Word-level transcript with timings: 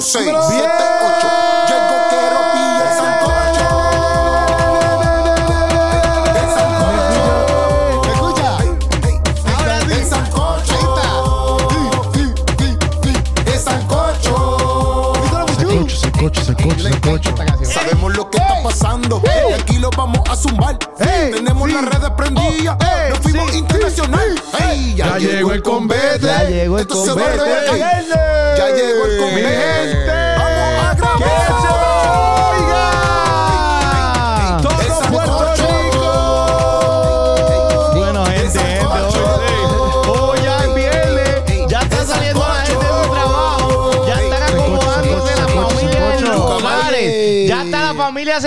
5, 0.00 0.02
6, 0.02 0.24
7, 0.48 0.68
8. 1.02 1.28
Llego, 1.68 1.96
quiero 2.08 2.38
pillar 2.52 2.90
sancocho. 2.98 3.66
El 6.36 6.48
sancocho. 6.54 7.26
¿Me 8.04 8.12
escucha? 8.12 8.48
Ahora. 9.56 9.76
El 9.82 10.04
sancocho. 10.06 10.78
El 13.46 13.58
sancocho. 13.58 14.34
Sancocho, 15.58 15.96
sancocho, 15.96 16.80
sancocho, 16.82 17.30
Y 19.48 19.52
aquí 19.52 19.78
lo 19.78 19.90
vamos 19.90 20.20
a 20.30 20.36
zumbar. 20.36 20.78
Tenemos 20.98 21.70
las 21.72 21.84
redes 21.84 22.10
prendidas. 22.16 22.76
Ey, 22.80 23.10
Nos 23.10 23.18
fuimos 23.20 23.54
internacional. 23.54 24.42
Ya 24.96 25.18
llegó 25.18 25.52
el 25.52 25.62
convete. 25.62 26.26
Ya 26.26 26.42
llegó 26.44 26.78
el 26.78 26.86
convete. 26.86 27.78
Ya 27.78 28.68
llegó 28.74 29.04
el 29.06 29.18
convete. 29.18 30.27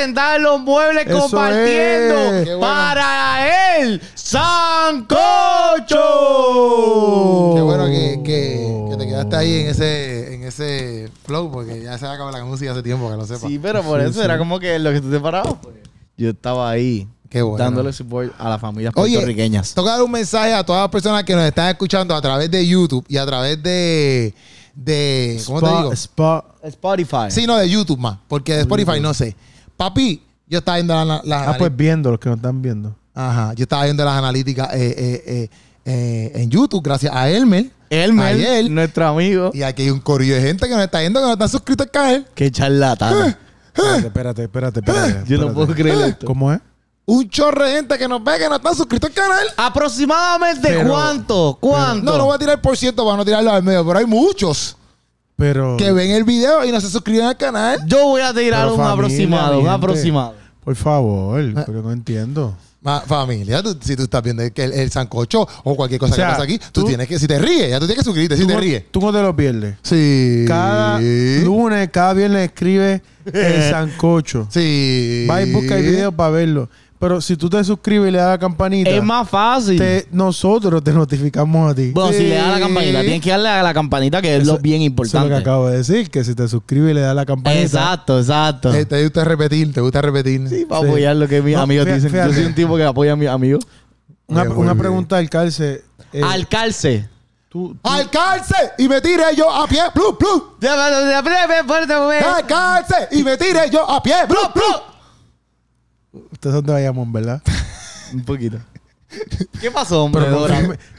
Sentada 0.01 0.35
en 0.37 0.43
los 0.43 0.59
muebles 0.61 1.07
Eso 1.07 1.19
compartiendo 1.19 2.15
es. 2.35 2.43
Qué 2.45 2.55
bueno. 2.55 2.59
para 2.59 3.77
el 3.79 4.01
sancocho. 6.61 7.53
Qué 7.55 7.61
bueno 7.61 7.85
que, 7.87 8.21
que, 8.23 8.85
que 8.89 8.97
te 8.97 9.07
quedaste 9.07 9.35
ahí 9.35 9.53
en 9.61 9.67
ese, 9.67 10.33
en 10.35 10.43
ese 10.43 11.09
flow, 11.25 11.51
porque 11.51 11.81
ya 11.81 11.97
se 11.97 12.05
acabó 12.07 12.31
la 12.31 12.43
música 12.45 12.71
hace 12.71 12.83
tiempo, 12.83 13.09
que 13.09 13.17
lo 13.17 13.25
sepa. 13.25 13.47
Sí, 13.47 13.59
pero 13.59 13.83
por 13.83 13.99
eso 14.01 14.23
era 14.23 14.37
como 14.37 14.59
que 14.59 14.77
lo 14.79 14.91
que 14.91 15.01
tú 15.01 15.09
te 15.11 15.19
parabas. 15.19 15.55
pues. 15.61 15.75
Yo 16.17 16.29
estaba 16.29 16.69
ahí 16.69 17.07
Qué 17.29 17.41
bueno. 17.41 17.63
dándole 17.63 17.93
support 17.93 18.33
a 18.37 18.49
las 18.49 18.59
familias 18.61 18.93
Oye, 18.95 19.13
puertorriqueñas. 19.13 19.73
toca 19.73 19.91
dar 19.91 20.03
un 20.03 20.11
mensaje 20.11 20.53
a 20.53 20.63
todas 20.65 20.81
las 20.83 20.89
personas 20.91 21.23
que 21.23 21.33
nos 21.35 21.45
están 21.45 21.69
escuchando 21.69 22.13
a 22.13 22.21
través 22.21 22.51
de 22.51 22.65
YouTube 22.67 23.05
y 23.07 23.17
a 23.17 23.25
través 23.25 23.61
de. 23.63 24.33
de 24.75 25.41
¿Cómo 25.45 25.61
te 25.61 25.67
digo? 25.67 25.93
Spotify. 26.63 27.29
Sí, 27.29 27.47
no, 27.47 27.57
de 27.57 27.69
YouTube 27.69 27.97
más, 27.99 28.17
porque 28.27 28.53
de 28.53 28.61
Spotify 28.61 28.99
no 28.99 29.13
sé. 29.13 29.35
Papi, 29.81 30.21
yo 30.47 30.59
estaba 30.59 30.77
viendo 30.77 30.93
la- 31.05 31.21
las 31.23 31.47
Ah, 31.47 31.55
pues 31.57 31.75
viendo, 31.75 32.11
los 32.11 32.19
que 32.19 32.29
nos 32.29 32.35
están 32.37 32.61
viendo. 32.61 32.95
Ajá, 33.15 33.53
yo 33.55 33.63
estaba 33.63 33.85
viendo 33.85 34.05
las 34.05 34.13
analíticas 34.15 34.71
eh, 34.75 34.93
eh, 34.95 35.23
eh, 35.25 35.49
eh, 35.85 36.31
en 36.35 36.51
YouTube 36.51 36.83
gracias 36.83 37.11
a 37.15 37.27
Elmer. 37.27 37.71
Elmer, 37.89 38.35
Ayer. 38.35 38.69
nuestro 38.69 39.07
amigo. 39.07 39.49
Y 39.55 39.63
aquí 39.63 39.81
hay 39.81 39.89
un 39.89 39.99
corillo 39.99 40.35
de 40.35 40.41
gente 40.41 40.67
que 40.67 40.75
nos 40.75 40.83
está 40.83 40.99
viendo 40.99 41.19
que 41.19 41.25
no 41.25 41.33
están 41.33 41.49
suscritos 41.49 41.87
al 41.87 41.91
canal. 41.91 42.27
Qué 42.35 42.51
charlatán. 42.51 43.35
Espérate, 43.73 44.05
espérate, 44.07 44.43
espérate, 44.43 44.79
espérate. 44.81 45.23
Yo 45.27 45.37
no 45.39 45.51
puedo 45.51 45.73
creer 45.73 46.09
esto. 46.09 46.27
¿Cómo 46.27 46.53
es? 46.53 46.59
Un 47.07 47.27
chorro 47.27 47.65
de 47.65 47.71
gente 47.77 47.97
que 47.97 48.07
nos 48.07 48.23
ve 48.23 48.37
que 48.37 48.47
no 48.47 48.57
están 48.57 48.75
suscritos 48.75 49.09
al 49.09 49.15
canal. 49.15 49.47
¿Aproximadamente 49.57 50.67
Pero- 50.67 50.89
cuánto? 50.91 51.57
¿Cuánto? 51.59 52.11
No, 52.11 52.17
no 52.19 52.25
voy 52.25 52.35
a 52.35 52.37
tirar 52.37 52.61
por 52.61 52.77
ciento 52.77 53.03
para 53.03 53.17
no 53.17 53.25
tirarlo 53.25 53.51
al 53.51 53.63
medio, 53.63 53.83
pero 53.85 53.97
hay 53.97 54.05
muchos 54.05 54.77
Pero. 55.41 55.75
que 55.77 55.91
ven 55.91 56.11
el 56.11 56.23
video 56.23 56.63
y 56.63 56.71
no 56.71 56.79
se 56.79 56.89
suscriben 56.89 57.25
al 57.25 57.35
canal. 57.37 57.79
Yo 57.87 58.05
voy 58.05 58.21
a 58.21 58.33
tirar 58.33 58.61
Pero 58.61 58.71
un 58.75 58.77
familia, 58.77 58.93
aproximado, 58.93 59.51
mi 59.53 59.57
un 59.57 59.63
gente. 59.65 59.75
aproximado. 59.75 60.33
Por 60.63 60.75
favor, 60.75 61.43
pero 61.65 61.81
no 61.81 61.91
entiendo. 61.91 62.55
Ma- 62.83 63.01
familia, 63.01 63.61
tú- 63.61 63.77
si 63.79 63.95
tú 63.95 64.03
estás 64.03 64.23
viendo 64.23 64.41
el, 64.41 64.51
el, 64.55 64.73
el 64.73 64.91
sancocho 64.91 65.47
o 65.63 65.75
cualquier 65.75 65.99
cosa 65.99 66.13
O 66.13 66.15
sea, 66.15 66.25
que 66.25 66.31
pasa 66.31 66.43
aquí, 66.43 66.57
tú, 66.71 66.81
tú- 66.81 66.87
tienes 66.87 67.07
que, 67.07 67.19
si 67.19 67.27
te 67.27 67.37
ríes, 67.37 67.69
ya 67.69 67.79
tú 67.79 67.85
tienes 67.85 67.99
que 67.99 68.03
suscribirte, 68.05 68.37
si 68.37 68.47
te 68.47 68.57
ríes. 68.57 68.85
Tú 68.91 68.99
no 69.01 69.11
te 69.13 69.21
lo 69.21 69.35
pierdes. 69.35 69.75
Sí. 69.83 70.45
Cada 70.47 70.99
lunes, 70.99 71.89
cada 71.91 72.13
viernes 72.13 72.45
escribe 72.49 73.01
el 73.31 73.63
sancocho. 73.69 74.47
Sí. 74.49 75.27
Va 75.29 75.43
y 75.43 75.51
busca 75.51 75.77
el 75.77 75.83
video 75.85 76.11
para 76.11 76.29
verlo. 76.31 76.69
Pero 77.01 77.19
si 77.19 77.35
tú 77.35 77.49
te 77.49 77.61
suscribes 77.63 78.09
y 78.09 78.11
le 78.11 78.19
das 78.19 78.29
la 78.29 78.37
campanita, 78.37 78.89
Es 78.91 79.03
más 79.03 79.27
fácil. 79.27 79.75
te- 79.77 80.07
nosotros 80.11 80.83
te 80.83 80.93
notificamos 80.93 81.71
a 81.71 81.75
ti. 81.75 81.89
Bueno, 81.91 82.13
si 82.13 82.19
le 82.27 82.35
das 82.35 82.45
a 82.45 82.51
la 82.51 82.59
campanita, 82.59 83.01
tienes 83.01 83.21
que 83.21 83.29
darle 83.31 83.49
a 83.49 83.63
la 83.63 83.73
campanita, 83.73 84.21
que 84.21 84.35
es 84.37 84.45
lo 84.45 84.59
bien 84.59 84.75
Eso 84.75 84.85
es 84.85 84.85
lo 84.85 84.85
importante. 84.85 85.29
que 85.29 85.35
acabo 85.35 85.67
de 85.69 85.77
decir, 85.77 86.11
que 86.11 86.23
si 86.23 86.35
te 86.35 86.47
suscribes 86.47 86.91
y 86.91 86.93
le 86.93 87.01
das 87.01 87.15
la 87.15 87.25
campanita. 87.25 87.61
Exacto, 87.63 88.19
exacto. 88.19 88.71
Eh, 88.73 88.85
te 88.85 89.01
gusta 89.03 89.23
repetir, 89.23 89.73
te 89.73 89.81
gusta 89.81 89.99
repetir. 90.01 90.47
Sí, 90.47 90.65
para 90.65 90.81
Sí. 90.81 90.87
apoyar 90.87 91.15
lo 91.15 91.27
que 91.27 91.41
mis 91.41 91.55
No, 91.55 91.63
amigos 91.63 91.87
dicen. 91.87 92.11
fíjate. 92.11 92.29
Yo 92.29 92.35
soy 92.35 92.45
un 92.45 92.53
tipo 92.55 92.77
que 92.77 92.83
apoya 92.83 93.13
a 93.13 93.15
mis 93.15 93.27
amigos. 93.29 93.65
Una, 94.27 94.75
pregunta 94.75 95.17
al 95.17 95.27
calce. 95.29 95.83
eh, 96.13 96.21
Al 96.23 96.47
calce. 96.47 97.09
tú- 97.49 97.73
tú- 97.81 97.89
¡Al 97.89 98.09
cárcel! 98.11 98.69
Y 98.77 98.87
me 98.87 99.01
tiré 99.01 99.23
yo 99.35 99.49
a 99.51 99.65
pie, 99.67 99.81
¡plum, 99.93 100.15
plum! 100.17 100.41
¡Al 100.61 102.45
cárcel! 102.45 103.07
Y 103.11 103.23
me 103.23 103.35
tiré 103.37 103.69
yo 103.71 103.89
a 103.89 104.01
pie, 104.03 104.13
¡plum, 104.27 104.53
plum! 104.53 104.90
Ustedes 106.31 106.55
son 106.55 106.65
de 106.65 106.73
Bayamón, 106.73 107.11
¿verdad? 107.13 107.41
Un 108.13 108.23
poquito. 108.23 108.57
¿Qué 109.59 109.69
pasó, 109.69 110.05
hombre? 110.05 110.23
Pero 110.23 110.47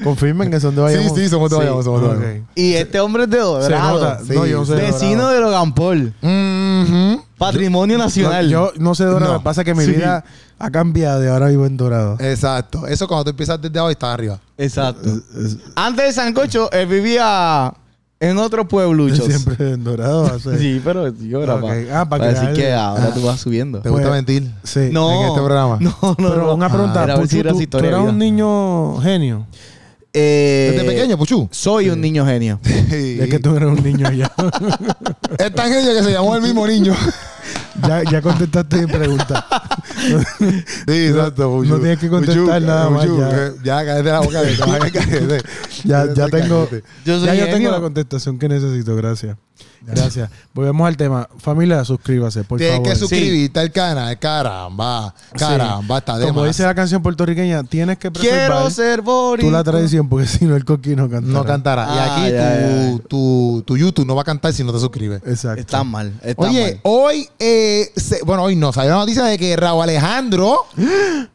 confirmen, 0.05 0.50
que 0.50 0.61
son 0.61 0.75
de 0.77 0.83
Bayamón. 0.83 1.15
Sí, 1.15 1.23
sí, 1.25 1.28
somos 1.31 1.49
de 1.50 1.56
Sí. 1.56 1.61
Bayamón, 1.61 1.84
somos 1.84 2.03
de. 2.03 2.09
Bayamón. 2.09 2.49
Y 2.55 2.75
este 2.75 3.00
hombre 3.00 3.22
es 3.25 3.31
de 3.31 3.39
Dorado. 3.39 4.19
Sí. 4.25 4.33
No, 4.34 4.45
yo 4.47 4.59
no 4.59 4.65
sé 4.67 4.75
de 4.75 4.83
Vecino 4.83 5.22
Dorado. 5.22 5.33
de 5.34 5.41
Logan 5.41 5.75
Paul. 5.75 6.15
Patrimonio 7.39 7.99
nacional. 7.99 8.49
yo 8.49 8.72
no 8.78 8.95
sé 8.95 9.05
de 9.05 9.11
Dorado. 9.11 9.28
No. 9.28 9.34
Lo 9.34 9.41
que 9.41 9.45
pasa 9.45 9.62
es 9.62 9.65
que 9.65 9.75
mi 9.75 9.84
Sí. 9.84 9.93
vida 9.93 10.25
ha 10.59 10.71
cambiado 10.71 11.25
y 11.25 11.27
ahora 11.28 11.49
vivo 11.49 11.67
en 11.67 11.77
Dorado. 11.77 12.17
Exacto. 12.21 12.87
Eso 12.87 13.09
cuando 13.09 13.25
tú 13.25 13.31
empiezas 13.31 13.61
desde 13.61 13.78
abajo 13.78 13.91
estás 13.91 14.11
arriba. 14.15 14.39
Exacto. 14.59 15.09
Es- 15.09 15.56
Antes 15.75 16.05
de 16.06 16.12
Sancocho, 16.12 16.71
él 16.71 16.87
vivía 16.87 17.72
en 18.31 18.38
otro 18.38 18.66
pueblucho. 18.69 19.25
Siempre 19.25 19.72
en 19.72 19.84
Dorado. 19.84 20.22
o 20.34 20.38
sea. 20.38 20.56
Sí, 20.59 20.81
pero 20.84 21.12
yo 21.15 21.43
era 21.43 21.56
Ok. 21.56 21.60
pa- 21.62 21.75
Ah, 22.00 22.09
para 22.09 22.25
para 22.25 22.27
decir 22.33 22.53
que 22.55 22.72
ahora 22.72 23.09
Ah. 23.10 23.10
tú 23.15 23.22
vas 23.22 23.41
subiendo. 23.41 23.81
¿Te 23.81 23.91
gusta 23.91 24.09
Pues- 24.09 24.15
mentir? 24.16 24.50
Sí. 24.65 24.88
No. 24.93 25.10
en 25.22 25.28
este 25.28 25.41
programa. 25.41 25.78
No, 25.81 25.94
no, 26.00 26.15
Pero 26.16 26.37
no. 26.47 26.55
una 26.55 26.69
pregunta, 26.69 27.05
si 27.16 27.21
Puchu, 27.21 27.37
era 27.38 27.53
tú, 27.53 27.66
tú 27.66 27.78
eras 27.78 28.00
un 28.00 28.19
niño 28.19 28.99
genio. 29.00 29.47
Eh, 30.15 30.72
Desde 30.75 30.87
pequeño, 30.87 31.16
Puchu. 31.16 31.49
Soy 31.50 31.88
un 31.88 32.00
niño 32.00 32.27
genio. 32.27 32.60
Es 32.65 33.28
que 33.31 33.38
tú 33.38 33.56
eres 33.56 33.69
un 33.71 33.83
niño 33.83 34.10
ya. 34.12 34.31
Es 35.39 35.54
tan 35.54 35.72
genio 35.72 35.94
que 35.94 36.03
se 36.03 36.12
llamó 36.12 36.37
el 36.37 36.43
mismo 36.43 36.66
niño. 36.66 36.94
Ya, 37.87 38.03
ya 38.10 38.22
contestaste 38.22 38.87
mi 38.87 38.87
pregunta. 38.93 39.47
Sí, 40.87 41.06
exacto, 41.06 41.62
no 41.65 41.76
tienes 41.78 41.98
que 41.98 42.09
contestar 42.09 42.60
nada 42.62 42.91
más, 42.91 43.04
ya. 43.04 43.31
eh, 43.47 43.53
Ya, 43.62 43.84
cállate 43.84 44.10
la 44.10 44.20
boca. 44.20 44.43
que 44.43 44.54
te 44.54 44.65
vas 44.65 44.82
a 44.82 44.91
caer. 44.91 45.44
Ya, 45.84 46.12
ya 46.12 46.28
tengo, 46.28 46.69
Yo 47.04 47.19
soy 47.21 47.26
ya 47.26 47.34
yo 47.34 47.44
tengo 47.47 47.71
la 47.71 47.81
contestación 47.81 48.38
que 48.38 48.48
necesito. 48.48 48.97
Gracias. 48.97 49.37
Gracias. 49.84 50.31
Volvemos 50.55 50.87
al 50.87 50.97
tema. 50.97 51.28
Familia, 51.39 51.84
suscríbase, 51.84 52.45
por 52.45 52.59
Tienes 52.59 52.77
favor. 52.77 52.89
que 52.93 52.97
suscribirte 52.97 53.59
al 53.61 53.73
canal. 53.73 54.17
Caramba. 54.19 55.12
Caramba, 55.37 55.99
está 55.99 56.19
de 56.19 56.27
Como 56.28 56.41
más. 56.41 56.49
dice 56.50 56.62
la 56.62 56.75
canción 56.75 57.03
puertorriqueña, 57.03 57.65
tienes 57.65 57.99
que 57.99 58.11
preservar 58.11 58.47
Quiero 58.59 58.71
ser 58.71 59.03
bonito. 59.03 59.47
tú 59.47 59.51
la 59.51 59.65
tradición 59.65 60.09
porque 60.09 60.27
si 60.28 60.45
no 60.45 60.55
el 60.55 60.65
coqui 60.65 60.95
no 60.95 61.11
canta. 61.11 61.28
No 61.28 61.45
cantará. 61.45 61.87
Ah, 61.89 61.97
y 61.97 62.22
aquí 62.28 62.33
ya, 62.33 62.99
tu, 63.09 63.09
Tu, 63.09 63.62
tu 63.67 63.77
YouTube 63.77 64.06
no 64.06 64.15
va 64.15 64.22
a 64.22 64.25
cantar 64.25 64.53
si 64.53 64.62
no 64.62 64.72
te 64.72 64.78
suscribes. 64.78 65.21
Exacto. 65.27 65.61
Está 65.61 65.83
mal. 65.83 66.12
Está 66.22 66.43
Oye, 66.43 66.62
mal. 66.62 66.81
hoy, 66.84 67.28
eh, 67.41 67.91
se- 67.97 68.22
bueno, 68.25 68.45
hoy 68.45 68.55
no, 68.55 68.72
salió 68.72 68.91
la 68.93 68.99
noticia 68.99 69.25
de 69.25 69.37
que 69.37 69.56
Raúl 69.56 69.83
Alejandro, 69.83 70.61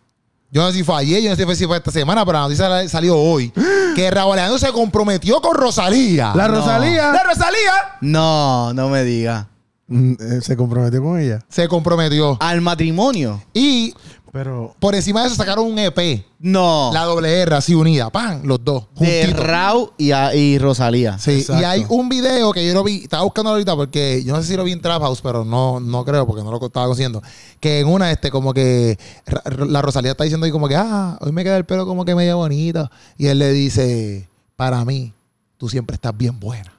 yo 0.51 0.61
no 0.61 0.71
sé 0.71 0.77
si 0.77 0.83
fue 0.83 0.95
ayer, 0.97 1.21
yo 1.21 1.29
no 1.29 1.35
sé 1.35 1.55
si 1.55 1.65
fue 1.65 1.77
esta 1.77 1.91
semana, 1.91 2.25
pero 2.25 2.37
la 2.37 2.43
noticia 2.45 2.87
salió 2.89 3.17
hoy, 3.17 3.51
que 3.95 4.09
Raúl 4.11 4.33
Alejandro 4.33 4.59
se 4.59 4.71
comprometió 4.71 5.41
con 5.41 5.55
Rosalía. 5.55 6.31
La 6.35 6.47
No. 6.47 6.55
Rosalía 6.55 7.11
¡La 7.11 7.23
Rosalía! 7.23 7.97
No, 8.01 8.73
no 8.73 8.89
me 8.89 9.03
diga. 9.03 9.47
mm, 9.87 10.13
eh, 10.19 10.41
se 10.41 10.55
comprometió 10.55 11.01
con 11.03 11.19
ella. 11.19 11.39
Se 11.49 11.67
comprometió. 11.67 12.37
Al 12.39 12.61
matrimonio. 12.61 13.41
Y 13.53 13.93
Pero 14.37 14.75
por 14.79 14.93
encima 14.93 15.21
de 15.21 15.27
eso 15.27 15.35
sacaron 15.35 15.65
un 15.65 15.79
EP, 15.79 16.23
No. 16.37 16.91
la 16.93 17.05
doble 17.05 17.41
R 17.41 17.55
así 17.55 17.73
unida, 17.73 18.11
¡pam! 18.11 18.41
Los 18.43 18.63
dos, 18.63 18.83
de 18.99 19.23
juntitos. 19.23 19.47
Rau 19.47 19.93
y, 19.97 20.11
a- 20.11 20.35
y 20.35 20.59
Rosalía. 20.59 21.17
Sí, 21.17 21.39
Exacto. 21.39 21.59
y 21.59 21.65
hay 21.65 21.85
un 21.89 22.07
video 22.07 22.53
que 22.53 22.63
yo 22.67 22.75
lo 22.75 22.83
vi, 22.83 22.97
estaba 23.01 23.23
buscando 23.23 23.49
ahorita 23.49 23.75
porque 23.75 24.23
yo 24.23 24.35
no 24.35 24.41
sé 24.43 24.49
si 24.49 24.55
lo 24.55 24.63
vi 24.63 24.73
en 24.73 24.81
Trap 24.81 25.01
House, 25.01 25.21
pero 25.23 25.43
no, 25.43 25.79
no 25.79 26.05
creo 26.05 26.27
porque 26.27 26.43
no 26.43 26.51
lo 26.51 26.63
estaba 26.63 26.85
consiguiendo. 26.85 27.23
Que 27.59 27.79
en 27.79 27.87
una, 27.87 28.11
este, 28.11 28.29
como 28.29 28.53
que 28.53 28.99
Ra- 29.25 29.41
la 29.65 29.81
Rosalía 29.81 30.11
está 30.11 30.23
diciendo 30.23 30.45
ahí 30.45 30.51
como 30.51 30.67
que, 30.67 30.75
ah, 30.75 31.17
hoy 31.21 31.31
me 31.31 31.43
queda 31.43 31.57
el 31.57 31.65
pelo 31.65 31.87
como 31.87 32.05
que 32.05 32.13
medio 32.13 32.37
bonito. 32.37 32.91
Y 33.17 33.25
él 33.25 33.39
le 33.39 33.51
dice, 33.51 34.29
para 34.55 34.85
mí, 34.85 35.13
tú 35.57 35.67
siempre 35.67 35.95
estás 35.95 36.15
bien 36.15 36.39
buena. 36.39 36.71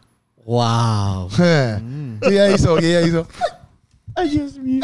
Wow. 0.46 1.28
y 2.22 2.26
ella 2.28 2.50
hizo, 2.54 2.78
y 2.80 2.84
ella 2.86 3.00
hizo, 3.02 3.26
Ay, 4.14 4.30
Dios 4.30 4.56
mío. 4.58 4.80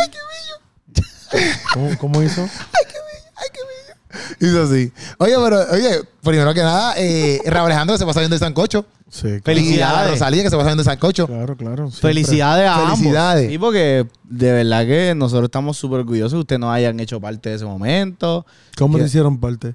¿Cómo, 1.72 1.90
cómo 1.98 2.22
hizo? 2.22 2.42
hizo 4.40 4.62
así. 4.62 4.92
Oye, 5.18 5.34
pero, 5.42 5.60
oye, 5.72 6.00
primero 6.22 6.54
que 6.54 6.62
nada, 6.62 6.94
eh, 6.96 7.40
Raúl 7.46 7.66
Alejandro 7.66 7.94
que 7.94 7.98
se 7.98 8.06
pasa 8.06 8.20
viendo 8.20 8.36
el 8.36 8.40
sancocho. 8.40 8.84
Sí, 9.10 9.28
Y 9.28 9.30
a 9.30 9.34
la 9.36 9.42
Felicidades. 9.42 10.10
Rosalía 10.10 10.42
que 10.42 10.50
se 10.50 10.56
pasa 10.56 10.66
viendo 10.68 10.82
el 10.82 10.86
sancocho. 10.86 11.26
claro, 11.26 11.56
claro. 11.56 11.90
siempre. 11.90 12.00
Felicidades 12.10 12.68
a 12.68 12.74
ambos. 12.82 12.98
Felicidades. 12.98 13.50
Sí, 13.50 13.58
porque 13.58 14.06
de 14.24 14.52
verdad 14.52 14.84
que 14.86 15.14
nosotros 15.14 15.44
estamos 15.48 15.76
súper 15.76 16.00
orgullosos 16.00 16.32
de 16.32 16.36
que 16.36 16.40
ustedes 16.40 16.60
nos 16.60 16.72
hayan 16.74 16.98
hecho 16.98 17.20
parte 17.20 17.50
de 17.50 17.56
ese 17.56 17.64
momento. 17.64 18.44
¿Cómo 18.76 18.96
te 18.96 19.02
Que- 19.02 19.08
hicieron 19.08 19.38
parte? 19.38 19.74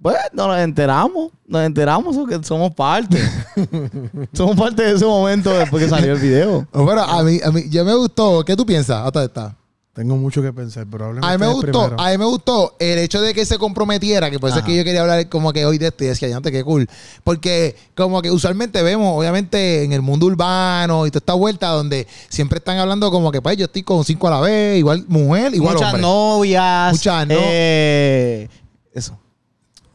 Pues 0.00 0.16
no 0.32 0.46
nos 0.46 0.58
enteramos, 0.60 1.32
nos 1.44 1.66
enteramos 1.66 2.16
que 2.28 2.38
somos 2.44 2.72
parte. 2.72 3.18
somos 4.32 4.54
parte 4.56 4.84
de 4.84 4.92
ese 4.94 5.04
momento 5.04 5.50
después 5.50 5.82
que 5.82 5.90
salió 5.90 6.12
el 6.12 6.20
video. 6.20 6.68
Bueno, 6.72 7.02
a 7.02 7.20
mí, 7.24 7.40
a 7.42 7.50
mí, 7.50 7.62
ya 7.68 7.82
me 7.82 7.94
gustó. 7.94 8.44
¿Qué 8.44 8.54
tú 8.54 8.64
piensas? 8.64 9.04
Hasta 9.04 9.24
esta. 9.24 9.56
Tengo 9.98 10.16
mucho 10.16 10.40
que 10.40 10.52
pensar, 10.52 10.86
pero 10.88 11.06
hablemos 11.06 11.28
A 11.28 11.32
mí 11.36 11.38
me 11.44 11.52
gustó, 11.52 11.72
primero. 11.86 12.00
a 12.00 12.10
mí 12.12 12.18
me 12.18 12.24
gustó 12.24 12.76
el 12.78 13.00
hecho 13.00 13.20
de 13.20 13.34
que 13.34 13.44
se 13.44 13.58
comprometiera, 13.58 14.30
que 14.30 14.38
por 14.38 14.48
eso 14.48 14.60
es 14.60 14.64
que 14.64 14.76
yo 14.76 14.84
quería 14.84 15.00
hablar 15.00 15.28
como 15.28 15.52
que 15.52 15.66
hoy 15.66 15.76
de 15.76 15.88
esto 15.88 16.04
y 16.04 16.06
decía, 16.06 16.36
antes 16.36 16.52
qué 16.52 16.62
cool. 16.62 16.88
Porque 17.24 17.74
como 17.96 18.22
que 18.22 18.30
usualmente 18.30 18.80
vemos, 18.84 19.18
obviamente, 19.18 19.82
en 19.82 19.92
el 19.92 20.00
mundo 20.00 20.26
urbano 20.26 21.04
y 21.04 21.10
toda 21.10 21.18
esta 21.18 21.32
vuelta 21.34 21.66
donde 21.70 22.06
siempre 22.28 22.58
están 22.58 22.78
hablando 22.78 23.10
como 23.10 23.32
que, 23.32 23.42
pues, 23.42 23.56
yo 23.56 23.64
estoy 23.64 23.82
con 23.82 24.04
cinco 24.04 24.28
a 24.28 24.30
la 24.30 24.40
vez, 24.40 24.78
igual 24.78 25.04
mujer, 25.08 25.52
igual 25.52 25.74
Muchas 25.74 25.88
hombre. 25.88 26.02
novias. 26.02 26.92
Muchas 26.92 27.26
no- 27.26 27.34
eh, 27.36 28.48
eso. 28.94 29.18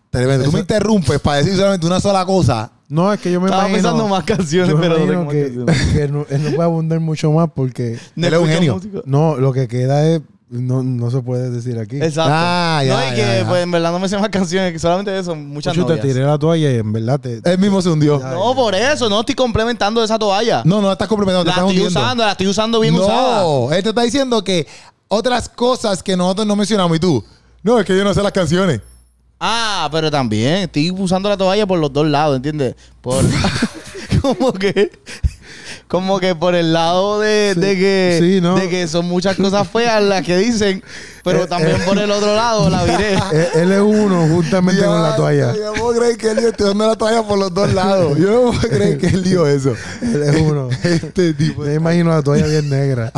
Tremendo. 0.10 0.44
Tú 0.44 0.52
me 0.52 0.60
interrumpes 0.60 1.18
para 1.22 1.38
decir 1.38 1.56
solamente 1.56 1.88
una 1.88 2.02
sola 2.02 2.26
cosa. 2.26 2.72
No, 2.94 3.12
es 3.12 3.20
que 3.20 3.32
yo 3.32 3.42
me 3.42 3.48
Estaba 3.48 3.68
imagino... 3.70 3.90
pensando 3.90 4.08
más 4.08 4.24
canciones, 4.24 4.70
yo 4.70 4.78
me 4.78 4.82
pero 4.88 5.00
no 5.00 5.04
imagino 5.06 5.20
tengo 5.20 5.26
más 5.26 5.34
que, 5.34 5.44
canciones. 5.44 5.94
que 5.94 6.08
no, 6.10 6.26
él 6.30 6.44
no 6.44 6.50
puede 6.52 6.64
abundar 6.64 7.00
mucho 7.00 7.32
más 7.32 7.50
porque... 7.56 7.98
No 8.16 8.28
Él 8.28 8.34
es 8.34 8.40
un 8.40 8.48
genio. 8.48 8.82
No, 9.06 9.36
lo 9.38 9.52
que 9.52 9.68
queda 9.68 10.08
es... 10.08 10.22
No, 10.50 10.84
no 10.84 11.10
se 11.10 11.20
puede 11.22 11.50
decir 11.50 11.80
aquí. 11.80 11.96
Exacto. 11.96 12.30
Ah, 12.32 12.84
ya, 12.86 12.94
no, 12.96 13.02
y 13.02 13.10
ya, 13.10 13.16
que 13.16 13.40
ya. 13.42 13.48
pues 13.50 13.64
en 13.64 13.72
verdad 13.72 13.92
no 13.92 13.98
me 13.98 14.08
sé 14.08 14.20
más 14.20 14.30
canciones, 14.30 14.72
que 14.72 14.78
solamente 14.78 15.18
eso, 15.18 15.36
muchas 15.36 15.76
Mucho 15.76 15.88
te 15.88 15.96
novias. 15.96 16.14
tiré 16.14 16.24
la 16.24 16.38
toalla 16.38 16.72
y 16.72 16.76
en 16.78 16.94
verdad 16.94 17.20
te... 17.20 17.42
Él 17.44 17.58
mismo 17.58 17.82
se 17.82 17.90
hundió. 17.90 18.20
Ya. 18.20 18.30
No, 18.34 18.54
por 18.54 18.76
eso, 18.76 19.10
no 19.10 19.22
estoy 19.22 19.34
complementando 19.34 20.04
esa 20.04 20.20
toalla. 20.20 20.62
No, 20.64 20.80
no 20.80 20.86
la 20.88 20.94
estás 20.94 21.08
complementando, 21.08 21.44
te 21.46 21.48
la 21.48 21.54
estás 21.54 21.64
estoy 21.72 21.78
hundiendo. 21.86 22.00
usando, 22.00 22.24
la 22.24 22.32
estoy 22.34 22.48
usando 22.48 22.80
bien 22.80 22.94
usada. 22.94 23.42
no, 23.42 23.72
él 23.74 23.82
te 23.82 23.90
está 23.90 24.02
diciendo 24.04 24.44
que 24.44 24.68
otras 25.08 25.50
cosas 25.50 26.04
que 26.04 26.16
nosotros 26.16 26.46
no 26.46 26.56
mencionamos 26.56 26.96
y 26.98 27.00
tú. 27.00 27.24
No, 27.64 27.80
es 27.80 27.86
que 27.88 27.98
yo 27.98 28.04
no 28.04 28.14
sé 28.14 28.22
las 28.22 28.32
canciones. 28.32 28.80
Ah, 29.46 29.90
pero 29.92 30.10
también 30.10 30.54
estoy 30.60 30.90
usando 30.92 31.28
la 31.28 31.36
toalla 31.36 31.68
por 31.68 31.78
los 31.78 31.92
dos 31.92 32.08
lados, 32.08 32.38
¿entiendes? 32.38 32.76
Por 33.02 33.26
como 34.22 34.54
que 34.54 34.90
como 35.90 36.18
que 36.20 36.34
por 36.34 36.56
el 36.56 36.72
lado 36.72 37.20
de, 37.20 37.54
de 37.56 37.76
que 37.76 38.18
sí, 38.22 38.40
¿no? 38.42 38.56
de 38.56 38.70
que 38.70 38.88
son 38.88 39.06
muchas 39.06 39.36
cosas 39.36 39.68
feas 39.68 40.02
las 40.02 40.24
que 40.24 40.38
dicen, 40.38 40.82
pero 41.26 41.44
Eh, 41.44 41.48
también 41.48 41.76
eh. 41.76 41.84
por 41.86 41.98
el 42.00 42.10
otro 42.10 42.34
lado 42.36 42.70
la 42.70 42.84
viré. 42.86 43.14
él, 43.16 43.48
él 43.56 43.72
es 43.74 43.82
uno 43.82 44.28
juntamente 44.28 44.84
con 44.86 45.04
la 45.04 45.16
toalla. 45.18 45.54
Yo 45.54 45.66
no 45.66 45.74
puedo 45.74 46.00
creer 46.00 46.18
que 46.18 46.30
él 46.32 46.38
dio 46.38 46.48
estoy 46.48 46.68
dando 46.68 46.88
la 46.88 46.96
toalla 46.96 47.22
por 47.24 47.38
los 47.38 47.54
dos 47.54 47.74
lados. 47.74 48.18
Yo 48.18 48.32
no 48.32 48.52
puedo 48.52 48.70
creer 48.76 48.98
que 48.98 49.08
él 49.08 49.24
dio 49.24 49.46
eso. 49.46 49.76
Él 50.02 50.24
es 50.24 50.42
uno. 50.42 50.70
Este 50.84 51.34
tipo 51.34 51.64
Me 51.64 51.74
imagino 51.76 52.12
la 52.12 52.22
toalla 52.24 52.48
bien 52.48 52.70
negra. 52.70 53.12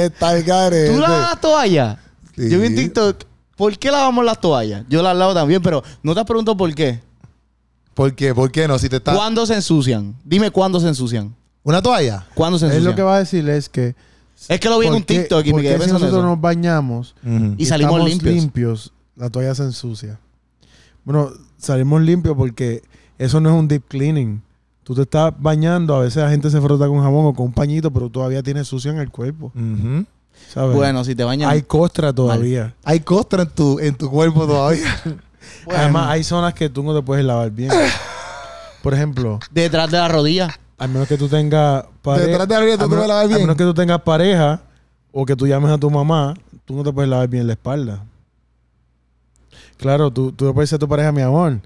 está 0.00 0.36
el 0.36 0.44
care. 0.44 0.88
¿Tú 0.90 1.00
lavas 1.00 1.30
las 1.32 1.40
toallas? 1.40 1.98
Sí. 2.34 2.48
Yo 2.48 2.58
vi 2.60 2.66
en 2.68 2.76
TikTok, 2.76 3.16
¿por 3.56 3.76
qué 3.78 3.90
lavamos 3.90 4.24
las 4.24 4.40
toallas? 4.40 4.84
Yo 4.88 5.02
las 5.02 5.16
lavo 5.16 5.34
también, 5.34 5.60
pero 5.62 5.82
no 6.02 6.14
te 6.14 6.24
pregunto 6.24 6.56
por 6.56 6.72
qué. 6.74 7.00
¿Por 7.94 8.14
qué? 8.14 8.34
¿Por 8.34 8.52
qué 8.52 8.68
no? 8.68 8.78
Si 8.78 8.88
te 8.88 8.96
está. 8.96 9.14
¿Cuándo 9.14 9.46
se 9.46 9.54
ensucian? 9.54 10.14
Dime 10.24 10.50
cuándo 10.50 10.78
se 10.80 10.88
ensucian. 10.88 11.34
¿Una 11.62 11.80
toalla? 11.82 12.26
¿Cuándo 12.34 12.58
se 12.58 12.66
Él 12.66 12.72
ensucian? 12.72 12.90
lo 12.92 12.96
que 12.96 13.02
va 13.02 13.16
a 13.16 13.18
decir 13.18 13.48
es 13.48 13.68
que... 13.68 13.94
Es 14.48 14.60
que 14.60 14.68
lo 14.68 14.78
vi 14.78 14.86
en 14.86 14.92
¿por 14.92 15.00
un 15.00 15.04
TikTok 15.06 15.46
y 15.46 15.50
por 15.50 15.62
me 15.62 15.66
quedé 15.68 15.84
si 15.86 15.92
nosotros 15.92 16.10
eso. 16.18 16.22
nos 16.22 16.38
bañamos 16.40 17.14
Y 17.56 17.64
salimos 17.64 18.06
estamos 18.10 18.22
limpios. 18.22 18.92
la 19.16 19.30
toalla 19.30 19.54
se 19.54 19.62
ensucia. 19.62 20.20
Bueno, 21.04 21.30
salimos 21.56 22.02
limpios 22.02 22.36
porque 22.36 22.82
eso 23.18 23.40
no 23.40 23.48
es 23.48 23.54
un 23.58 23.66
deep 23.66 23.84
cleaning. 23.88 24.42
Tú 24.84 24.94
te 24.94 25.02
estás 25.02 25.32
bañando, 25.38 25.96
a 25.96 26.00
veces 26.00 26.22
la 26.22 26.28
gente 26.30 26.50
se 26.50 26.60
frota 26.60 26.86
con 26.86 27.00
jabón 27.02 27.24
o 27.26 27.34
con 27.34 27.46
un 27.46 27.52
pañito, 27.52 27.90
pero 27.90 28.10
todavía 28.10 28.42
tienes 28.42 28.68
sucio 28.68 28.90
en 28.92 28.98
el 28.98 29.10
cuerpo. 29.10 29.46
Ujú. 29.54 30.04
¿Sabes? 30.48 30.76
Bueno, 30.76 31.04
si 31.04 31.14
te 31.14 31.24
bañas. 31.24 31.50
hay 31.50 31.62
costra 31.62 32.12
todavía. 32.12 32.74
Hay 32.84 33.00
costra 33.00 33.42
en 33.42 33.50
tu, 33.50 33.78
en 33.80 33.94
tu 33.94 34.10
cuerpo 34.10 34.46
todavía. 34.46 35.00
Bueno. 35.64 35.80
Además, 35.80 36.08
hay 36.10 36.24
zonas 36.24 36.54
que 36.54 36.68
tú 36.68 36.82
no 36.82 36.94
te 36.94 37.02
puedes 37.02 37.24
lavar 37.24 37.50
bien. 37.50 37.70
Por 38.82 38.94
ejemplo, 38.94 39.38
detrás 39.50 39.90
de 39.90 39.98
la 39.98 40.06
rodilla. 40.08 40.58
a 40.78 40.86
menos 40.86 41.08
que 41.08 41.16
tú 41.16 41.28
tengas 41.28 41.84
pareja. 42.02 42.26
Detrás 42.26 42.48
de 42.48 42.54
la 42.54 42.60
rodilla 42.60 42.78
tú 42.78 42.84
a 42.84 42.88
te 42.88 42.94
lavar 43.08 43.24
A 43.24 43.26
bien. 43.26 43.40
menos 43.40 43.56
que 43.56 43.64
tú 43.64 43.74
tengas 43.74 44.00
pareja 44.02 44.60
o 45.12 45.24
que 45.26 45.34
tú 45.34 45.46
llames 45.46 45.70
a 45.70 45.78
tu 45.78 45.90
mamá, 45.90 46.34
tú 46.64 46.74
no 46.74 46.84
te 46.84 46.92
puedes 46.92 47.08
lavar 47.08 47.28
bien 47.28 47.46
la 47.46 47.52
espalda. 47.54 48.04
Claro, 49.76 50.10
tú, 50.10 50.32
tú 50.32 50.46
le 50.46 50.52
puedes 50.52 50.70
decir 50.70 50.76
a 50.76 50.80
tu 50.80 50.88
pareja, 50.88 51.12
mi 51.12 51.22
amor, 51.22 51.60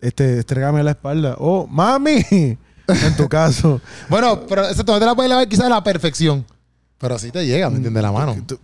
este, 0.00 0.38
estrégame 0.38 0.82
la 0.82 0.90
espalda. 0.92 1.36
Oh, 1.38 1.66
mami, 1.66 2.24
en 2.30 3.16
tu 3.16 3.28
caso. 3.28 3.80
bueno, 4.08 4.40
pero 4.48 4.66
eso 4.68 4.82
no 4.86 4.98
te 4.98 5.06
la 5.06 5.14
puedes 5.14 5.30
lavar 5.30 5.48
quizás 5.48 5.66
a 5.66 5.70
la 5.70 5.82
perfección. 5.82 6.44
Pero 6.98 7.14
así 7.14 7.30
te 7.30 7.46
llega, 7.46 7.70
¿me 7.70 7.76
entiendes? 7.76 8.02
La 8.02 8.12
mano. 8.12 8.34
Tú- 8.46 8.58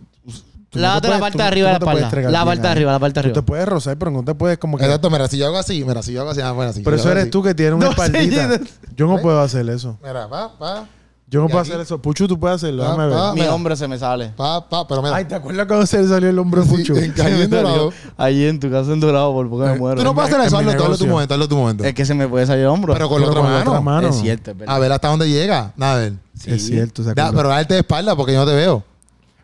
tú 0.69 0.79
no 0.79 0.81
la 0.81 0.99
puedes- 1.01 1.19
parte 1.19 1.31
tú- 1.33 1.37
de 1.37 1.43
arriba 1.45 1.67
de 1.69 1.79
no 1.79 1.85
la 1.85 1.91
espalda. 1.93 2.31
La 2.31 2.45
parte 2.45 2.61
de 2.61 2.67
arriba, 2.67 2.91
la 2.91 2.99
parte 2.99 3.13
de 3.13 3.21
Tú 3.21 3.27
te 3.27 3.39
arriba. 3.39 3.45
puedes 3.45 3.67
rozar, 3.67 3.97
pero 3.97 4.11
no 4.11 4.23
te 4.25 4.35
puedes 4.35 4.57
como 4.57 4.77
que... 4.77 4.83
Exacto, 4.83 5.09
mira, 5.09 5.27
si 5.29 5.37
yo 5.37 5.45
hago 5.47 5.57
así, 5.57 5.83
mira, 5.85 6.01
si 6.03 6.11
yo 6.11 6.21
hago 6.21 6.31
así, 6.31 6.41
ah, 6.41 6.51
bueno, 6.51 6.71
así. 6.71 6.81
Pero 6.81 6.97
eso 6.97 7.09
eres 7.11 7.23
así. 7.23 7.31
tú 7.31 7.41
que 7.41 7.55
tienes 7.55 7.75
una 7.75 7.85
No, 7.85 7.91
espaldita. 7.91 8.57
sí, 8.57 8.63
Yo 8.97 9.07
no 9.07 9.13
¿Ves? 9.13 9.21
puedo 9.21 9.39
hacer 9.41 9.69
eso. 9.69 9.97
Mira, 10.03 10.27
pa, 10.29 10.57
pa, 10.57 10.85
Yo 11.27 11.39
no 11.41 11.47
puedo 11.47 11.59
aquí- 11.61 11.69
hacer 11.71 11.81
eso. 11.81 12.01
Puchu, 12.01 12.27
tú 12.27 12.37
puedes 12.39 12.57
hacerlo. 12.57 12.83
Ah, 12.83 12.87
Déjame 12.91 13.07
ver. 13.07 13.17
Mi 13.35 13.39
mira. 13.41 13.53
hombre 13.55 13.75
se 13.77 13.87
me 13.87 13.97
sale. 13.97 14.29
pa, 14.35 14.67
pa, 14.69 14.85
pero 14.87 15.01
mira. 15.01 15.15
Ay, 15.15 15.23
¿te 15.25 15.35
acuerdas 15.35 15.65
cuando 15.65 15.85
se 15.85 16.01
le 16.01 16.07
salió 16.09 16.29
el 16.29 16.37
hombro 16.37 16.63
Sí, 16.63 16.69
Puchu? 16.69 16.95
en 16.97 17.11
cayendo 17.13 17.63
lado. 17.63 17.93
Allí 18.17 18.45
en 18.45 18.59
tu 18.59 18.69
casa 18.69 18.91
en 18.91 18.99
Dorado, 18.99 19.31
por 19.33 19.49
poco 19.49 19.63
me 19.63 19.73
Eh, 19.73 19.77
muero. 19.79 19.97
Tú 19.97 20.03
no 20.03 20.13
puedes 20.13 20.29
hacer 20.29 20.41
en 20.41 20.47
eso, 20.47 20.57
hazlo 20.57 20.97
tu 20.97 21.07
momento, 21.07 21.33
hazlo 21.33 21.47
tu 21.47 21.55
momento. 21.55 21.83
Es 21.85 21.93
que 21.93 22.05
se 22.05 22.13
me 22.13 22.27
puede 22.27 22.45
salir 22.45 22.63
el 22.63 22.67
hombro. 22.67 22.91
Pero 22.93 23.07
con 23.07 23.21
la 23.21 23.27
otra 23.29 23.79
mano. 23.81 24.09
Es 24.09 24.15
cierto. 24.17 24.51
A 24.67 24.77
ver 24.77 24.91
hasta 24.91 25.07
dónde 25.07 25.29
llega. 25.29 25.71
A 25.79 25.95
ver. 25.95 26.13
Sí. 26.39 26.51
Es 26.51 26.65
cierto. 26.65 27.03
se 27.03 27.13
Da, 27.13 27.31
pero 27.31 27.49
darte 27.49 27.73
de 27.73 27.79
espalda 27.81 28.15
porque 28.15 28.33
yo 28.33 28.39
no 28.39 28.45
te 28.45 28.55
veo. 28.55 28.83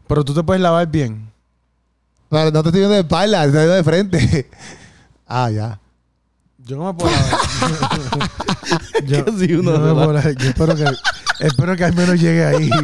Pero 0.07 0.25
tú 0.25 0.33
te 0.33 0.43
puedes 0.43 0.61
lavar 0.61 0.87
bien. 0.87 1.31
No, 2.29 2.51
no 2.51 2.63
te 2.63 2.69
estoy 2.69 2.79
viendo 2.79 2.95
de 2.95 3.01
espalda, 3.01 3.41
te 3.41 3.47
estoy 3.47 3.59
viendo 3.59 3.75
de 3.75 3.83
frente. 3.83 4.49
ah, 5.27 5.49
ya. 5.49 5.79
Yo 6.59 6.77
no 6.77 6.85
me 6.85 6.93
puedo 6.93 7.11
lavar. 7.11 8.29
yo, 9.05 9.23
uno 9.27 9.45
yo 9.45 9.61
no 9.61 9.71
me 9.71 9.87
se 9.87 9.93
puedo 9.93 10.13
lavar. 10.13 10.35
Yo 10.37 10.49
espero 10.49 10.75
que, 10.75 10.85
espero 11.39 11.75
que 11.75 11.83
al 11.85 11.93
menos 11.95 12.19
llegue 12.19 12.45
ahí. 12.45 12.69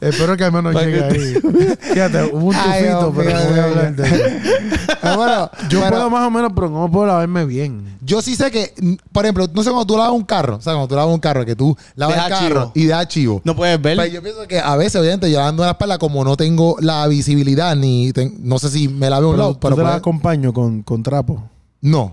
espero 0.00 0.36
que 0.36 0.44
al 0.44 0.52
menos 0.52 0.74
Para 0.74 0.86
llegue 0.86 1.04
ahí. 1.04 1.34
Fíjate, 1.80 2.24
hubo 2.32 2.46
un 2.46 2.54
tufito, 2.54 3.12
pero 3.16 3.30
no 3.38 3.44
voy 3.50 3.58
a 3.58 3.64
hablar 3.64 3.96
de 3.96 4.06
eso. 4.06 4.16
Ah, 5.02 5.14
bueno, 5.16 5.50
Yo 5.68 5.78
pero 5.80 5.90
puedo 5.92 6.10
más 6.10 6.26
o 6.26 6.30
menos, 6.32 6.50
pero 6.52 6.68
no 6.68 6.90
puedo 6.90 7.06
lavarme 7.06 7.44
bien. 7.44 7.96
yo 8.00 8.20
sí 8.20 8.34
sé 8.34 8.50
que, 8.50 8.74
por 9.12 9.24
ejemplo, 9.24 9.46
no 9.54 9.62
sé 9.62 9.70
cuando 9.70 9.86
tú 9.86 9.96
lavas 9.96 10.12
un 10.14 10.24
carro, 10.24 10.56
o 10.56 10.60
sea, 10.60 10.72
cuando 10.72 10.88
tú 10.88 10.96
lavas 10.96 11.14
un 11.14 11.20
carro, 11.20 11.44
que 11.44 11.54
tú 11.54 11.76
lavas 11.94 12.16
Deja 12.16 12.26
el 12.26 12.32
carro 12.32 12.60
chivo. 12.62 12.72
y 12.74 12.86
da 12.88 13.06
chivo. 13.06 13.40
No 13.44 13.54
puedes 13.54 13.80
ver. 13.80 13.96
Pero 13.96 14.12
yo 14.12 14.20
pienso 14.22 14.48
que 14.48 14.58
a 14.58 14.74
veces, 14.76 15.00
obviamente, 15.00 15.30
yo 15.30 15.38
lavando 15.38 15.62
la 15.64 15.70
espalda, 15.72 15.98
como 15.98 16.24
no 16.24 16.36
tengo 16.36 16.76
la 16.80 17.06
visibilidad, 17.06 17.76
ni 17.76 18.12
ten- 18.12 18.36
no 18.40 18.58
sé 18.58 18.68
si 18.70 18.88
me 18.88 19.08
lave 19.08 19.26
un 19.26 19.32
Pero 19.32 19.42
lado, 19.42 19.52
tú 19.54 19.60
pero 19.60 19.76
te 19.76 19.82
la 19.82 19.94
acompaño 19.94 20.52
con, 20.52 20.82
con 20.82 21.04
trapo, 21.04 21.44
no. 21.82 22.12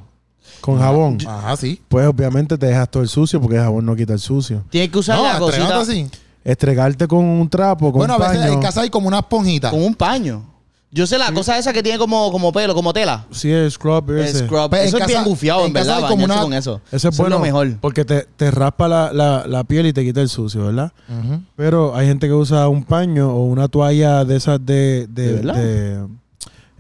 con 0.61 0.77
jabón. 0.77 1.17
Ajá, 1.27 1.57
sí. 1.57 1.81
Pues 1.87 2.05
obviamente 2.05 2.59
te 2.59 2.67
dejas 2.67 2.89
todo 2.91 3.01
el 3.01 3.09
sucio 3.09 3.41
porque 3.41 3.55
el 3.57 3.63
jabón 3.63 3.85
no 3.87 3.95
quita 3.95 4.13
el 4.13 4.19
sucio. 4.19 4.63
Tienes 4.69 4.91
que 4.91 4.99
usar 4.99 5.17
No, 5.17 5.23
la 5.23 5.39
cosita 5.39 5.79
así. 5.79 6.07
Estregarte 6.43 7.07
con 7.07 7.23
un 7.23 7.49
trapo, 7.49 7.91
con 7.91 7.99
Bueno, 7.99 8.15
a 8.15 8.17
veces 8.17 8.39
paño. 8.39 8.53
en 8.53 8.61
casa 8.61 8.81
hay 8.81 8.89
como 8.89 9.07
una 9.07 9.19
esponjita. 9.19 9.69
con 9.71 9.81
un 9.83 9.95
paño. 9.95 10.49
Yo 10.95 11.07
sé 11.07 11.17
la 11.17 11.31
cosa 11.31 11.57
esa 11.57 11.73
que 11.73 11.81
tiene 11.81 11.97
como, 11.97 12.31
como 12.31 12.51
pelo, 12.51 12.75
como 12.75 12.93
tela. 12.93 13.25
Sí, 13.31 13.49
el 13.51 13.71
scrub 13.71 14.11
El 14.11 14.27
scrub. 14.27 14.69
Pues 14.69 14.81
en 14.83 14.87
eso 14.89 14.97
es 14.99 15.07
bien 15.07 15.17
casa- 15.19 15.27
bufiado, 15.29 15.61
en, 15.61 15.67
en 15.67 15.73
casa 15.73 15.85
verdad, 15.93 16.03
hay 16.03 16.09
como 16.09 16.21
bañarse 16.27 16.33
una- 16.33 16.43
con 16.43 16.53
eso. 16.53 16.81
Ese 16.91 17.07
es 17.07 17.13
Eso 17.15 17.23
bueno 17.23 17.37
lo 17.37 17.41
mejor. 17.41 17.77
porque 17.81 18.05
te, 18.05 18.27
te 18.35 18.51
raspa 18.51 18.87
la, 18.87 19.11
la, 19.11 19.47
la 19.47 19.63
piel 19.63 19.87
y 19.87 19.93
te 19.93 20.03
quita 20.03 20.21
el 20.21 20.29
sucio, 20.29 20.65
¿verdad? 20.67 20.91
Ujú. 21.09 21.41
Pero 21.55 21.95
hay 21.95 22.05
gente 22.07 22.27
que 22.27 22.33
usa 22.33 22.67
un 22.67 22.83
paño 22.83 23.31
o 23.33 23.43
una 23.45 23.69
toalla 23.69 24.23
de 24.23 24.35
esas 24.35 24.63
de... 24.63 25.07
de, 25.09 25.27
¿De 25.27 25.33
verdad? 25.33 25.55
de, 25.55 26.07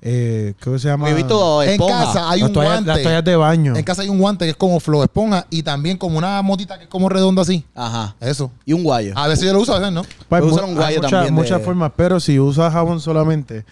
eh, 0.05 0.53
¿Cómo 0.61 0.77
se 0.77 0.89
llama? 0.89 1.07
Yo 1.07 1.13
he 1.13 1.15
visto 1.15 1.63
En 1.63 1.69
esponja. 1.69 2.03
casa 2.05 2.29
hay 2.29 2.41
las, 2.41 2.49
un 2.49 2.53
toallas, 2.53 2.73
guante. 2.73 2.87
las 2.89 3.01
toallas 3.03 3.23
de 3.23 3.35
baño. 3.37 3.75
En 3.77 3.83
casa 3.85 4.01
hay 4.01 4.09
un 4.09 4.19
guante 4.19 4.43
que 4.43 4.51
es 4.51 4.57
como 4.57 4.81
flow 4.81 5.01
esponja 5.01 5.47
y 5.49 5.63
también 5.63 5.97
como 5.97 6.17
una 6.17 6.41
motita 6.41 6.77
que 6.77 6.83
es 6.83 6.89
como 6.89 7.07
redonda 7.07 7.41
así. 7.43 7.63
Ajá. 7.73 8.13
Eso. 8.19 8.51
Y 8.65 8.73
un 8.73 8.83
guayo. 8.83 9.13
A 9.15 9.29
veces 9.29 9.45
yo 9.45 9.53
lo 9.53 9.61
uso, 9.61 9.73
a 9.73 9.79
veces 9.79 9.93
no. 9.93 10.01
Pues, 10.27 10.43
mu- 10.43 10.49
usar 10.49 10.65
un 10.65 10.71
hay 10.71 10.75
guayo 10.75 10.97
muchas- 10.97 11.11
también 11.11 11.35
de- 11.35 11.41
muchas 11.41 11.61
formas, 11.61 11.91
pero 11.95 12.19
si 12.19 12.37
usas 12.37 12.73
jabón 12.73 12.99
solamente, 12.99 13.63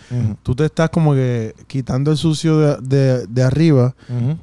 tú 0.42 0.56
te 0.56 0.64
estás 0.66 0.90
como 0.90 1.14
que 1.14 1.54
quitando 1.68 2.12
el 2.12 2.18
sucio 2.18 2.58
de, 2.58 2.78
de- 2.82 3.28
de 3.28 3.44
arriba, 3.44 3.94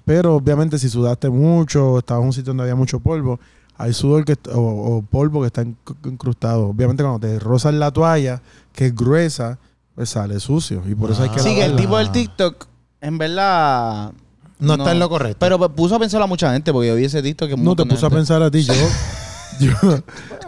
pero 0.05 0.35
obviamente 0.35 0.79
si 0.79 0.91
sudaste 0.91 1.31
mucho, 1.31 1.93
o 1.93 1.99
estabas 2.01 2.21
en 2.21 2.27
un 2.27 2.33
sitio 2.35 2.51
donde 2.51 2.65
había 2.65 2.75
mucho 2.77 3.01
polvo, 3.01 3.41
hay 3.79 3.95
sudor 3.95 4.25
que, 4.27 4.37
o, 4.53 4.61
o 4.97 5.03
polvo 5.03 5.41
que 5.41 5.47
está 5.47 5.65
incrustado. 6.05 6.67
Obviamente 6.69 7.03
cuando 7.03 7.21
te 7.21 7.39
rozas 7.39 7.73
la 7.75 7.91
toalla, 7.93 8.43
que 8.75 8.87
es 8.87 8.95
gruesa, 8.95 9.59
pues 9.99 10.11
sale 10.11 10.39
sucio. 10.39 10.81
Y 10.89 10.95
por 10.95 11.11
eso 11.11 11.25
hay 11.25 11.29
que 11.31 11.41
Sí, 11.41 11.49
que 11.57 11.65
el 11.65 11.73
lavarla. 11.73 11.81
tipo 11.81 11.99
del 11.99 12.13
TikTok, 12.13 12.67
en 13.01 13.19
verdad. 13.19 14.13
No 14.61 14.75
está 14.75 14.93
en 14.93 15.01
lo 15.01 15.09
correcto. 15.09 15.39
Pero 15.41 15.59
pues, 15.59 15.71
puso 15.75 15.97
a 15.97 15.99
pensar 15.99 16.23
a 16.23 16.27
mucha 16.27 16.53
gente 16.53 16.73
porque 16.73 16.87
yo 16.89 16.95
vi 16.95 17.05
ese 17.07 17.21
TikTok 17.21 17.49
que 17.51 17.57
No 17.57 17.75
te 17.75 17.85
puse 17.85 18.07
a 18.07 18.11
pensar 18.11 18.41
a 18.43 18.49
ti, 18.51 18.63
yo, 18.63 18.75
yo, 19.61 19.73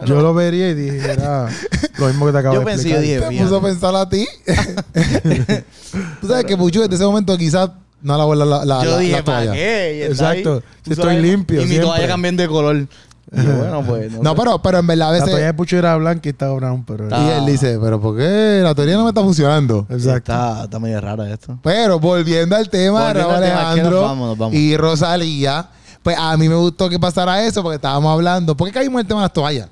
yo 0.05 0.21
lo 0.21 0.33
vería 0.33 0.69
y 0.69 0.73
dijera 0.73 1.49
lo 1.97 2.07
mismo 2.07 2.25
que 2.27 2.31
te 2.31 2.37
acabo 2.37 2.53
Yo 2.55 2.59
de 2.61 2.65
pensé, 2.65 2.89
yo 2.89 2.95
explicar. 2.95 3.29
dije, 3.29 3.37
Te 3.39 3.43
puso 3.43 3.57
a 3.57 3.59
fíjate. 3.59 3.73
pensar 3.73 3.95
a 3.97 4.09
ti. 4.09 4.27
Tú 6.21 6.27
sabes 6.27 6.45
que 6.45 6.55
Puchu 6.57 6.81
desde 6.81 6.95
ese 6.95 7.05
momento 7.05 7.37
quizás 7.37 7.71
no 8.01 8.17
lavó 8.17 8.33
la, 8.35 8.45
la, 8.45 8.65
la, 8.65 8.83
Yo 8.83 8.91
la- 8.91 8.97
dije, 8.99 9.11
la 9.17 9.23
¿para 9.23 9.37
toalla. 9.39 9.53
qué? 9.53 9.97
Y 9.97 10.01
está 10.11 10.33
Exacto. 10.33 10.63
Si 10.83 10.89
puso 10.91 11.01
estoy 11.01 11.15
la- 11.15 11.21
limpio 11.21 11.59
Y 11.59 11.63
mi 11.63 11.69
siempre. 11.71 11.87
toalla 11.89 12.07
cambió 12.07 12.31
de 12.31 12.47
color. 12.47 12.87
Y 13.31 13.43
yo, 13.43 13.55
bueno, 13.57 13.83
pues. 13.85 14.11
No, 14.21 14.31
sé. 14.31 14.37
pero, 14.37 14.61
pero 14.61 14.77
en 14.79 14.87
verdad 14.87 15.07
a 15.07 15.11
La 15.11 15.17
veces. 15.19 15.29
toalla 15.31 15.45
de 15.47 15.53
Pucho 15.53 15.77
era 15.77 15.95
blanca 15.97 16.21
y 16.27 16.31
estaba 16.31 16.53
brown, 16.53 16.83
pero... 16.85 17.05
Está- 17.05 17.23
Y 17.23 17.29
él 17.29 17.45
dice, 17.45 17.77
pero 17.81 17.99
¿por 18.01 18.17
qué 18.17 18.61
la 18.63 18.75
teoría 18.75 18.95
no 18.97 19.03
me 19.03 19.09
está 19.09 19.21
funcionando? 19.21 19.85
Exacto. 19.89 20.31
Está, 20.33 20.63
está 20.63 20.79
medio 20.79 20.99
raro 20.99 21.23
esto. 21.25 21.57
Pero 21.63 21.99
volviendo 21.99 22.55
al 22.55 22.69
tema 22.69 23.07
de 23.07 23.13
Raúl 23.21 23.33
al 23.35 23.43
tema, 23.43 23.71
¿a 23.71 23.75
qué 23.75 23.81
nos 23.81 23.87
Alejandro 23.87 24.01
vamos? 24.01 24.27
Nos 24.29 24.37
vamos. 24.37 24.55
y 24.55 24.75
Rosalía, 24.77 25.69
pues 26.03 26.17
a 26.19 26.35
mí 26.37 26.49
me 26.49 26.55
gustó 26.55 26.89
que 26.89 26.99
pasara 26.99 27.43
eso 27.45 27.61
porque 27.63 27.75
estábamos 27.75 28.11
hablando. 28.13 28.55
¿Por 28.57 28.67
qué 28.67 28.73
caímos 28.73 28.95
en 28.99 29.05
el 29.05 29.07
tema 29.07 29.19
de 29.21 29.25
las 29.25 29.33
toallas? 29.33 29.69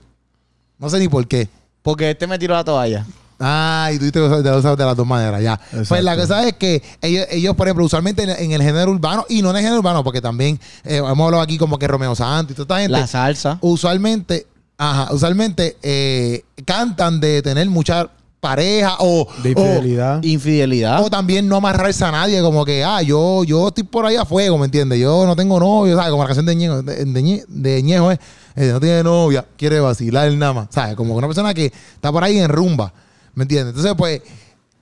No 0.77 0.89
sé 0.89 0.99
ni 0.99 1.07
por 1.09 1.27
qué. 1.27 1.49
Porque 1.81 2.11
este 2.11 2.27
me 2.27 2.37
tiró 2.39 2.53
la 2.55 2.63
toalla. 2.63 3.05
Ah, 3.39 3.89
y 3.93 3.99
tú 3.99 4.11
te 4.11 4.19
usas 4.21 4.43
de, 4.43 4.51
usas 4.55 4.77
de 4.77 4.83
las 4.85 4.95
dos 4.97 5.07
maneras, 5.07 5.41
ya. 5.41 5.59
Pues 5.87 6.03
la 6.03 6.15
cosa 6.17 6.45
es 6.47 6.53
que 6.55 6.83
ellos, 7.01 7.25
ellos, 7.31 7.55
por 7.55 7.67
ejemplo, 7.67 7.85
usualmente 7.85 8.23
en, 8.23 8.29
en 8.31 8.51
el 8.51 8.61
género 8.61 8.91
urbano, 8.91 9.25
y 9.29 9.41
no 9.41 9.49
en 9.51 9.55
el 9.55 9.61
género 9.61 9.79
urbano, 9.79 10.03
porque 10.03 10.21
también 10.21 10.59
eh, 10.83 10.97
hemos 10.97 11.19
hablado 11.25 11.41
aquí 11.41 11.57
como 11.57 11.79
que 11.79 11.87
Romeo 11.87 12.15
Santos 12.15 12.51
y 12.51 12.55
toda 12.55 12.63
esta 12.63 12.79
gente, 12.81 12.99
La 12.99 13.07
salsa. 13.07 13.57
usualmente, 13.61 14.45
ajá, 14.77 15.13
usualmente 15.13 15.77
eh, 15.81 16.43
cantan 16.65 17.19
de 17.21 17.41
tener 17.41 17.69
mucha 17.69 18.09
pareja 18.41 18.95
o, 18.99 19.27
De 19.43 19.49
o- 19.49 19.59
infidelidad. 19.61 20.23
Infidelidad. 20.23 21.03
o 21.03 21.09
también 21.09 21.47
no 21.47 21.57
amarrarse 21.57 22.03
a 22.05 22.11
nadie, 22.11 22.41
como 22.41 22.63
que, 22.65 22.83
ah, 22.83 23.01
yo, 23.01 23.43
yo 23.43 23.67
estoy 23.69 23.83
por 23.83 24.05
ahí 24.05 24.15
a 24.15 24.25
fuego, 24.25 24.57
¿me 24.57 24.65
entiendes? 24.65 24.99
Yo 24.99 25.25
no 25.25 25.35
tengo 25.35 25.59
novio, 25.59 25.95
¿sabes? 25.95 26.11
Como 26.11 26.23
la 26.23 26.27
canción 26.27 26.45
de 26.45 26.55
Ñejo, 26.55 26.81
de, 26.81 27.05
de 27.05 27.43
de 27.47 27.83
Ñejo 27.83 28.11
es, 28.11 28.19
eh, 28.55 28.69
no 28.73 28.79
tiene 28.79 29.03
novia, 29.03 29.45
quiere 29.57 29.79
vacilar 29.79 30.31
nada 30.33 30.53
más, 30.53 30.67
¿sabes? 30.71 30.95
Como 30.95 31.15
una 31.15 31.27
persona 31.27 31.53
que 31.53 31.65
está 31.65 32.11
por 32.11 32.23
ahí 32.23 32.37
en 32.39 32.49
rumba, 32.49 32.93
¿me 33.39 33.43
entiendes? 33.43 33.69
Entonces, 33.73 33.93
pues, 33.97 34.21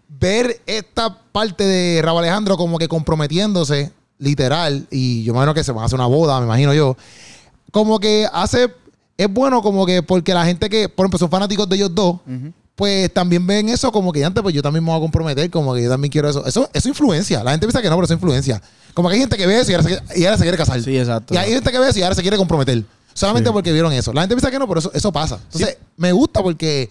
ver 0.10 0.60
esta 0.66 1.16
parte 1.32 1.64
de 1.64 2.02
Raúl 2.02 2.20
Alejandro 2.24 2.58
como 2.58 2.80
que 2.80 2.88
comprometiéndose, 2.88 3.92
literal, 4.18 4.88
y 4.90 5.24
yo 5.24 5.32
me 5.34 5.38
imagino 5.38 5.54
que 5.54 5.64
se 5.64 5.72
van 5.72 5.84
a 5.84 5.86
hacer 5.86 6.00
una 6.00 6.08
boda, 6.08 6.40
me 6.40 6.48
imagino 6.48 6.74
yo, 6.74 6.98
como 7.72 8.00
que 8.00 8.28
hace, 8.34 8.74
es 9.16 9.32
bueno 9.32 9.62
como 9.62 9.86
que 9.86 10.02
porque 10.02 10.34
la 10.34 10.44
gente 10.44 10.70
que, 10.70 10.90
por 10.90 11.06
ejemplo, 11.06 11.20
son 11.20 11.30
fanáticos 11.30 11.70
de 11.70 11.76
ellos 11.76 11.94
dos, 11.94 12.16
pues 12.76 13.14
también 13.14 13.46
ven 13.46 13.70
eso 13.70 13.92
como 13.92 14.12
que 14.12 14.26
antes, 14.26 14.42
pues 14.42 14.56
yo 14.56 14.64
también 14.64 14.84
me 14.84 14.90
voy 14.90 14.98
a 14.98 15.02
comprometer, 15.02 15.50
como 15.52 15.76
que 15.76 15.84
yo 15.84 15.90
también 15.90 16.12
quiero 16.12 16.30
eso. 16.30 16.46
Eso, 16.46 16.70
eso 16.74 16.90
influencia. 16.90 17.44
La 17.44 17.52
gente 17.52 17.66
piensa 17.66 17.82
que 17.82 17.90
no, 17.90 17.96
pero 17.96 18.06
eso 18.06 18.14
influencia. 18.14 18.62
Como 18.94 19.10
que 19.10 19.16
hay 19.16 19.22
gente 19.22 19.36
que 19.38 19.48
ve 19.48 19.60
eso 19.60 19.72
y 19.72 19.76
ahora 19.76 19.88
se, 19.90 20.20
y 20.20 20.26
ahora 20.26 20.38
se 20.38 20.44
quiere 20.44 20.58
casar. 20.58 20.82
Sí, 20.82 20.98
exacto. 20.98 21.34
Y 21.34 21.38
hay 21.38 21.52
gente 21.54 21.72
que 21.72 21.80
ve 21.80 21.90
eso 21.90 22.00
y 22.00 22.04
ahora 22.04 22.14
se 22.16 22.22
quiere 22.22 22.38
comprometer. 22.38 22.84
Solamente 23.16 23.50
Sí. 23.50 23.54
porque 23.54 23.72
vieron 23.74 23.92
eso. 23.94 24.14
La 24.14 24.22
gente 24.22 24.36
piensa 24.36 24.52
que 24.52 24.60
no, 24.60 24.68
pero 24.68 24.80
eso, 24.80 24.92
eso 24.94 25.12
pasa. 25.12 25.40
Entonces, 25.46 25.78
me 25.98 26.12
gusta 26.12 26.44
porque, 26.44 26.88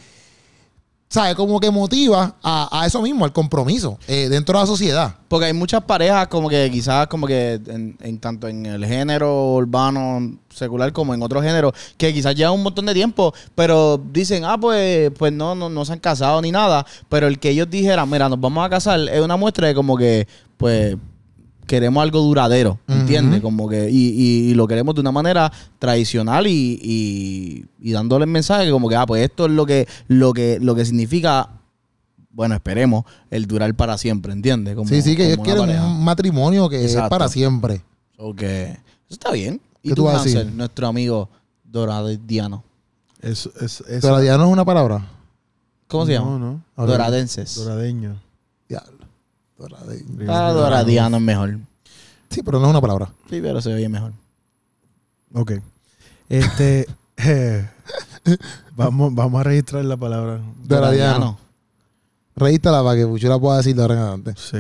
¿sabes? 1.08 1.34
Como 1.34 1.60
que 1.60 1.70
motiva 1.70 2.36
a, 2.42 2.80
a 2.80 2.86
eso 2.86 3.00
mismo, 3.02 3.24
al 3.24 3.32
compromiso 3.32 3.98
eh, 4.08 4.28
dentro 4.28 4.58
de 4.58 4.62
la 4.62 4.66
sociedad. 4.66 5.16
Porque 5.28 5.46
hay 5.46 5.52
muchas 5.52 5.82
parejas 5.84 6.28
como 6.28 6.48
que 6.48 6.70
quizás 6.70 7.06
como 7.06 7.26
que 7.26 7.60
en, 7.66 8.18
tanto 8.18 8.48
en 8.48 8.66
el 8.66 8.84
género 8.84 9.54
urbano 9.54 10.38
secular 10.50 10.92
como 10.92 11.14
en 11.14 11.22
otros 11.22 11.42
géneros 11.42 11.72
que 11.96 12.12
quizás 12.12 12.34
llevan 12.34 12.54
un 12.54 12.62
montón 12.62 12.86
de 12.86 12.94
tiempo, 12.94 13.34
pero 13.54 14.00
dicen, 14.12 14.44
ah, 14.44 14.58
pues, 14.58 15.10
pues 15.18 15.32
no, 15.32 15.54
no, 15.54 15.68
no 15.68 15.84
se 15.84 15.92
han 15.92 15.98
casado 15.98 16.40
ni 16.40 16.50
nada, 16.50 16.86
pero 17.08 17.26
el 17.26 17.38
que 17.38 17.50
ellos 17.50 17.68
dijeran, 17.68 18.08
mira, 18.08 18.28
nos 18.28 18.40
vamos 18.40 18.64
a 18.64 18.70
casar 18.70 19.00
es 19.00 19.20
una 19.20 19.36
muestra 19.36 19.68
de 19.68 19.74
como 19.74 19.96
que, 19.96 20.26
pues, 20.56 20.96
queremos 21.66 22.02
algo 22.02 22.20
duradero, 22.20 22.78
¿entiendes? 22.88 23.40
Como 23.42 23.68
que, 23.68 23.90
y, 23.90 24.08
y- 24.10 24.50
y 24.50 24.54
lo 24.54 24.66
queremos 24.66 24.94
de 24.94 25.00
una 25.02 25.12
manera 25.12 25.52
tradicional 25.78 26.46
y, 26.46 26.78
y, 26.82 27.64
y 27.80 27.92
dándole 27.92 28.24
el 28.24 28.30
mensaje 28.30 28.70
como 28.70 28.88
que, 28.88 28.96
ah, 28.96 29.04
pues 29.06 29.22
esto 29.24 29.46
es 29.46 29.52
lo 29.52 29.66
que, 29.66 29.86
lo 30.08 30.32
que, 30.32 30.58
lo 30.60 30.74
que 30.74 30.84
significa 30.84 31.50
bueno, 32.30 32.54
esperemos, 32.54 33.04
el 33.30 33.46
durar 33.46 33.74
para 33.74 33.96
siempre, 33.96 34.30
¿entiendes? 34.32 34.74
Como- 34.76 34.86
sí, 34.88 35.00
sí, 35.00 35.16
que 35.16 35.24
ellos 35.26 35.38
quieren 35.42 35.62
pareja. 35.62 35.86
un 35.86 36.04
matrimonio 36.04 36.68
que 36.68 36.82
Exacto. 36.84 37.04
es 37.06 37.08
para 37.10 37.28
siempre. 37.28 37.82
Que 38.36 38.64
eso 38.72 38.78
está 39.08 39.32
bien. 39.32 39.58
¿Y 39.82 39.88
¿Qué 39.88 39.94
tú, 39.94 40.02
tú 40.02 40.04
vas 40.04 40.20
a 40.20 40.24
decir? 40.24 40.52
nuestro 40.52 40.86
amigo 40.86 41.30
doradiano? 41.64 42.62
Es, 43.22 43.48
es, 43.60 43.80
es- 43.88 44.02
Pero 44.02 44.22
ya 44.22 44.36
no 44.36 44.44
es 44.46 44.50
una 44.52 44.66
palabra. 44.66 45.06
¿Cómo 45.88 46.04
se 46.04 46.14
no, 46.14 46.18
llama? 46.24 46.38
No, 46.38 46.62
Ok. 46.82 46.88
Doradenses. 46.90 47.54
Doradeño. 47.54 48.20
Doradiano. 49.58 50.32
Ah, 50.32 50.52
Doradiano 50.52 51.16
es 51.16 51.22
mejor. 51.22 51.58
Sí, 52.30 52.42
pero 52.42 52.58
no 52.58 52.66
es 52.66 52.70
una 52.70 52.80
palabra. 52.80 53.08
Sí, 53.30 53.40
pero 53.40 53.60
se 53.60 53.72
oye 53.72 53.88
mejor. 53.88 54.12
Ok. 55.32 55.52
Este. 56.28 56.86
Eh, 57.18 57.66
vamos, 58.76 59.14
vamos 59.14 59.40
a 59.40 59.44
registrar 59.44 59.82
la 59.86 59.96
palabra. 59.96 60.38
Doradiano. 60.64 61.38
Regístrala 62.34 62.82
para 62.82 62.94
que 62.94 63.18
yo 63.18 63.28
la 63.30 63.38
pueda 63.38 63.56
decir 63.56 63.74
de 63.74 63.80
ahora 63.80 63.94
adelante. 63.94 64.34
Sí. 64.36 64.58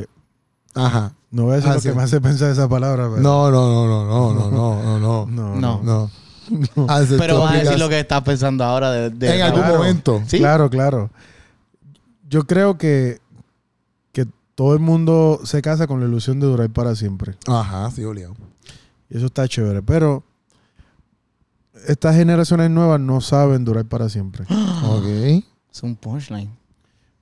Ajá. 0.74 1.12
No 1.30 1.44
voy 1.44 1.52
a 1.52 1.56
decir 1.56 1.70
lo 1.70 1.76
ah, 1.76 1.80
sí. 1.80 1.88
que 1.90 1.94
me 1.94 2.02
hace 2.02 2.20
pensar 2.22 2.50
esa 2.50 2.66
palabra. 2.66 3.08
No, 3.08 3.50
no, 3.50 3.50
no, 3.50 3.86
no, 3.86 4.06
no, 4.06 4.50
no, 4.50 4.50
no, 4.50 5.26
no. 5.26 5.56
No. 5.56 5.82
no. 5.82 6.10
Ah, 6.88 7.02
pero 7.18 7.40
vas 7.40 7.56
a 7.56 7.58
decir 7.58 7.78
lo 7.78 7.88
que 7.88 7.98
estás 7.98 8.22
pensando 8.22 8.64
ahora. 8.64 8.90
De, 9.10 9.36
en 9.36 9.42
algún 9.42 9.66
momento. 9.66 10.22
¿Sí? 10.26 10.38
Claro, 10.38 10.70
claro. 10.70 11.10
Yo 12.28 12.46
creo 12.46 12.78
que 12.78 13.20
todo 14.56 14.74
el 14.74 14.80
mundo 14.80 15.38
se 15.44 15.62
casa 15.62 15.86
con 15.86 16.00
la 16.00 16.06
ilusión 16.06 16.40
de 16.40 16.46
durar 16.46 16.68
para 16.70 16.96
siempre. 16.96 17.36
Ajá, 17.46 17.88
sí, 17.92 18.02
obligado. 18.02 18.34
Y 19.08 19.16
eso 19.18 19.26
está 19.26 19.46
chévere. 19.46 19.82
Pero 19.82 20.24
estas 21.86 22.16
generaciones 22.16 22.70
nuevas 22.70 22.98
no 23.00 23.20
saben 23.20 23.64
durar 23.64 23.84
para 23.84 24.08
siempre. 24.08 24.44
Ok. 24.84 25.04
Es 25.72 25.82
un 25.82 25.94
punchline. 25.96 26.50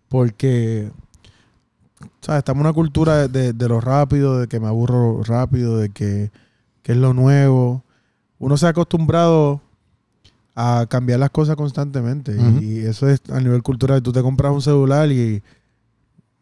Porque, 0.08 0.90
¿sabes? 2.20 2.38
Estamos 2.38 2.60
en 2.60 2.66
una 2.66 2.72
cultura 2.72 3.26
de, 3.26 3.28
de- 3.28 3.52
de 3.52 3.68
lo 3.68 3.80
rápido, 3.80 4.38
de 4.38 4.46
que 4.48 4.60
me 4.60 4.68
aburro 4.68 5.22
rápido, 5.24 5.78
de 5.78 5.88
que, 5.90 6.30
que 6.82 6.92
es 6.92 6.98
lo 6.98 7.14
nuevo. 7.14 7.82
Uno 8.38 8.56
se 8.56 8.66
ha 8.66 8.70
acostumbrado 8.70 9.60
a 10.54 10.86
cambiar 10.88 11.18
las 11.18 11.30
cosas 11.30 11.56
constantemente. 11.56 12.36
Ujú. 12.36 12.60
Y 12.62 12.78
eso 12.80 13.08
es 13.08 13.22
a 13.32 13.40
nivel 13.40 13.62
cultural. 13.62 14.02
Tú 14.02 14.12
te 14.12 14.22
compras 14.22 14.52
un 14.52 14.62
celular 14.62 15.10
y 15.10 15.42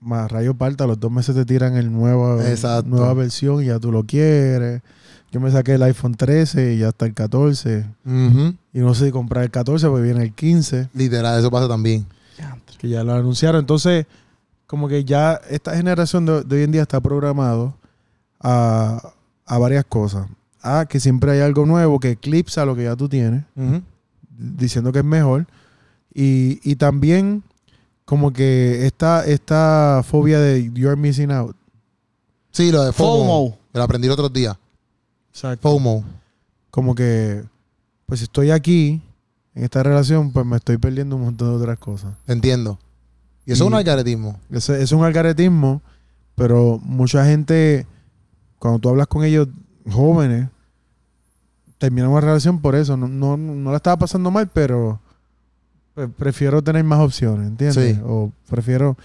más 0.02 0.30
rayo 0.30 0.54
parta, 0.54 0.86
los 0.86 0.98
dos 1.00 1.10
meses 1.10 1.34
te 1.34 1.44
tiran 1.44 1.76
el 1.76 1.92
nuevo, 1.92 2.40
Exacto. 2.42 2.88
nueva 2.90 3.14
versión 3.14 3.62
y 3.62 3.66
ya 3.66 3.78
tú 3.78 3.90
lo 3.92 4.04
quieres. 4.04 4.82
Yo 5.30 5.40
me 5.40 5.50
saqué 5.50 5.74
el 5.74 5.82
iPhone 5.84 6.14
13 6.14 6.74
y 6.74 6.78
ya 6.78 6.88
está 6.88 7.06
el 7.06 7.14
14. 7.14 7.86
Ujú. 8.04 8.54
Y 8.74 8.78
no 8.80 8.94
sé 8.94 9.06
si 9.06 9.10
comprar 9.12 9.44
el 9.44 9.50
14 9.50 9.86
porque 9.88 10.02
viene 10.02 10.22
el 10.24 10.32
15 10.34 10.90
Literal, 10.92 11.38
eso 11.40 11.50
pasa 11.50 11.68
también. 11.68 12.04
que 12.78 12.88
ya 12.88 13.02
lo 13.04 13.14
anunciaron. 13.14 13.60
Entonces, 13.60 14.06
como 14.66 14.88
que 14.88 15.04
ya 15.04 15.40
esta 15.48 15.74
generación 15.76 16.26
de, 16.26 16.42
de 16.42 16.56
hoy 16.56 16.62
en 16.64 16.72
día 16.72 16.82
está 16.82 17.00
programado 17.00 17.74
a, 18.40 19.12
a 19.46 19.58
varias 19.58 19.84
cosas. 19.86 20.26
A 20.62 20.86
que 20.86 21.00
siempre 21.00 21.32
hay 21.32 21.40
algo 21.40 21.64
nuevo 21.66 21.98
que 22.00 22.10
eclipsa 22.10 22.64
lo 22.66 22.74
que 22.76 22.84
ya 22.84 22.94
tú 22.96 23.08
tienes, 23.08 23.44
diciendo 24.38 24.92
que 24.92 25.00
es 25.00 25.04
mejor. 25.04 25.46
Y, 26.14 26.60
y 26.62 26.76
también 26.76 27.42
como 28.12 28.30
que 28.30 28.84
esta, 28.86 29.24
esta 29.24 30.02
fobia 30.06 30.38
de 30.38 30.70
you're 30.74 30.96
missing 31.00 31.30
out. 31.30 31.56
Sí, 32.50 32.70
lo 32.70 32.84
de 32.84 32.92
FOMO. 32.92 33.24
FOMO. 33.24 33.58
Me 33.72 33.78
lo 33.78 33.84
aprendí 33.84 34.06
el 34.06 34.12
otro 34.12 34.28
día. 34.28 34.58
Exacto. 35.30 35.62
FOMO. 35.66 36.04
Como 36.70 36.94
que, 36.94 37.42
pues 38.04 38.20
si 38.20 38.24
estoy 38.24 38.50
aquí, 38.50 39.00
en 39.54 39.64
esta 39.64 39.82
relación, 39.82 40.30
pues 40.30 40.44
me 40.44 40.58
estoy 40.58 40.76
perdiendo 40.76 41.16
un 41.16 41.22
montón 41.22 41.48
de 41.48 41.54
otras 41.54 41.78
cosas. 41.78 42.12
Entiendo. 42.26 42.78
Y 43.46 43.52
eso 43.52 43.64
es 43.64 43.68
un 43.68 43.74
algaretismo. 43.74 44.38
Ese- 44.50 44.82
es 44.82 44.92
un 44.92 45.04
algaretismo, 45.04 45.80
pero 46.34 46.78
mucha 46.84 47.24
gente, 47.24 47.86
cuando 48.58 48.78
tú 48.78 48.90
hablas 48.90 49.06
con 49.06 49.24
ellos 49.24 49.48
jóvenes, 49.90 50.50
terminan 51.78 52.10
una 52.10 52.20
relación 52.20 52.60
por 52.60 52.74
eso. 52.74 52.94
No, 52.94 53.08
no, 53.08 53.38
no 53.38 53.70
la 53.70 53.78
estaba 53.78 53.96
pasando 53.96 54.30
mal, 54.30 54.50
pero 54.52 55.00
pues, 55.94 56.08
prefiero 56.16 56.62
tener 56.62 56.84
más 56.84 57.00
opciones, 57.00 57.48
¿entiendes? 57.48 57.96
Sí. 57.96 58.00
O 58.04 58.32
prefiero... 58.48 58.96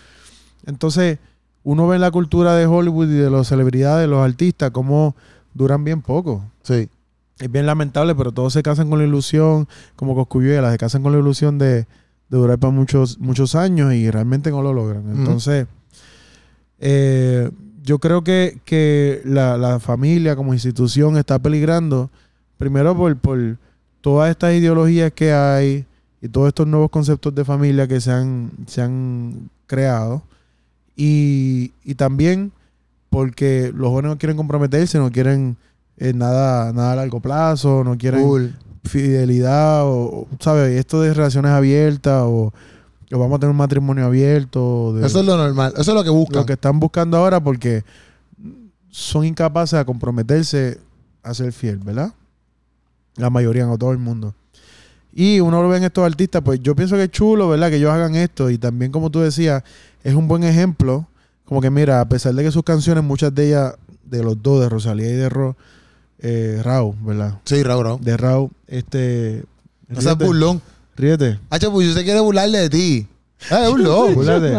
Entonces, 0.65 1.20
uno 1.63 1.88
ve 1.88 1.96
en 1.96 2.01
la 2.01 2.12
cultura 2.12 2.56
de 2.56 2.65
Hollywood 2.65 3.10
y 3.10 3.15
de 3.15 3.29
las 3.29 3.48
celebridades, 3.48 4.08
los 4.10 4.20
artistas, 4.20 4.72
cómo 4.72 5.15
duran 5.53 5.84
bien 5.84 6.01
poco. 6.01 6.44
Sí. 6.63 6.89
Es 7.39 7.51
bien 7.51 7.65
lamentable, 7.65 8.15
pero 8.15 8.32
todos 8.32 8.53
se 8.53 8.63
casan 8.63 8.89
con 8.89 9.00
la 9.00 9.06
ilusión, 9.06 9.67
como 9.96 10.15
Coscuyuela, 10.15 10.72
se 10.72 10.77
casan 10.77 11.03
con 11.03 11.12
la 11.12 11.20
ilusión 11.20 11.58
de, 11.58 11.86
de 11.86 11.88
durar 12.29 12.58
para 12.58 12.72
muchos, 12.72 13.20
muchos 13.20 13.56
años 13.56 13.94
y 13.94 14.10
realmente 14.10 14.50
no 14.50 14.62
lo 14.62 14.74
logran. 14.74 15.10
Entonces, 15.15 15.67
eh, 16.79 17.50
yo 17.84 18.00
creo 18.00 18.24
que, 18.24 18.60
que 18.65 19.22
la, 19.24 19.58
la 19.58 19.79
familia 19.79 20.36
como 20.36 20.53
institución 20.53 21.17
está 21.17 21.39
peligrando, 21.39 22.10
primero 22.58 22.98
por, 22.98 23.15
por 23.17 23.58
todas 24.01 24.32
estas 24.32 24.53
ideologías 24.53 25.12
que 25.13 25.32
hay 25.32 25.86
y 26.21 26.27
todos 26.29 26.47
estos 26.47 26.67
nuevos 26.67 26.89
conceptos 26.89 27.33
de 27.36 27.45
familia 27.45 27.88
que 27.88 28.01
se 28.01 28.12
han, 28.12 28.51
se 28.67 28.81
han 28.81 29.50
creado. 29.67 30.24
Y, 30.95 31.71
y 31.83 31.95
también 31.95 32.51
porque 33.09 33.71
los 33.75 33.89
jóvenes 33.89 34.09
no 34.12 34.17
quieren 34.17 34.38
comprometerse, 34.38 34.97
no 34.97 35.12
quieren 35.12 35.57
eh, 35.97 36.13
nada, 36.13 36.74
nada 36.74 36.93
a 36.93 36.95
largo 36.95 37.19
plazo, 37.19 37.83
no 37.83 37.97
quieren 37.97 38.21
Cool. 38.24 38.55
fidelidad 38.83 39.83
o, 39.86 39.91
o, 40.05 40.27
¿sabes? 40.39 40.77
Esto 40.79 41.01
de 41.01 41.13
relaciones 41.13 41.51
abiertas 41.51 42.24
o, 42.25 42.51
o 43.12 43.19
vamos 43.19 43.38
a 43.38 43.39
tener 43.39 43.51
un 43.51 43.57
matrimonio 43.57 44.05
abierto. 44.05 44.93
de- 44.93 45.05
Eso 45.05 45.19
es 45.19 45.25
lo 45.25 45.38
normal. 45.38 45.74
Eso 45.77 45.91
es 45.91 45.95
lo 45.95 46.03
que 46.03 46.09
buscan. 46.09 46.39
lo 46.41 46.45
que 46.45 46.53
están 46.53 46.79
buscando 46.79 47.17
ahora 47.17 47.39
porque 47.39 47.83
son 48.89 49.24
incapaces 49.25 49.77
de 49.77 49.86
comprometerse 49.86 50.79
a 51.24 51.33
ser 51.33 51.51
fiel, 51.53 51.77
¿verdad? 51.77 52.13
La 53.15 53.29
mayoría, 53.29 53.65
no 53.65 53.77
todo 53.77 53.91
el 53.91 53.97
mundo. 54.00 54.33
Y 55.19 55.39
uno 55.39 55.63
lo 55.63 55.67
ve 55.69 55.77
en 55.77 55.83
estos 55.83 56.05
artistas, 56.05 56.43
pues 56.45 56.59
yo 56.62 56.75
pienso 56.75 56.95
que 56.95 57.05
es 57.05 57.09
chulo, 57.09 57.50
¿verdad? 57.50 57.71
Que 57.71 57.77
ellos 57.77 57.89
hagan 57.91 58.13
esto. 58.15 58.51
Y 58.51 58.59
también, 58.59 58.91
como 58.91 59.09
tú 59.09 59.19
decías, 59.19 59.63
es 60.03 60.13
un 60.13 60.27
buen 60.27 60.43
ejemplo. 60.43 61.07
Como 61.43 61.59
que 61.59 61.71
mira, 61.71 62.01
a 62.01 62.07
pesar 62.07 62.36
de 62.36 62.43
que 62.43 62.51
sus 62.51 62.62
canciones, 62.62 63.03
muchas 63.03 63.33
de 63.33 63.47
ellas, 63.47 63.74
de 64.05 64.21
los 64.24 64.39
dos, 64.43 64.62
de 64.62 64.69
Rosalía 64.69 65.07
y 65.09 65.13
de 65.13 65.27
Ro, 65.27 65.57
eh, 66.19 66.62
Raúl, 66.63 66.93
¿verdad? 67.01 67.39
Sí, 67.45 67.63
Raúl, 67.63 67.83
Raúl. 67.86 68.01
De 68.01 68.15
Raúl, 68.15 68.51
este... 68.67 69.43
No 69.88 70.01
seas 70.01 70.17
burlón. 70.19 70.62
Ríete. 70.95 71.39
Hacho, 71.50 71.71
pues 71.71 71.88
usted 71.89 72.03
quiere 72.03 72.19
burlarle 72.19 72.59
de 72.59 72.69
ti. 72.69 73.07
Ah, 73.50 73.63
es 73.63 73.69
burlón. 73.71 74.13
Búrlate. 74.13 74.51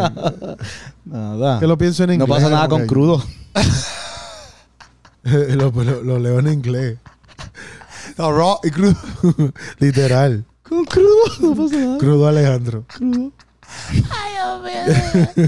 Nada. 1.05 1.59
que 1.61 1.67
lo 1.67 1.77
pienso 1.77 2.03
en 2.03 2.09
No 2.09 2.13
inglés. 2.15 2.29
pasa 2.29 2.49
nada 2.49 2.67
con 2.67 2.85
crudo. 2.85 3.23
lo, 5.23 5.71
lo- 5.71 6.03
lo 6.03 6.19
leo 6.19 6.39
en 6.39 6.47
inglés. 6.51 6.97
No, 8.19 8.31
raw 8.31 8.59
y 8.63 8.69
crudo. 8.69 8.95
Literal. 9.79 10.45
Con 10.67 10.85
crudo 10.85 11.07
no 11.41 11.55
pasa 11.55 11.77
nada. 11.77 11.97
Crudo 11.97 12.27
Alejandro. 12.27 12.83
Crudo. 12.87 13.31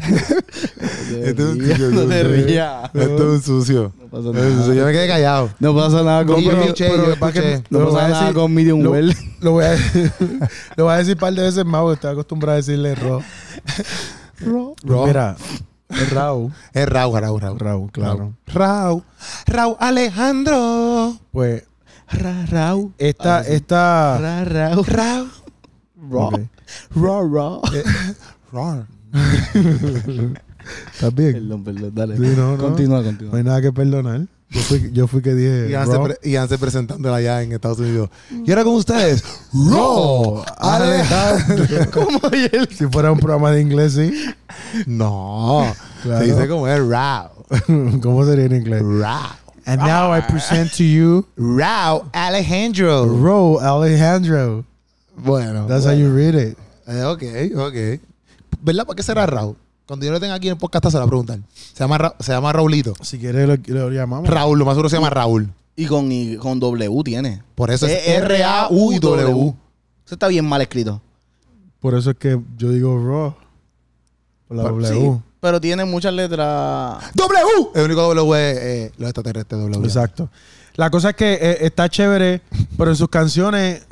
Esto 1.23 1.41
es 1.43 1.49
un 1.49 1.59
rías, 1.59 1.77
sucio, 1.79 1.89
no 1.91 2.07
te 2.07 2.23
rías. 2.23 2.83
Esto 2.93 3.15
es 3.15 3.21
un 3.21 3.41
sucio. 3.41 3.93
No 3.99 4.05
pasa 4.07 4.27
Esto 4.29 4.37
es 4.39 4.45
un 4.53 4.57
sucio. 4.57 4.67
nada. 4.67 4.75
Yo 4.75 4.85
me 4.85 4.91
quedé 4.93 5.07
callado. 5.07 5.49
No 5.59 5.75
pasa 5.75 6.03
nada 6.03 6.25
con 6.25 6.35
medium- 6.43 6.59
escuché. 6.61 6.89
No 6.89 6.97
lo 6.97 7.15
pasa 7.19 7.31
voy 7.91 7.99
a 7.99 8.07
nada 8.09 8.21
decir- 8.21 8.33
con 8.35 8.53
medium 8.53 8.81
lo- 8.81 8.91
well. 8.91 9.15
Lo 9.41 9.51
voy 9.53 9.65
a, 9.65 9.75
lo 10.75 10.83
voy 10.83 10.93
a 10.93 10.97
decir 10.97 11.15
un 11.15 11.19
par 11.19 11.33
de 11.33 11.41
veces 11.41 11.65
más 11.65 11.81
porque 11.81 11.95
estoy 11.95 12.11
acostumbrado 12.11 12.53
a 12.53 12.57
decirle 12.57 12.93
Ro. 12.93 13.23
Ro. 14.39 14.75
Ro. 14.83 15.05
Mira, 15.07 15.35
es 15.89 16.09
Raúl. 16.11 16.53
Es 16.73 16.87
Raúl, 16.87 17.19
Raúl, 17.19 17.41
Raúl. 17.41 17.59
Raúl, 17.59 17.91
claro. 17.91 18.33
Raúl. 18.45 19.03
Raúl 19.47 19.75
Alejandro. 19.79 21.15
Pues 21.31 21.63
Ra, 22.13 22.45
rau. 22.47 22.91
esta, 22.97 23.41
esta. 23.41 24.17
Ra, 24.19 24.43
rau. 24.45 24.83
Raúl. 24.83 25.29
Raw. 26.09 26.31
Raw, 26.95 27.33
raw. 27.33 27.61
Raúl. 28.51 28.85
¿Estás 30.93 31.13
bien? 31.15 31.33
Perdón, 31.33 31.63
perdón, 31.63 31.91
dale. 31.93 32.17
Sí, 32.17 32.33
no, 32.35 32.51
no. 32.55 32.57
Continúa, 32.57 32.99
No 32.99 33.03
continúa. 33.05 33.37
hay 33.37 33.43
nada 33.43 33.61
que 33.61 33.71
perdonar. 33.71 34.21
Yo 34.49 34.61
fui, 34.61 34.89
yo 34.91 35.07
fui 35.07 35.21
que 35.21 35.33
dije. 35.33 35.69
Y 35.69 35.75
Raw. 35.75 36.03
pre- 36.03 36.57
presentándola 36.57 37.15
allá 37.17 37.41
en 37.41 37.53
Estados 37.53 37.79
Unidos. 37.79 38.09
Y 38.45 38.49
ahora 38.51 38.63
con 38.65 38.73
ustedes, 38.75 39.23
Raúl 39.53 40.41
Alejandro. 40.57 41.65
¿Cómo 41.93 42.19
él? 42.33 42.67
Si 42.77 42.85
fuera 42.87 43.11
un 43.11 43.19
programa 43.19 43.51
de 43.51 43.61
inglés, 43.61 43.93
sí. 43.93 44.11
No. 44.85 45.65
Claro. 46.03 46.19
Se 46.25 46.31
dice 46.33 46.47
como 46.49 46.67
es 46.67 46.79
Raúl. 46.85 47.99
¿Cómo 48.01 48.25
sería 48.25 48.45
en 48.45 48.55
inglés? 48.57 48.81
Raúl. 48.81 49.31
And 49.71 49.81
now 49.83 50.11
I 50.11 50.21
present 50.21 50.71
to 50.77 50.83
you 50.83 51.25
Raúl 51.37 52.03
Alejandro. 52.13 53.05
Ro 53.05 53.59
Alejandro. 53.61 54.65
Bueno. 55.15 55.65
That's 55.67 55.85
how 55.85 55.93
you 55.93 56.13
read 56.13 56.35
it. 56.35 56.57
Eh, 56.87 57.03
ok, 57.03 57.23
ok. 57.57 58.01
¿Verdad? 58.61 58.85
¿Por 58.85 58.95
qué 58.95 59.03
será 59.03 59.25
Raúl? 59.25 59.55
Cuando 59.85 60.05
yo 60.05 60.11
lo 60.11 60.19
tenga 60.19 60.33
aquí 60.35 60.47
en 60.47 60.53
el 60.53 60.57
podcast 60.59 60.85
se 60.89 60.97
la 60.99 61.05
preguntan. 61.07 61.45
Se 61.53 61.79
llama, 61.83 61.97
Ra- 61.97 62.15
se 62.19 62.31
llama 62.33 62.51
Raulito. 62.51 62.93
Si 63.01 63.17
quieres 63.17 63.47
lo, 63.47 63.55
lo 63.75 63.89
llamamos. 63.91 64.29
Raúl, 64.29 64.59
lo 64.59 64.65
más 64.65 64.73
seguro 64.73 64.89
se 64.89 64.95
llama 64.97 65.09
Raúl. 65.09 65.49
Y 65.75 65.85
con, 65.85 66.11
y 66.11 66.35
con 66.35 66.59
W 66.59 67.03
tiene. 67.03 67.41
Por 67.55 67.71
eso 67.71 67.85
es 67.87 67.93
E 68.07 68.15
R-A-U 68.15 68.91
y 68.93 68.99
W. 68.99 69.53
Eso 70.05 70.15
está 70.15 70.27
bien 70.27 70.45
mal 70.45 70.61
escrito. 70.61 71.01
Por 71.79 71.95
eso 71.95 72.11
es 72.11 72.17
que 72.17 72.39
yo 72.57 72.69
digo 72.71 72.97
Raw. 72.97 73.33
Por 74.47 74.57
la 74.57 74.63
Por- 74.63 74.81
W. 74.83 74.87
Sí, 75.15 75.21
pero 75.41 75.59
tiene 75.59 75.83
muchas 75.83 76.13
letras. 76.13 77.03
¡W! 77.13 77.35
El 77.75 77.83
único 77.85 78.01
W 78.13 78.51
es 78.51 78.57
eh, 78.57 78.91
los 78.97 79.09
extraterrestres 79.09 79.59
W. 79.59 79.83
Exacto. 79.85 80.29
La 80.75 80.89
cosa 80.89 81.09
es 81.09 81.15
que 81.17 81.33
eh, 81.33 81.57
está 81.65 81.89
chévere, 81.89 82.41
pero 82.77 82.91
en 82.91 82.95
sus 82.95 83.09
canciones, 83.09 83.85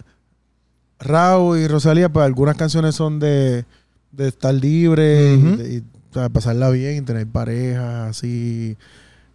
Raúl 0.99 1.59
y 1.59 1.67
Rosalía, 1.67 2.09
pues 2.09 2.25
algunas 2.25 2.55
canciones 2.55 2.95
son 2.95 3.19
de, 3.19 3.65
de 4.11 4.27
estar 4.29 4.53
libre, 4.53 5.33
y 5.33 5.37
de- 5.41 5.73
y, 5.73 5.77
o 5.79 6.13
sea, 6.13 6.29
pasarla 6.29 6.69
bien, 6.69 6.97
y 6.97 7.01
tener 7.01 7.27
pareja 7.27 8.07
así, 8.07 8.77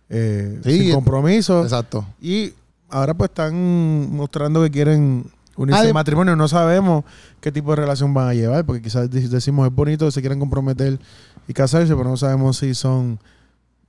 eh, 0.08 0.60
Sí, 0.64 0.80
sin 0.84 0.92
compromiso. 0.94 1.62
Exacto. 1.62 2.06
Y 2.20 2.52
ahora 2.90 3.14
pues 3.14 3.30
están 3.30 4.14
mostrando 4.14 4.62
que 4.62 4.70
quieren 4.70 5.24
unirse 5.56 5.82
Adem- 5.82 5.88
en 5.88 5.94
matrimonio. 5.94 6.36
No 6.36 6.48
sabemos 6.48 7.04
qué 7.40 7.50
tipo 7.52 7.70
de 7.70 7.76
relación 7.76 8.12
van 8.14 8.28
a 8.28 8.34
llevar, 8.34 8.64
porque 8.64 8.82
quizás 8.82 9.10
dec- 9.10 9.28
decimos 9.28 9.66
es 9.68 9.74
bonito, 9.74 10.10
se 10.10 10.20
quieren 10.20 10.38
comprometer 10.40 10.98
y 11.48 11.52
casarse, 11.52 11.94
pero 11.94 12.08
no 12.08 12.16
sabemos 12.16 12.56
si 12.58 12.74
son 12.74 13.18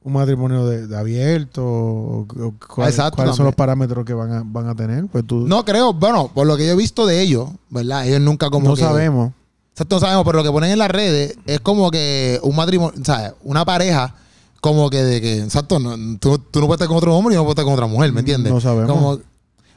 un 0.04 0.14
matrimonio 0.14 0.66
de, 0.68 0.86
de 0.88 0.98
abierto 0.98 1.64
o, 1.66 2.20
o 2.22 2.54
cuál- 2.76 2.90
Exacto, 2.90 3.16
cuáles 3.18 3.36
son 3.36 3.46
los 3.46 3.56
parámetros 3.56 4.06
que 4.06 4.14
van 4.14 4.32
a, 4.32 4.44
van 4.46 4.68
a 4.70 4.76
tener. 4.76 5.06
Pues 5.08 5.26
tú 5.26 5.48
No 5.48 5.66
creo, 5.66 5.94
bueno, 5.94 6.30
por 6.34 6.46
lo 6.46 6.56
que 6.58 6.66
yo 6.68 6.74
he 6.74 6.76
visto 6.76 7.06
de 7.08 7.22
ellos, 7.22 7.50
¿verdad? 7.70 8.08
Ellos 8.08 8.22
nunca 8.22 8.50
como 8.50 8.70
no 8.70 8.76
que- 8.76 8.82
sabemos. 8.82 9.32
Exacto, 9.72 9.96
no 9.96 10.00
sabemos, 10.00 10.24
pero 10.26 10.38
lo 10.38 10.44
que 10.44 10.52
ponen 10.52 10.72
en 10.72 10.80
las 10.80 10.90
redes 10.92 11.38
es 11.46 11.60
como 11.60 11.92
que 11.92 12.40
un 12.44 12.56
matrimonio, 12.56 12.94
¿sabes? 13.04 13.34
Una 13.44 13.66
pareja 13.66 14.16
como 14.62 14.90
que 14.90 15.04
de 15.04 15.22
que, 15.22 15.40
exacto, 15.40 15.80
no, 15.80 15.96
tú, 16.20 16.38
tú 16.40 16.60
no 16.62 16.68
puedes 16.68 16.78
estar 16.78 16.88
con 16.88 16.98
otro 16.98 17.16
hombre 17.16 17.34
y 17.36 17.38
no 17.38 17.44
puedes 17.44 17.54
estar 17.54 17.66
con 17.66 17.74
otra 17.74 17.88
mujer, 17.88 18.12
¿me 18.14 18.22
entiendes? 18.22 18.54
No 18.54 18.62
sabemos. 18.62 18.92
Como- 18.92 19.20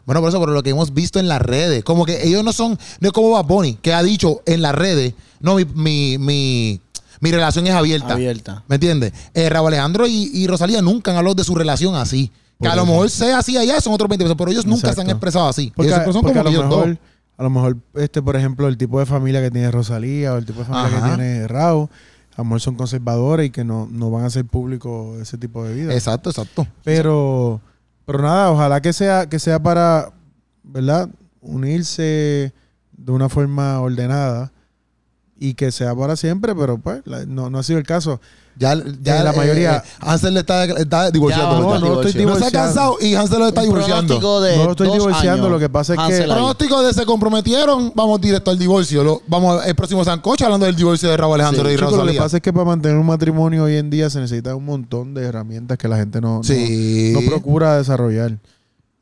bueno, 0.07 0.21
por 0.23 0.29
eso, 0.31 0.39
por 0.39 0.49
lo 0.51 0.63
que 0.63 0.71
hemos 0.71 0.95
visto 0.95 1.19
en 1.21 1.29
las 1.29 1.43
redes, 1.43 1.85
como 1.85 2.07
que 2.07 2.27
ellos 2.27 2.43
no 2.43 2.53
son, 2.53 2.79
no 3.01 3.09
es 3.09 3.13
como 3.13 3.31
Bad 3.31 3.45
Bunny, 3.45 3.75
que 3.75 3.93
ha 3.93 4.03
dicho 4.03 4.41
en 4.47 4.63
las 4.63 4.75
redes, 4.75 5.13
no, 5.41 5.57
mi, 5.57 5.65
mi, 5.67 6.17
mi, 6.17 6.81
mi 7.21 7.31
relación 7.31 7.67
es 7.67 7.75
abierta. 7.75 8.15
Abierta. 8.15 8.65
¿Me 8.69 8.77
entiendes? 8.77 9.13
Eh, 9.35 9.49
Raúl 9.49 9.69
Alejandro 9.69 10.07
y, 10.07 10.31
y 10.33 10.47
Rosalía 10.47 10.83
nunca 10.83 11.11
han 11.11 11.17
hablado 11.17 11.35
de 11.35 11.45
su 11.45 11.55
relación 11.55 11.95
así. 11.95 12.31
Que 12.61 12.69
a 12.69 12.77
lo 12.77 12.87
mejor 12.87 13.09
sea 13.09 13.39
así 13.39 13.57
allá, 13.57 13.81
son 13.81 13.93
otros 13.93 14.09
20 14.09 14.25
pesos, 14.25 14.37
pero 14.37 14.51
ellos 14.51 14.67
nunca 14.67 14.93
se 14.93 15.01
han 15.01 15.11
expresado 15.11 15.49
así. 15.49 15.73
Porque, 15.77 15.93
ellos 15.93 16.13
son 16.13 16.23
porque 16.23 16.39
como 16.39 16.41
a 16.41 16.43
lo 16.45 16.51
ellos 16.51 16.69
dos. 16.69 16.87
mejor, 16.87 16.99
a 17.37 17.43
lo 17.45 17.51
mejor, 17.51 17.77
este, 17.95 18.21
por 18.21 18.35
ejemplo, 18.35 18.67
el 18.67 18.77
tipo 18.77 18.99
de 18.99 19.07
familia 19.07 19.41
que 19.41 19.51
tiene 19.51 19.71
Rosalía 19.71 20.35
o 20.35 20.39
el 20.39 20.45
tipo 20.45 20.61
de 20.61 20.65
familia 20.65 20.99
Ajá. 20.99 21.11
que 21.11 21.17
tiene 21.17 21.47
Raúl, 21.47 21.89
a 22.35 22.39
lo 22.39 22.45
mejor 22.45 22.61
son 22.61 22.75
conservadores 22.75 23.47
y 23.47 23.51
que 23.51 23.65
no, 23.65 23.89
no 23.91 24.11
van 24.11 24.25
a 24.25 24.27
hacer 24.27 24.45
público 24.45 25.17
ese 25.21 25.39
tipo 25.39 25.65
de 25.65 25.75
vida. 25.75 25.95
Exacto, 25.95 26.31
exacto. 26.31 26.67
Pero, 26.83 27.61
pero 28.05 28.23
nada, 28.23 28.51
ojalá 28.51 28.83
que 28.83 28.93
sea, 28.93 29.29
que 29.29 29.39
sea 29.39 29.63
para, 29.63 30.11
¿verdad? 30.65 31.09
Unirse 31.41 32.53
de 32.93 33.13
una 33.13 33.29
forma 33.29 33.81
ordenada 33.81 34.53
y 35.41 35.55
que 35.55 35.71
sea 35.73 35.95
para 35.95 36.17
siempre, 36.17 36.55
pero 36.55 36.79
pues 36.79 37.01
la- 37.05 37.25
no, 37.27 37.49
no 37.51 37.59
ha 37.59 37.63
sido 37.63 37.79
el 37.79 37.85
caso. 37.87 38.21
Ya, 38.61 38.75
ya 39.03 39.21
Eh, 39.21 39.23
la 39.25 39.33
mayoría- 39.33 39.77
eh, 39.77 39.83
Hansel 40.01 40.35
le 40.35 40.41
está, 40.41 40.65
está 40.65 41.13
divorciando. 41.13 41.55
Ya, 41.55 41.61
No, 41.61 41.69
¿verdad? 41.69 41.81
no 41.81 42.03
estoy 42.03 42.13
divorcio. 42.13 42.27
No 42.27 42.35
se 42.41 42.45
ha 42.45 42.51
divorciando. 42.51 42.69
casado 42.69 42.97
y 43.01 43.15
Hansel 43.15 43.39
lo 43.39 43.47
está 43.47 43.61
Un 43.61 43.67
divorciando. 43.69 44.41
de 44.41 44.57
No 44.57 44.65
lo 44.65 44.71
estoy 44.73 44.91
divorciando, 44.91 45.43
años. 45.45 45.51
lo 45.53 45.59
que 45.61 45.69
pasa 45.69 45.95
es 45.95 46.01
que- 46.01 46.23
ahí. 46.25 46.29
Pronóstico 46.29 46.83
de 46.83 46.93
se 46.93 47.07
comprometieron, 47.07 47.93
vamos 47.95 48.21
directo 48.21 48.51
al 48.51 48.59
divorcio. 48.59 49.05
Lo- 49.05 49.23
vamos 49.29 49.65
el 49.65 49.77
próximo 49.77 50.05
Sancocho 50.05 50.45
hablando 50.45 50.67
del 50.67 50.75
divorcio 50.75 51.09
de 51.09 51.17
Raúl 51.17 51.35
Alejandro 51.35 51.67
Sí, 51.69 51.71
y 51.71 51.77
Chicos, 51.77 51.91
lo 51.93 51.97
que 51.99 52.03
Rosalía. 52.03 52.21
pasa 52.21 52.37
es 52.39 52.43
que 52.43 52.53
para 52.53 52.65
mantener 52.65 52.97
un 52.99 53.07
matrimonio 53.07 53.63
hoy 53.63 53.77
en 53.77 53.91
día 53.91 54.11
se 54.11 54.19
necesita 54.19 54.57
un 54.57 54.65
montón 54.65 55.15
de 55.15 55.23
herramientas 55.25 55.79
que 55.79 55.87
la 55.87 55.97
gente 55.97 56.21
no, 56.21 56.39
no- 56.39 56.43
Sí. 56.43 57.13
no, 57.15 57.21
procura 57.31 57.77
desarrollar. 57.79 58.39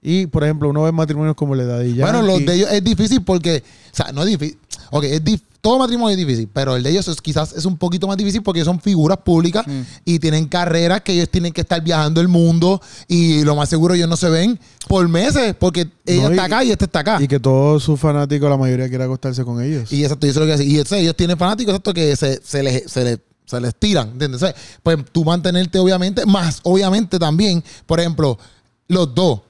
Y, 0.03 0.27
por 0.27 0.45
ejemplo, 0.45 0.69
uno 0.69 0.83
ve 0.83 0.93
matrimonios 0.93 1.35
como 1.35 1.55
el 1.55 1.61
de 1.61 1.67
Daddy 1.67 1.95
Yankee. 1.95 2.01
Bueno, 2.03 2.23
los 2.23 2.45
de 2.47 2.55
ellos 2.55 2.69
es 2.71 2.85
difícil 2.85 3.25
porque, 3.25 3.65
o 3.93 3.97
sea, 3.97 4.13
no 4.13 4.21
es 4.23 4.29
difícil. 4.29 4.59
Ok, 4.91 5.05
es 5.05 5.23
dif- 5.25 5.43
todo 5.61 5.79
matrimonio 5.81 6.11
es 6.13 6.17
difícil, 6.17 6.49
pero 6.53 6.77
el 6.77 6.83
de 6.85 6.91
ellos 6.91 7.09
es, 7.09 7.21
quizás 7.21 7.53
es 7.53 7.65
un 7.65 7.77
poquito 7.77 8.07
más 8.07 8.17
difícil 8.17 8.41
porque 8.43 8.65
son 8.65 8.81
figuras 8.81 9.19
públicas 9.19 9.67
Mm. 9.67 9.81
y 10.05 10.19
tienen 10.21 10.47
carreras 10.47 11.01
que 11.01 11.13
ellos 11.13 11.29
tienen 11.29 11.53
que 11.53 11.63
estar 11.63 11.83
viajando 11.83 12.21
el 12.21 12.29
mundo 12.29 12.81
y 13.09 13.43
lo 13.43 13.57
más 13.57 13.69
seguro 13.69 13.95
ellos 13.95 14.09
no 14.09 14.17
se 14.17 14.29
ven 14.29 14.61
por 14.87 15.09
meses 15.09 15.57
porque 15.59 15.89
ella 16.05 16.23
No, 16.25 16.29
y- 16.29 16.33
está 16.35 16.45
acá 16.45 16.65
y 16.65 16.71
este 16.71 16.85
está 16.85 17.01
acá. 17.01 17.19
Y 17.21 17.27
que 17.27 17.41
todos 17.41 17.83
sus 17.83 17.99
fanáticos, 17.99 18.49
la 18.49 18.57
mayoría 18.57 18.89
quiere 18.89 19.03
acostarse 19.05 19.45
con 19.45 19.61
ellos. 19.61 19.93
Y 19.93 20.05
exacto, 20.05 20.27
y 20.27 20.31
eso 20.31 20.41
es 20.41 20.47
lo 20.47 20.47
que 20.47 20.53
hace. 20.55 20.65
Y 20.65 20.79
eso, 20.79 20.95
ellos 20.95 21.17
tienen 21.17 21.37
fanáticos 21.37 21.73
exacto, 21.75 21.93
que 21.93 22.15
se, 22.15 22.41
se, 22.45 22.63
les, 22.63 22.85
se, 22.91 23.03
les, 23.05 23.19
se 23.45 23.61
les 23.61 23.75
tiran, 23.75 24.11
¿entiendes? 24.11 24.43
O 24.43 24.47
sea, 24.47 24.55
pues 24.85 24.99
tú 25.11 25.25
mantenerte, 25.25 25.81
obviamente, 25.81 26.25
más 26.27 26.61
obviamente 26.63 27.19
también, 27.19 27.65
por 27.87 27.99
ejemplo, 27.99 28.39
los 28.87 29.13
dos, 29.13 29.41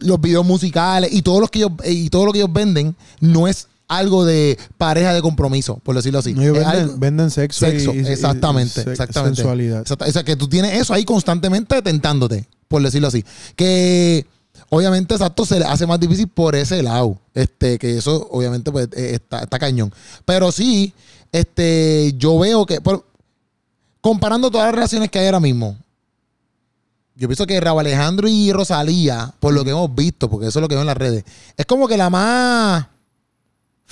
los 0.00 0.20
videos 0.20 0.44
musicales 0.44 1.10
y 1.12 1.22
todo 1.22 1.40
lo 1.40 1.48
que 1.48 1.60
ellos, 1.60 1.72
y 1.86 2.10
todo 2.10 2.26
lo 2.26 2.32
que 2.32 2.40
ellos 2.40 2.52
venden, 2.52 2.94
no 3.20 3.48
es 3.48 3.68
algo 3.88 4.24
de 4.24 4.58
pareja 4.78 5.12
de 5.12 5.20
compromiso, 5.22 5.76
por 5.82 5.94
decirlo 5.96 6.18
así. 6.20 6.32
No, 6.34 6.40
venden, 6.40 6.64
algo- 6.64 6.94
venden 6.98 7.30
sexo, 7.30 7.66
sexo, 7.66 7.92
y, 7.94 7.98
y- 7.98 8.06
exactamente, 8.06 8.82
y 8.86 8.90
exactamente. 8.90 9.36
sensualidad. 9.36 9.80
Exacta- 9.82 10.06
O 10.06 10.12
sea, 10.12 10.24
que 10.24 10.36
tú 10.36 10.48
tienes 10.48 10.80
eso 10.80 10.94
ahí 10.94 11.04
constantemente 11.04 11.82
tentándote, 11.82 12.48
por 12.68 12.82
decirlo 12.82 13.08
así. 13.08 13.24
Que 13.56 14.26
obviamente, 14.70 15.14
exacto, 15.14 15.44
se 15.44 15.58
le 15.58 15.64
hace 15.66 15.86
más 15.86 16.00
difícil 16.00 16.28
por 16.28 16.56
ese 16.56 16.82
lado. 16.82 17.18
Este, 17.34 17.78
que 17.78 17.98
eso, 17.98 18.26
obviamente, 18.30 18.72
pues, 18.72 18.88
eh, 18.96 19.14
está, 19.14 19.40
está 19.40 19.58
cañón. 19.58 19.92
Pero 20.24 20.50
sí, 20.50 20.92
este, 21.30 22.14
yo 22.16 22.38
veo 22.38 22.64
que, 22.66 22.80
por- 22.80 23.04
comparando 24.00 24.50
todas 24.50 24.66
las 24.68 24.74
relaciones 24.74 25.10
que 25.10 25.18
hay 25.18 25.26
ahora 25.26 25.40
mismo, 25.40 25.76
yo 27.16 27.28
pienso 27.28 27.46
que 27.46 27.60
Raúl 27.60 27.80
Alejandro 27.80 28.26
y 28.28 28.50
Rosalía, 28.52 29.32
por 29.40 29.52
lo 29.54 29.62
que 29.64 29.70
hemos 29.70 29.94
visto, 29.94 30.28
porque 30.28 30.48
eso 30.48 30.58
es 30.58 30.62
lo 30.62 30.68
que 30.68 30.74
veo 30.74 30.82
en 30.82 30.88
las 30.88 30.96
redes, 30.96 31.24
es 31.56 31.64
como 31.66 31.86
que 31.86 31.96
la 31.96 32.10
más 32.10 32.86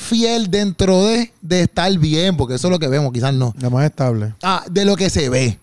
fiel 0.03 0.51
dentro 0.51 1.05
de, 1.07 1.33
de 1.41 1.63
estar 1.63 1.91
bien, 1.99 2.37
porque 2.37 2.55
eso 2.57 2.67
es 2.69 2.71
lo 2.73 2.79
que 2.79 2.89
vemos, 2.89 3.13
quizás 3.13 3.33
no. 3.33 3.55
La 3.61 3.71
más 3.71 3.85
estable. 3.87 4.35
Ah, 4.43 4.65
de 4.71 4.85
lo 4.85 4.97
que 4.97 5.09
se 5.09 5.29
ve. 5.31 5.59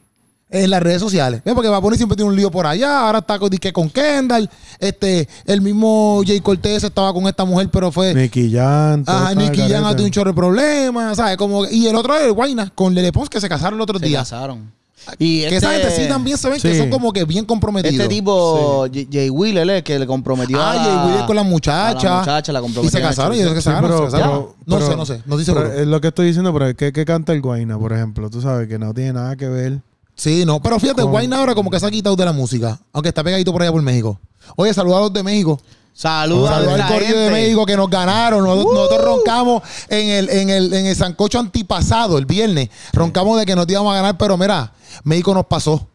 en 0.52 0.70
las 0.72 0.82
redes 0.82 1.00
sociales. 1.00 1.42
¿Ves? 1.46 1.54
Porque 1.54 1.70
Bunny 1.70 1.96
siempre 1.98 2.16
tiene 2.16 2.32
un 2.32 2.36
lío 2.36 2.50
por 2.50 2.66
allá. 2.66 3.02
Ahora 3.06 3.20
está 3.20 3.38
con, 3.38 3.52
que 3.52 3.72
con 3.72 3.88
Kendall. 3.88 4.50
Este, 4.80 5.28
el 5.46 5.62
mismo 5.62 6.24
Jay 6.26 6.40
Cortez 6.42 6.84
estaba 6.84 7.14
con 7.14 7.28
esta 7.28 7.46
mujer, 7.46 7.70
pero 7.72 7.92
fue. 7.92 8.16
Nicky 8.16 8.52
Jan. 8.52 9.04
Ajá, 9.06 9.36
Nicky 9.36 9.62
Jan 9.70 9.86
ha 9.86 9.90
tenido 9.92 10.06
un 10.06 10.12
chorro 10.12 10.32
de 10.32 10.36
problemas, 10.36 11.18
¿sabes? 11.18 11.38
Como, 11.38 11.68
y 11.68 11.86
el 11.86 11.96
otro 11.96 12.16
es 12.16 12.24
el 12.24 12.34
Guayna 12.34 12.72
con 12.74 12.96
Lele 12.96 13.12
Pons 13.12 13.30
que 13.30 13.40
se 13.40 13.48
casaron 13.48 13.76
el 13.78 13.82
otro 13.82 14.00
Se 14.00 14.06
día. 14.08 14.20
casaron. 14.20 14.72
Y 15.18 15.40
Que 15.42 15.46
este, 15.46 15.56
esa 15.58 15.72
gente 15.72 15.92
sí 15.92 16.08
también 16.08 16.38
se 16.38 16.50
ven 16.50 16.62
que 16.62 16.78
son 16.78 16.90
como 16.90 17.12
que 17.14 17.26
bien 17.26 17.46
comprometidos. 17.46 17.96
Este 18.00 18.08
tipo, 18.08 18.86
Jay 19.12 19.30
Wheeler, 19.30 19.70
eh, 19.70 19.84
que 19.84 19.98
le 19.98 20.06
comprometió 20.06 20.62
Ah, 20.62 20.72
a, 20.74 20.84
Jay 20.84 21.08
Wheeler 21.10 21.26
con 21.26 21.36
la 21.36 21.44
muchacha. 21.44 22.00
a 22.08 22.14
la 22.14 22.20
muchacha, 22.20 22.52
la 22.54 22.62
y 22.84 22.90
se 22.90 22.98
el 22.98 23.04
casaron 23.04 23.36
y 23.36 23.40
ellos 23.40 23.54
se 23.54 23.62
Sí, 23.62 23.70
casaron. 23.70 23.90
pero- 23.90 23.98
se 24.10 24.12
casaron. 24.18 24.30
pero- 24.32 24.56
no 24.66 24.76
pero- 24.78 24.88
sé, 24.92 24.96
no 24.98 25.06
sé. 25.06 25.14
No 25.26 25.40
estoy 25.40 25.54
Pero 25.56 25.66
seguro. 25.68 25.82
es 25.82 25.88
lo 25.88 26.02
que 26.02 26.08
estoy 26.10 26.28
diciendo, 26.28 26.54
pero 26.54 26.76
¿qué, 26.76 26.92
qué 26.94 27.06
canta 27.06 27.34
el 27.34 27.42
Guayna, 27.42 27.78
por 27.80 27.94
ejemplo? 27.94 28.30
Tú 28.30 28.42
sabes 28.42 28.68
que 28.68 28.78
no 28.78 28.94
tiene 28.94 29.14
nada 29.14 29.36
que 29.36 29.48
ver. 29.48 29.82
Sí, 30.16 30.44
no. 30.46 30.62
Pero 30.62 30.80
fíjate, 30.80 31.02
Guayna 31.04 31.38
ahora 31.38 31.56
como 31.56 31.70
que 31.70 31.80
se 31.80 31.86
ha 31.86 31.92
quitado 31.92 32.16
de 32.16 32.26
la 32.26 32.34
música. 32.34 32.78
Aunque 32.92 33.10
está 33.10 33.24
pegadito 33.24 33.52
por 33.54 33.62
allá 33.62 33.72
por 33.72 33.82
México. 33.82 34.20
Oye, 34.56 34.72
los 34.76 35.14
de 35.14 35.24
México. 35.24 35.60
Saludos 36.00 36.50
a 36.50 36.58
al 36.60 36.88
corrido 36.88 37.20
de. 37.20 37.30
México 37.30 37.66
que 37.66 37.76
nos 37.76 37.90
ganaron. 37.90 38.42
Nosotros, 38.46 38.74
nosotros 38.74 39.04
roncamos 39.04 39.64
en 39.90 40.08
el, 40.08 40.30
en, 40.30 40.50
el, 40.50 40.74
en 40.74 40.86
el 40.86 40.96
sancocho 40.96 41.40
antipasado, 41.40 42.18
el 42.18 42.26
viernes. 42.26 42.70
Roncamos 42.94 43.38
de 43.38 43.46
que 43.46 43.54
nos 43.54 43.68
íbamos 43.68 43.92
a 43.92 43.96
ganar, 43.98 44.18
pero 44.18 44.38
mira, 44.38 44.72
México 45.04 45.34
nos 45.34 45.46
pasó. 45.46 45.86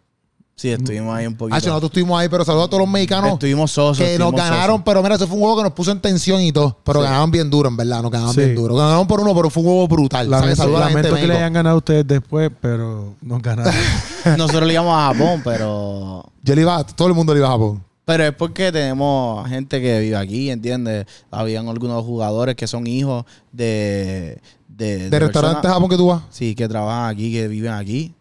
Sí, 0.56 0.68
estuvimos 0.70 1.16
ahí 1.16 1.26
un 1.26 1.34
poquito. 1.34 1.56
Ah, 1.56 1.58
nosotros 1.58 1.84
estuvimos 1.88 2.20
ahí, 2.20 2.28
pero 2.28 2.44
saludos 2.44 2.66
a 2.66 2.68
todos 2.68 2.82
los 2.82 2.88
mexicanos 2.90 3.32
estuvimos 3.32 3.70
sosos. 3.72 3.96
que 4.06 4.18
nos 4.18 4.32
ganaron. 4.32 4.76
sosos. 4.76 4.82
Pero 4.84 5.02
mira, 5.02 5.14
eso 5.14 5.26
fue 5.26 5.36
un 5.36 5.42
juego 5.42 5.56
que 5.56 5.62
nos 5.62 5.72
puso 5.72 5.90
en 5.90 6.00
tensión 6.00 6.42
y 6.42 6.52
todo. 6.52 6.76
Pero 6.84 7.00
ganaron 7.00 7.30
bien 7.30 7.48
duro, 7.48 7.70
en 7.70 7.76
verdad. 7.78 8.02
Nos 8.02 8.10
ganaron 8.10 8.34
Sí. 8.34 8.40
bien 8.42 8.54
duro. 8.56 8.74
Ganaron 8.74 9.06
por 9.06 9.20
uno, 9.22 9.34
pero 9.34 9.48
fue 9.48 9.62
un 9.62 9.68
juego 9.70 9.88
brutal. 9.88 10.28
Lamento, 10.30 10.44
¿Sabes? 10.54 10.58
Saludos 10.58 10.80
a 10.82 10.84
la 10.84 10.90
lamento 10.90 11.14
que 11.16 11.26
le 11.26 11.34
hayan 11.38 11.52
ganado 11.54 11.76
a 11.76 11.78
ustedes 11.78 12.06
después, 12.06 12.50
pero 12.60 13.14
nos 13.22 13.40
ganaron. 13.40 13.72
Nosotros 14.36 14.64
le 14.66 14.74
íbamos 14.74 14.94
a 14.96 15.14
Japón, 15.14 15.40
pero... 15.42 16.24
Yo 16.42 16.54
le 16.54 16.60
iba, 16.60 16.76
a- 16.76 16.84
todo 16.84 17.08
el 17.08 17.14
mundo 17.14 17.32
le 17.32 17.40
iba 17.40 17.48
a 17.48 17.52
Japón. 17.52 17.82
Pero 18.04 18.24
es 18.24 18.32
porque 18.34 18.70
tenemos 18.70 19.48
gente 19.48 19.80
que 19.80 19.98
vive 20.00 20.16
aquí, 20.16 20.50
¿entiendes? 20.50 21.06
Habían 21.30 21.68
algunos 21.68 22.04
jugadores 22.04 22.54
que 22.54 22.66
son 22.66 22.86
hijos 22.86 23.24
de... 23.52 24.40
De, 24.68 25.08
¿De 25.08 25.18
restaurantes 25.20 25.60
personas- 25.62 25.74
Japón 25.74 25.88
que 25.88 25.96
tú 25.96 26.06
vas? 26.08 26.22
Sí, 26.30 26.54
que 26.56 26.68
trabajan 26.68 27.08
aquí, 27.14 27.32
que 27.32 27.46
viven 27.46 27.72
aquí. 27.72 28.12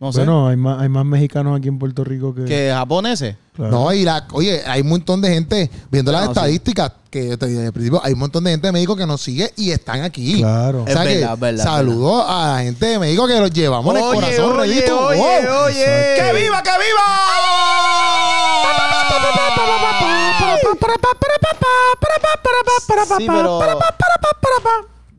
No 0.00 0.12
sé. 0.12 0.18
bueno, 0.18 0.48
hay 0.48 0.56
más, 0.56 0.82
hay 0.82 0.88
más 0.88 1.04
mexicanos 1.04 1.56
aquí 1.56 1.68
en 1.68 1.78
Puerto 1.78 2.02
Rico 2.02 2.34
que. 2.34 2.44
que 2.44 2.72
japoneses. 2.74 3.36
Claro. 3.54 3.70
No, 3.70 3.92
y 3.92 4.02
la, 4.04 4.26
oye, 4.32 4.60
hay 4.66 4.80
un 4.80 4.88
montón 4.88 5.20
de 5.20 5.28
gente, 5.32 5.70
viendo 5.92 6.10
las 6.10 6.24
sí. 6.24 6.28
estadísticas, 6.30 6.90
que 7.08 7.28
yo 7.28 7.38
te 7.38 7.46
dije 7.46 7.64
al 7.66 7.72
principio, 7.72 8.00
hay 8.02 8.14
un 8.14 8.18
montón 8.18 8.42
de 8.42 8.50
gente 8.50 8.66
de 8.66 8.72
México 8.72 8.96
que 8.96 9.06
nos 9.06 9.20
sigue 9.20 9.52
y 9.56 9.70
están 9.70 10.00
aquí. 10.00 10.38
Claro. 10.40 10.82
O 10.82 10.86
Es 10.88 10.92
sea 10.94 11.02
que 11.04 11.14
verdad, 11.18 11.34
es 11.34 11.40
verdad, 11.40 11.64
saludos 11.64 12.24
a 12.26 12.54
la 12.56 12.62
gente 12.64 12.84
de 12.84 12.98
México 12.98 13.28
que 13.28 13.38
los 13.38 13.52
llevamos 13.52 13.94
en 13.94 14.02
el 14.02 14.12
corazón, 14.12 14.56
Redito. 14.58 14.96
¡Wow! 15.02 15.14
¡Que 15.14 16.32
viva, 16.34 16.62
que 16.64 16.70
viva! 16.70 17.71
Sí, 23.18 23.26
pero 23.26 23.60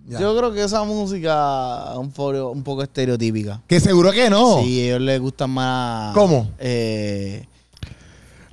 Ya. 0.08 0.20
yo 0.20 0.36
creo 0.38 0.52
que 0.52 0.64
esa 0.64 0.84
música 0.84 1.92
es 1.92 1.98
un, 1.98 2.12
poco- 2.12 2.50
un 2.52 2.64
poco 2.64 2.84
estereotípica. 2.84 3.62
Que 3.68 3.80
seguro 3.80 4.12
que 4.12 4.30
no. 4.30 4.62
Sí, 4.62 4.82
a 4.82 4.86
ellos 4.86 5.02
les 5.02 5.20
gustan 5.20 5.50
más. 5.52 6.14
¿Cómo? 6.14 6.50
Eh. 6.60 7.46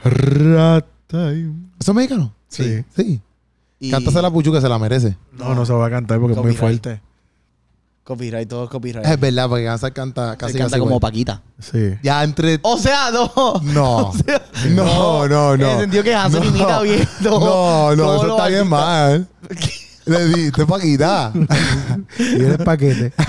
¿Eso 0.05 0.83
es 1.81 1.94
mexicano? 1.94 2.33
Sí. 2.48 2.85
Sí. 2.96 3.20
y 3.81 3.90
Cántase 3.90 4.22
la 4.22 4.31
puchu 4.31 4.53
que 4.53 4.61
se 4.61 4.68
la 4.68 4.79
merece. 4.79 5.16
No, 5.33 5.55
no 5.55 5.66
se 5.66 5.72
va 5.72 5.87
a 5.87 5.90
cantar 5.90 6.20
porque 6.20 6.37
es 6.37 6.42
muy 6.42 6.55
fuerte. 6.55 7.00
Copyright, 8.11 8.49
todo 8.49 8.64
es 8.64 8.70
copyright. 8.70 9.07
Es 9.07 9.20
verdad, 9.20 9.49
porque 9.49 9.62
Gansar 9.62 9.92
canta 9.92 10.33
Se 10.33 10.37
casi 10.37 10.53
canta 10.55 10.70
casi 10.70 10.81
como 10.81 10.96
igual. 10.96 11.01
Paquita. 11.01 11.42
Sí. 11.61 11.94
Ya 12.03 12.25
entre... 12.25 12.59
O 12.62 12.77
sea, 12.77 13.12
no. 13.12 13.31
No. 13.62 13.99
O 14.11 14.12
sea, 14.12 14.42
no, 14.70 15.29
no, 15.29 15.57
no. 15.57 15.64
En 15.64 15.70
el 15.70 15.81
sentido 15.83 16.03
que 16.03 16.12
Hansel 16.12 16.44
imita 16.44 16.83
bien 16.83 17.09
No, 17.20 17.94
no, 17.94 18.03
todos 18.03 18.25
eso 18.25 18.37
está 18.37 18.49
bien 18.49 18.68
mal. 18.68 19.29
Le 20.06 20.24
diste 20.28 20.66
paquita. 20.66 21.32
Y 22.18 22.42
eres 22.42 22.58
paquete. 22.58 23.12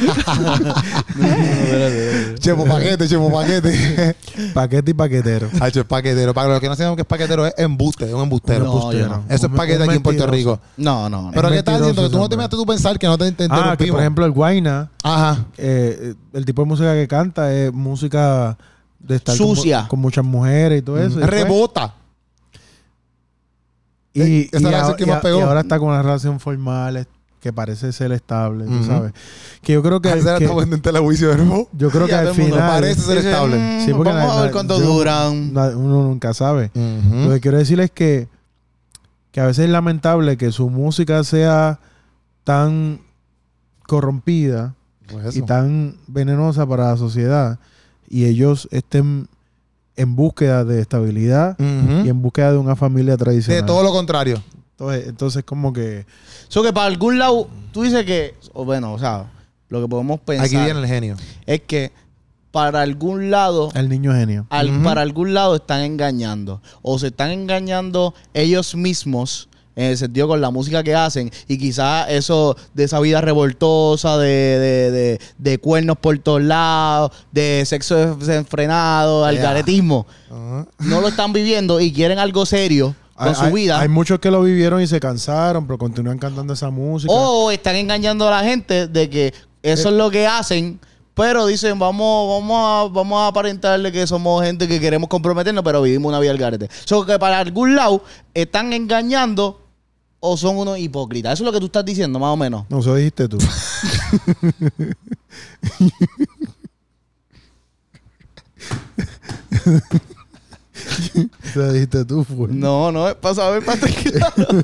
chemo 2.40 2.66
paquete, 2.66 3.08
chemo 3.08 3.32
paquete. 3.32 4.16
paquete 4.54 4.92
y 4.92 4.94
paquetero. 4.94 5.50
Hacho, 5.60 5.82
es 5.82 5.86
paquetero. 5.86 6.34
Para 6.34 6.50
los 6.50 6.60
que 6.60 6.68
no 6.68 6.76
sepan 6.76 6.96
que 6.96 7.02
es 7.02 7.08
paquetero, 7.08 7.46
es 7.46 7.54
embuste, 7.58 8.06
es 8.06 8.14
un 8.14 8.24
embustero. 8.24 8.66
No, 8.66 8.94
yo 8.94 9.08
no. 9.08 9.24
Eso 9.30 9.48
es 9.48 9.54
paquete 9.54 9.84
un 9.84 9.90
aquí 9.90 9.98
en 9.98 10.04
Puerto. 10.04 10.28
Rico. 10.28 10.60
No, 10.78 11.10
no, 11.10 11.24
no. 11.24 11.32
Pero 11.32 11.48
Es 11.48 11.54
¿qué 11.54 11.60
estás 11.60 11.78
diciendo? 11.80 12.04
Que 12.04 12.10
tú 12.10 12.18
no 12.18 12.30
te 12.30 12.38
metes 12.38 12.58
tú 12.58 12.66
pensar 12.66 12.98
que 12.98 13.08
no 13.08 13.18
te, 13.18 13.32
te 13.32 13.48
Ah, 13.50 13.76
que 13.78 13.88
por 13.88 14.00
ejemplo 14.00 14.26
el 14.26 14.32
Guayna, 14.32 14.90
Ajá. 15.04 15.46
eh, 15.58 16.14
el 16.34 16.46
tipo 16.46 16.62
de 16.64 16.68
música 16.68 16.94
que 16.94 17.08
canta 17.08 17.54
es 17.54 17.72
música 17.74 18.58
de 19.00 19.16
estar 19.18 19.36
Sucia. 19.36 19.88
Con, 19.88 20.00
muchas 20.00 20.24
mujeres 20.26 20.80
y 20.80 20.82
todo 20.82 20.98
eso. 21.00 21.18
y 21.18 21.22
después- 21.22 21.44
Rebota. 21.44 21.94
Y, 24.14 24.22
Eh, 24.22 24.50
esa 24.52 24.70
y 24.72 24.74
a- 24.74 24.96
que 24.96 25.04
y 25.04 25.08
más 25.08 25.18
a- 25.18 25.22
pegó. 25.22 25.40
y 25.40 25.42
ahora 25.44 25.62
está 25.62 25.80
con 25.80 25.90
una 25.90 26.02
relación 26.02 26.40
formal 26.40 27.08
que 27.40 27.52
parece 27.52 27.92
ser 27.92 28.12
estable, 28.12 28.66
tú 28.66 28.84
sabes. 28.84 29.14
Que 29.64 29.74
yo 29.74 29.82
creo 29.82 30.00
que, 30.00 30.10
Esa 30.10 30.38
que- 30.38 30.46
está 30.46 30.92
la 30.92 31.00
juicio 31.00 31.30
de 31.30 31.38
nuevo. 31.38 31.68
yo 31.74 31.90
creo 31.90 32.06
que 32.06 32.14
al 32.14 32.28
mundo 32.28 32.44
final 32.44 32.60
Parece 32.70 33.02
ser 33.02 33.16
Dice, 33.18 33.32
estable. 33.32 33.58
mm, 33.58 33.86
Sí, 33.86 33.94
porque 33.94 34.14
vamos 34.14 34.36
a 34.38 34.42
ver 34.44 34.52
cuánto 34.52 34.80
yo- 34.80 34.86
duran. 34.86 35.52
uno 35.58 36.04
nunca 36.04 36.34
sabe. 36.36 36.70
Lo 36.76 37.32
que 37.32 37.40
quiero 37.40 37.58
decir 37.58 37.80
es 37.80 37.90
que, 37.90 38.28
que 39.32 39.40
a 39.40 39.46
veces 39.48 39.66
es 39.66 39.72
lamentable 39.72 40.38
que 40.38 40.52
su 40.52 40.70
música 40.70 41.24
sea 41.24 41.80
tan 42.44 43.00
corrompida 43.88 44.76
Pues 45.12 45.36
y 45.36 45.42
tan 45.42 45.96
venenosa 46.08 46.66
para 46.68 46.92
la 46.92 46.98
sociedad 46.98 47.60
y 48.08 48.26
ellos 48.26 48.68
estén 48.72 49.28
en 50.02 50.16
búsqueda 50.16 50.64
de 50.66 50.82
estabilidad 50.82 51.56
y 51.60 52.10
en 52.10 52.22
búsqueda 52.22 52.52
de 52.52 52.58
una 52.58 52.76
familia 52.76 53.18
tradicional. 53.18 53.62
De 53.62 53.68
todo 53.68 53.84
lo 53.84 53.92
contrario. 53.92 54.42
Entonces, 54.72 55.08
entonces 55.08 55.44
como 55.44 55.72
que 55.74 56.06
Eso 56.50 56.64
que 56.64 56.74
para 56.74 56.88
algún 56.88 57.20
lado, 57.20 57.48
tú 57.72 57.84
dices 57.84 58.04
que, 58.06 58.34
o 58.54 58.66
bueno, 58.66 58.94
o 58.94 59.00
sea, 59.00 59.32
lo 59.70 59.82
que 59.82 59.88
podemos 59.88 60.20
pensar 60.22 60.46
Aquí 60.48 60.56
viene 60.56 60.80
el 60.80 60.88
genio. 60.88 61.16
es 61.46 61.62
que 61.62 61.92
para 62.52 62.82
algún 62.82 63.32
lado, 63.32 63.70
el 63.76 63.88
niño 63.88 64.12
genio. 64.14 64.46
al- 64.50 64.82
para 64.84 65.02
algún 65.02 65.34
lado 65.34 65.56
están 65.56 65.82
engañando. 65.82 66.62
O 66.82 67.00
se 67.00 67.08
están 67.08 67.32
engañando 67.32 68.14
ellos 68.34 68.76
mismos. 68.76 69.48
En 69.76 69.86
el 69.86 69.98
sentido 69.98 70.28
con 70.28 70.42
la 70.42 70.50
música 70.52 70.84
que 70.84 70.94
hacen. 70.94 71.32
Y 71.48 71.58
quizás 71.58 72.08
eso 72.10 72.58
de 72.74 72.84
esa 72.84 73.00
vida 73.00 73.22
revoltosa, 73.22 74.18
de, 74.18 74.28
de, 74.28 74.92
de- 74.92 75.20
de 75.38 75.58
cuernos 75.60 75.98
por 75.98 76.18
todos 76.20 76.42
lados, 76.42 77.12
de 77.32 77.64
sexo 77.66 78.16
desenfrenado, 78.18 79.24
algaretismo. 79.26 80.06
Ajá. 80.30 80.68
No 80.80 81.02
lo 81.02 81.08
están 81.08 81.32
viviendo 81.34 81.80
y 81.80 81.92
quieren 81.94 82.20
algo 82.20 82.46
serio 82.46 82.96
con 83.16 83.30
Hay- 83.30 83.36
su 83.36 83.52
vida. 83.54 83.80
Hay 83.80 83.88
muchos 83.88 84.20
que 84.20 84.30
lo 84.32 84.42
vivieron 84.42 84.82
y 84.82 84.88
se 84.88 85.00
cansaron, 85.00 85.66
pero 85.66 85.78
continúan 85.78 86.18
cantando 86.20 86.54
esa 86.54 86.70
música. 86.70 87.14
O 87.14 87.50
están 87.52 87.76
engañando 87.76 88.28
a 88.28 88.32
la 88.32 88.44
gente 88.44 88.88
de 88.88 89.10
que 89.10 89.34
eso 89.64 89.90
es 89.90 89.96
lo 89.96 90.10
que 90.12 90.28
hacen, 90.28 90.80
pero 91.14 91.46
dicen, 91.46 91.78
vamos, 91.78 92.42
vamos 92.42 92.58
a, 92.90 92.92
vamos 92.94 93.20
a 93.20 93.28
aparentarle 93.28 93.92
que 93.92 94.08
somos 94.08 94.44
gente 94.44 94.68
que 94.68 94.80
queremos 94.80 95.08
comprometernos, 95.08 95.64
pero 95.64 95.82
vivimos 95.82 96.10
una 96.10 96.20
vida 96.20 96.32
al 96.32 96.38
garete. 96.38 96.70
So 96.86 97.06
que 97.06 97.20
para 97.20 97.38
algún 97.40 97.76
lado 97.76 98.04
están 98.34 98.74
engañando 98.74 99.61
o 100.22 100.38
son 100.38 100.58
unos 100.58 100.78
hipócritas. 100.78 101.34
Eso 101.34 101.44
es 101.44 101.46
lo 101.46 101.52
que 101.52 101.60
tú 101.60 101.66
estás 101.66 101.84
diciendo, 101.84 102.18
más 102.20 102.30
o 102.30 102.38
menos. 102.38 102.66
No, 102.70 102.80
eso 102.80 102.96
dijiste 102.96 103.28
tú. 103.28 103.38
Eso 111.44 111.74
dijiste 111.74 112.06
tú, 112.06 112.24
fue. 112.24 112.48
No, 112.50 112.92
no, 112.92 113.10
es 113.10 113.16
para 113.16 113.36
saber, 113.36 113.66
para 113.66 113.80
claro. 113.80 114.64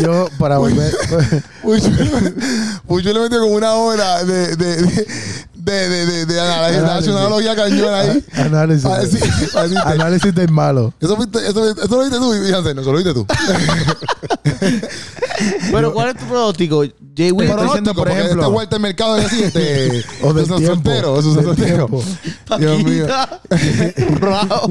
Yo, 0.00 0.28
para 0.38 0.58
volver. 0.58 0.92
Pucho, 1.62 1.90
Pucho 2.86 3.12
le 3.12 3.20
metió 3.20 3.40
como 3.40 3.54
una 3.54 3.74
hora 3.74 4.24
de, 4.24 4.56
de, 4.56 4.76
de, 4.76 5.06
de, 5.64 5.88
de, 5.88 6.06
de, 6.06 6.26
de 6.26 6.40
análisis. 6.40 7.08
Una 7.12 7.20
analogía 7.20 7.54
cañón 7.56 7.94
ahí. 7.94 8.24
análisis. 8.34 8.84
Ah, 8.84 8.98
así 9.02 9.18
te- 9.18 9.78
análisis 9.84 10.34
del 10.34 10.50
malo. 10.50 10.92
Eso, 11.00 11.16
fuiste- 11.16 11.38
eso, 11.46 11.70
eso 11.70 11.96
lo 11.96 12.00
viste 12.02 12.16
tú, 12.18 12.34
y 12.34 12.52
Hansen, 12.52 12.74
no, 12.76 12.82
eso 12.82 12.92
lo 12.92 12.98
viste 12.98 13.14
tú. 13.14 13.26
Bueno, 15.70 15.92
¿cuál 15.92 16.10
es 16.10 16.16
tu 16.16 16.24
pronóstico? 16.26 16.84
Jay 17.16 17.30
Will, 17.32 17.48
diciendo, 17.62 17.94
por 17.94 18.06
porque 18.08 18.20
ejemplo- 18.20 18.42
Este 18.42 18.52
vuelta 18.52 18.76
al 18.76 18.82
mercado 18.82 19.16
es 19.18 19.26
así, 19.26 19.42
este. 19.42 20.04
O 20.22 20.32
del 20.32 20.44
esos 20.44 20.58
tiempo. 20.58 20.74
solteros, 20.76 21.18
esos 21.18 21.36
Del 21.36 21.44
solteros. 21.44 21.90
tiempo. 21.90 22.04
Dios 22.58 22.84
mío. 22.84 23.06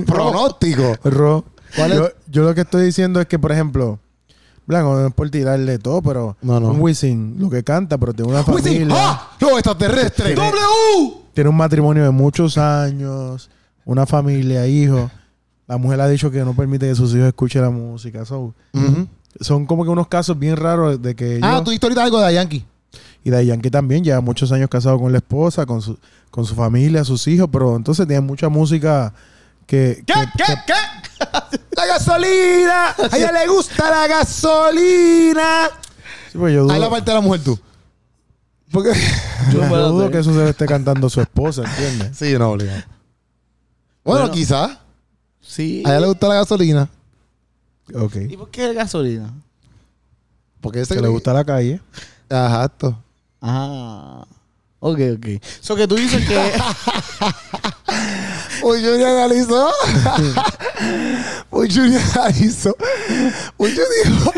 Pronóstico. 0.06 0.98
Ro, 1.04 1.46
¿Cuál 1.76 1.92
es? 1.92 1.98
yo, 1.98 2.10
yo 2.28 2.44
lo 2.44 2.56
que 2.56 2.62
estoy 2.62 2.86
diciendo 2.86 3.20
es 3.22 3.28
que, 3.28 3.38
por 3.40 3.52
ejemplo, 3.52 4.00
Blanco, 4.72 4.94
no 5.00 5.08
es 5.08 5.14
por 5.14 5.30
tirarle 5.30 5.78
todo, 5.80 6.02
pero 6.02 6.38
No, 6.42 6.60
no. 6.60 6.72
un 6.72 6.80
Wisin, 6.82 7.36
lo 7.40 7.50
que 7.50 7.64
canta, 7.64 7.98
pero 7.98 8.14
tiene 8.14 8.32
una 8.32 8.44
familia, 8.44 8.88
¡Ah! 8.92 9.32
¡Los 9.40 9.52
extraterrestres! 9.52 10.34
Tiene- 10.36 10.42
¡W! 10.52 11.14
tiene 11.34 11.50
un 11.50 11.56
matrimonio 11.58 12.04
de 12.04 12.10
muchos 12.12 12.58
años, 12.58 13.50
una 13.86 14.06
familia, 14.06 14.66
hijos. 14.68 15.12
La 15.68 15.78
mujer 15.78 16.02
ha 16.02 16.08
dicho 16.08 16.30
que 16.32 16.44
no 16.44 16.54
permite 16.54 16.88
que 16.88 16.96
sus 16.96 17.14
hijos 17.14 17.28
escuchen 17.28 17.62
la 17.62 17.70
música. 17.70 18.26
So, 18.26 18.54
son 19.40 19.66
como 19.66 19.84
que 19.84 19.90
unos 19.90 20.08
casos 20.08 20.38
bien 20.38 20.58
raros 20.58 21.02
de 21.02 21.16
que. 21.16 21.40
Ah, 21.42 21.62
tú 21.64 21.72
ahorita 21.72 22.04
algo 22.04 22.20
de 22.20 22.34
Yankee. 22.34 22.66
Y 23.24 23.30
Daddy 23.30 23.46
Yankee 23.46 23.70
también 23.70 24.04
lleva 24.04 24.20
muchos 24.20 24.52
años 24.52 24.68
casado 24.70 25.00
con 25.00 25.12
la 25.12 25.20
esposa, 25.20 25.66
con 25.66 25.82
su, 25.82 25.98
con 26.32 26.44
su 26.44 26.56
familia, 26.56 27.04
sus 27.06 27.28
hijos, 27.28 27.48
pero 27.52 27.76
entonces 27.76 28.08
tiene 28.08 28.22
mucha 28.22 28.50
música 28.50 29.14
que... 29.72 30.04
¿Qué? 30.06 30.14
que- 30.14 30.44
¿Qué? 30.44 30.56
¿Qué? 30.68 31.58
¡La 31.78 31.86
gasolina! 31.86 32.90
¡A 32.90 33.18
ella 33.18 33.32
le 33.32 33.48
gusta 33.48 33.90
la 33.90 34.06
gasolina! 34.08 35.70
sí, 36.30 36.38
pues 36.38 36.54
yo 36.54 36.64
dudo, 36.64 36.74
Ahí 36.74 36.80
la 36.82 36.90
parte 36.90 37.10
de 37.10 37.16
la 37.16 37.22
mujer 37.22 37.42
tú. 37.42 37.58
Porque... 38.70 38.92
yo 39.54 39.62
Yo 39.62 39.90
dudo 39.92 40.12
que 40.12 40.20
eso 40.20 40.32
se 40.34 40.40
lo 40.40 40.50
esté 40.50 40.66
cantando 40.66 41.10
su 41.10 41.22
esposa, 41.22 41.64
¿entiendes? 41.64 42.18
sí, 42.18 42.38
no, 42.38 42.50
obligado. 42.52 42.84
Bueno, 44.04 44.20
Bueno. 44.22 44.32
quizás. 44.32 44.78
Sí. 45.40 45.84
A 45.86 45.92
ella 45.92 46.02
le 46.02 46.08
gusta 46.08 46.28
la 46.28 46.36
gasolina. 46.36 46.90
Ok. 47.96 48.16
¿Y 48.30 48.36
por 48.36 48.50
qué 48.50 48.74
gasolina? 48.74 49.32
Porque 50.60 50.82
ese 50.82 50.96
Que 50.96 51.02
le 51.02 51.08
gusta 51.08 51.32
la 51.34 51.46
calle. 51.46 51.80
Ajá, 52.30 52.66
esto. 52.66 53.02
Ah. 53.42 54.26
Ok, 54.80 55.00
ok. 55.18 55.26
Eso 55.62 55.76
que 55.76 55.88
tú 55.88 55.96
dices 55.96 56.28
que. 56.28 56.36
Uy, 58.64 58.84
Junior 58.84 59.10
analizó. 59.10 59.72
Uy, 61.52 61.70
Junior 61.74 62.02
analizó. 62.16 62.76
Uy, 63.58 63.76
yo 63.76 63.84
digo. 64.04 64.34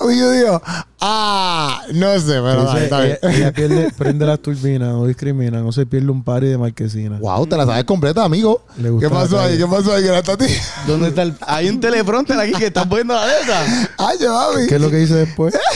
Uy, 0.00 0.18
yo 0.18 0.30
digo. 0.30 0.62
Ah, 1.04 1.82
no 1.94 2.12
sé, 2.20 2.26
pero 2.40 2.62
Dice, 2.72 2.84
está 2.84 3.00
bien. 3.00 3.18
ella, 3.22 3.36
ella 3.36 3.52
pierde- 3.52 3.92
prende 3.98 4.24
las 4.24 4.38
turbinas, 4.38 4.90
no 4.90 5.04
discrimina, 5.04 5.58
no 5.60 5.72
se 5.72 5.84
pierde 5.84 6.08
un 6.12 6.22
pari 6.22 6.46
de 6.46 6.56
marquesina. 6.56 7.18
Wow, 7.18 7.44
te 7.48 7.56
la 7.56 7.66
sabes 7.66 7.82
completa, 7.84 8.22
amigo. 8.22 8.64
Le 8.78 8.88
gusta 8.90 9.08
¿Qué 9.08 9.12
pasó 9.14 9.36
la 9.36 9.44
ahí? 9.46 9.58
¿Qué 9.58 9.66
pasó 9.66 9.92
ahí? 9.94 10.02
¿Qué 10.04 10.08
era 10.10 10.18
a 10.18 10.22
ti? 10.22 10.46
¿Dónde 10.86 11.08
está 11.08 11.22
el.? 11.22 11.34
Hay 11.40 11.68
un 11.68 11.80
teleprompter 11.80 12.38
aquí 12.38 12.52
que 12.52 12.66
está 12.66 12.88
poniendo 12.88 13.14
la 13.14 13.26
letra. 13.26 13.88
Ay, 13.98 14.16
yo, 14.20 14.32
mami. 14.32 14.68
¿Qué 14.68 14.76
es 14.76 14.80
lo 14.80 14.90
que 14.90 14.96
dice 14.98 15.14
después? 15.14 15.54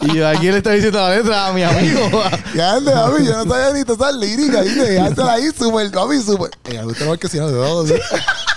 Y 0.00 0.14
yo 0.16 0.26
aquí 0.28 0.50
le 0.50 0.56
estoy 0.58 0.76
diciendo 0.76 0.98
la 0.98 1.14
letra 1.14 1.48
a 1.48 1.52
mi 1.52 1.62
amigo. 1.62 2.00
Ya 2.54 2.74
ande, 2.76 2.94
mami. 2.94 3.26
Yo 3.26 3.44
no 3.44 3.50
sabía 3.54 3.72
ni 3.74 3.84
todas 3.84 4.00
esas 4.14 4.14
líricas. 4.20 4.64
¿viste? 4.64 4.82
Dejártela 4.92 5.32
ahí 5.34 5.48
súper, 5.56 5.92
mami, 5.94 6.22
súper. 6.22 6.50
Ella 6.64 6.84
gusta 6.84 7.28
si 7.28 7.38
no 7.38 7.48
de 7.48 7.52
todo. 7.54 7.84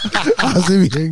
¿Sí? 0.04 0.10
Así 0.38 0.78
bien. 0.78 1.12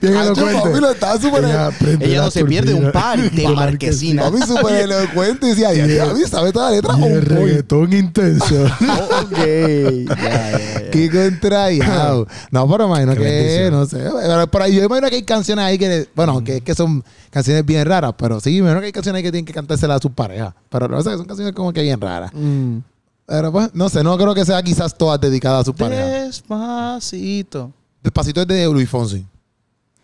Bien 0.00 0.16
Ay, 0.16 0.26
yo, 0.26 0.32
elocuente. 0.32 0.68
mami, 0.68 0.80
lo 0.80 0.90
estaba 0.90 1.20
súper. 1.20 1.44
Ella, 1.44 1.70
Ella 2.00 2.22
no 2.22 2.30
se 2.30 2.44
pierde 2.44 2.74
un 2.74 2.90
par 2.92 3.18
de 3.30 3.48
marquesina. 3.54 4.24
Mami, 4.30 4.40
súper 4.46 4.74
elocuente. 4.90 5.46
Y 5.46 5.50
decía, 5.50 5.68
ay, 5.68 5.80
ay, 5.80 5.98
mami, 6.06 6.24
¿sabe 6.24 6.52
toda 6.52 6.70
la 6.70 6.76
letra? 6.76 6.98
Y 6.98 7.04
el 7.04 7.22
reggaetón 7.22 7.92
intenso. 7.92 8.64
Oh, 8.64 9.20
ok. 9.22 9.36
Ya, 9.36 10.16
ya, 10.16 10.58
ya. 10.58 10.90
Qué 10.90 11.10
contrariado. 11.10 12.26
No, 12.50 12.68
pero 12.70 12.86
imagino 12.86 13.12
Qué 13.14 13.18
que, 13.18 13.24
bendición. 13.24 13.72
no 13.72 13.86
sé. 13.86 13.98
Pero 14.22 14.50
por 14.50 14.62
ahí 14.62 14.74
yo 14.74 14.84
imagino 14.84 15.08
que 15.08 15.16
hay 15.16 15.22
canciones 15.22 15.64
ahí 15.64 15.78
que, 15.78 16.08
bueno, 16.14 16.42
que, 16.42 16.60
que 16.60 16.74
son 16.74 17.04
canciones 17.30 17.64
bien 17.64 17.86
raras, 17.86 18.12
pero 18.18 18.40
sí, 18.40 18.56
imagino 18.56 18.80
que 18.80 18.86
hay 18.86 18.92
canciones 18.92 19.18
ahí 19.18 19.22
que 19.22 19.30
tienen 19.30 19.44
que 19.46 19.52
cantárselas 19.52 19.98
a 19.98 20.00
sus 20.02 20.12
parejas. 20.12 20.52
Pero 20.68 20.88
no 20.88 21.02
sé, 21.02 21.16
son 21.16 21.26
canciones 21.26 21.54
como 21.54 21.72
que 21.72 21.82
bien 21.82 22.00
raras. 22.00 22.30
Mm. 22.34 22.78
Pero 23.26 23.52
pues, 23.52 23.70
no 23.74 23.88
sé, 23.88 24.02
no 24.02 24.16
creo 24.18 24.34
que 24.34 24.44
sea 24.44 24.60
quizás 24.62 24.96
todas 24.98 25.20
dedicadas 25.20 25.60
a 25.60 25.64
sus 25.64 25.74
parejas. 25.76 26.10
Despacito. 26.26 27.72
Despacito 28.02 28.40
es 28.42 28.46
de 28.46 28.66
Luis 28.66 28.88
Fonsi. 28.88 29.26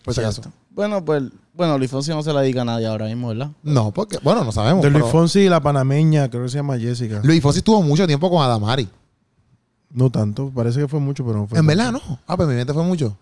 Por 0.04 0.14
si 0.14 0.20
acaso. 0.20 0.42
Bueno, 0.70 1.04
pues. 1.04 1.22
Bueno, 1.54 1.78
Luis 1.78 1.90
Fonsi 1.90 2.10
no 2.10 2.22
se 2.22 2.32
la 2.32 2.42
dedica 2.42 2.62
a 2.62 2.64
nadie 2.66 2.86
ahora 2.86 3.06
mismo, 3.06 3.28
¿verdad? 3.28 3.50
No, 3.62 3.90
porque, 3.90 4.18
bueno, 4.22 4.44
no 4.44 4.52
sabemos. 4.52 4.82
De 4.82 4.90
Luis 4.90 5.04
pero 5.04 5.12
Fonsi 5.12 5.40
y 5.40 5.48
la 5.48 5.60
panameña, 5.60 6.28
creo 6.28 6.42
que 6.42 6.50
se 6.50 6.58
llama 6.58 6.78
Jessica. 6.78 7.20
Luis 7.24 7.42
Fonsi 7.42 7.58
estuvo 7.58 7.82
mucho 7.82 8.06
tiempo 8.06 8.28
con 8.30 8.42
Adamari. 8.42 8.86
No 9.90 10.10
tanto, 10.10 10.50
parece 10.54 10.80
que 10.80 10.88
fue 10.88 11.00
mucho, 11.00 11.24
pero 11.24 11.38
no 11.38 11.46
fue. 11.46 11.58
En 11.58 11.66
tanto. 11.66 11.82
verdad, 11.82 11.92
no. 11.92 12.18
Ah, 12.26 12.36
pues 12.36 12.48
mi 12.48 12.54
mente 12.54 12.74
fue 12.74 12.82
mucho. 12.82 13.16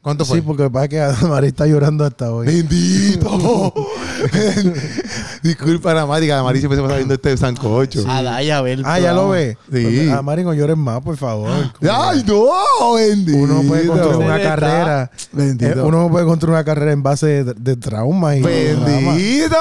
¿Cuánto 0.00 0.24
fue? 0.24 0.38
Sí, 0.38 0.42
porque 0.46 0.62
lo 0.62 0.70
que 0.70 0.72
pasa 0.72 0.84
es 0.84 0.90
que 0.90 1.00
Adamari 1.00 1.48
está 1.48 1.66
llorando 1.66 2.04
hasta 2.04 2.32
hoy. 2.32 2.46
Bendito. 2.46 3.74
Disculpa, 5.42 5.90
Adamari, 5.92 6.26
que 6.26 6.32
Adamari 6.32 6.58
siempre 6.58 6.76
se 6.76 6.82
pasa 6.82 6.96
viendo 6.96 7.14
este 7.14 7.36
sancocho. 7.36 8.04
A 8.08 8.22
Daya, 8.22 8.58
a 8.58 8.62
ver. 8.62 8.82
Ah, 8.84 8.98
ya 8.98 9.12
lo 9.12 9.28
ve. 9.30 9.56
Sí. 9.72 10.08
Adamari, 10.10 10.44
no 10.44 10.54
llores 10.54 10.76
más, 10.76 11.00
por 11.02 11.16
favor. 11.16 11.50
¡Ay, 11.90 12.24
no! 12.26 12.94
Bendito. 12.94 13.38
Uno 13.38 13.62
no 13.62 13.68
puede 13.68 13.86
construir 13.86 14.16
una 14.16 14.40
carrera. 14.42 15.10
Bendito. 15.32 15.80
eh, 15.80 15.82
uno 15.82 16.02
no 16.02 16.10
puede 16.10 16.24
construir 16.26 16.54
una 16.54 16.64
carrera 16.64 16.92
en 16.92 17.02
base 17.02 17.44
de, 17.44 17.54
de 17.54 17.76
traumas 17.76 18.36
y. 18.36 18.42
¡Bendito! 18.42 19.56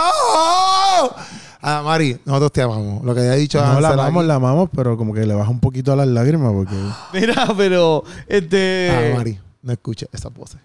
Adamari, 1.62 2.20
nosotros 2.26 2.52
te 2.52 2.62
amamos. 2.62 3.04
Lo 3.04 3.14
que 3.16 3.22
había 3.22 3.34
dicho 3.34 3.58
No, 3.60 3.80
la 3.82 3.90
amamos, 3.90 4.22
aquí. 4.22 4.28
la 4.28 4.36
amamos, 4.36 4.70
pero 4.76 4.98
como 4.98 5.14
que 5.14 5.26
le 5.26 5.34
baja 5.34 5.50
un 5.50 5.60
poquito 5.60 5.92
a 5.94 5.96
las 5.96 6.08
lágrimas 6.08 6.52
porque... 6.54 6.76
Mira, 7.14 7.48
pero. 7.58 8.04
Este. 8.28 8.92
Adamari, 8.92 9.40
no 9.64 9.74
escuches 9.74 10.08
esa 10.14 10.30
voz. 10.30 10.56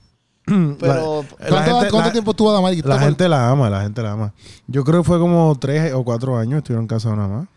Pero. 0.47 1.25
La 1.39 1.49
¿Cuánto, 1.49 1.71
gente- 1.71 1.91
cuánto 1.91 1.99
la- 1.99 2.13
tiempo 2.13 2.31
estuvo 2.33 2.51
Adamari? 2.51 2.83
La 2.83 2.99
gente 2.99 3.29
la 3.29 3.51
ama, 3.51 3.71
la 3.71 3.83
gente 3.83 4.03
la 4.03 4.13
ama. 4.13 4.33
Yo 4.67 4.85
creo 4.85 5.03
que 5.03 5.07
fue 5.07 5.19
como 5.19 5.57
tres 5.59 5.93
o 5.93 6.03
cuatro 6.05 6.37
años 6.39 6.59
estuvieron 6.59 6.87
casados 6.87 7.17
nada 7.17 7.29
más. 7.29 7.49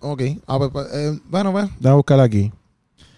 Ok. 0.00 0.22
Ah, 0.46 0.58
pues, 0.58 0.70
pues, 0.72 0.86
eh, 0.92 1.20
bueno, 1.30 1.52
pues. 1.52 1.66
Déjame 1.78 1.96
buscar 1.96 2.20
aquí. 2.20 2.52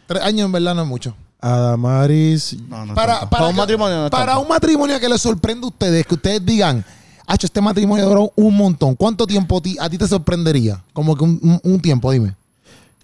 Tres 0.07 0.23
años 0.23 0.45
en 0.47 0.53
verdad 0.53 0.75
no 0.75 0.83
es 0.83 0.89
mucho. 0.89 1.15
Adamaris... 1.41 2.57
No, 2.69 2.87
no 2.87 2.95
Para, 2.95 3.21
un 3.49 3.57
matrimonio 3.57 4.05
no 4.05 4.11
para 4.11 4.39
un 4.39 4.49
matrimonio 4.49 4.99
que 4.99 5.09
les 5.09 5.21
sorprenda 5.21 5.67
a 5.67 5.69
ustedes, 5.69 6.07
que 6.07 6.15
ustedes 6.15 6.45
digan, 6.45 6.85
Hacho, 7.27 7.47
este 7.47 7.61
matrimonio 7.61 8.07
duró 8.07 8.33
un 8.37 8.55
montón. 8.57 8.95
¿Cuánto 8.95 9.27
tiempo 9.27 9.61
ti- 9.63 9.77
a 9.81 9.89
ti 9.89 9.97
te 9.99 10.07
sorprendería? 10.07 10.83
Como 10.93 11.17
que 11.17 11.25
un, 11.25 11.39
un- 11.43 11.61
un 11.73 11.81
tiempo, 11.81 12.11
dime. 12.13 12.35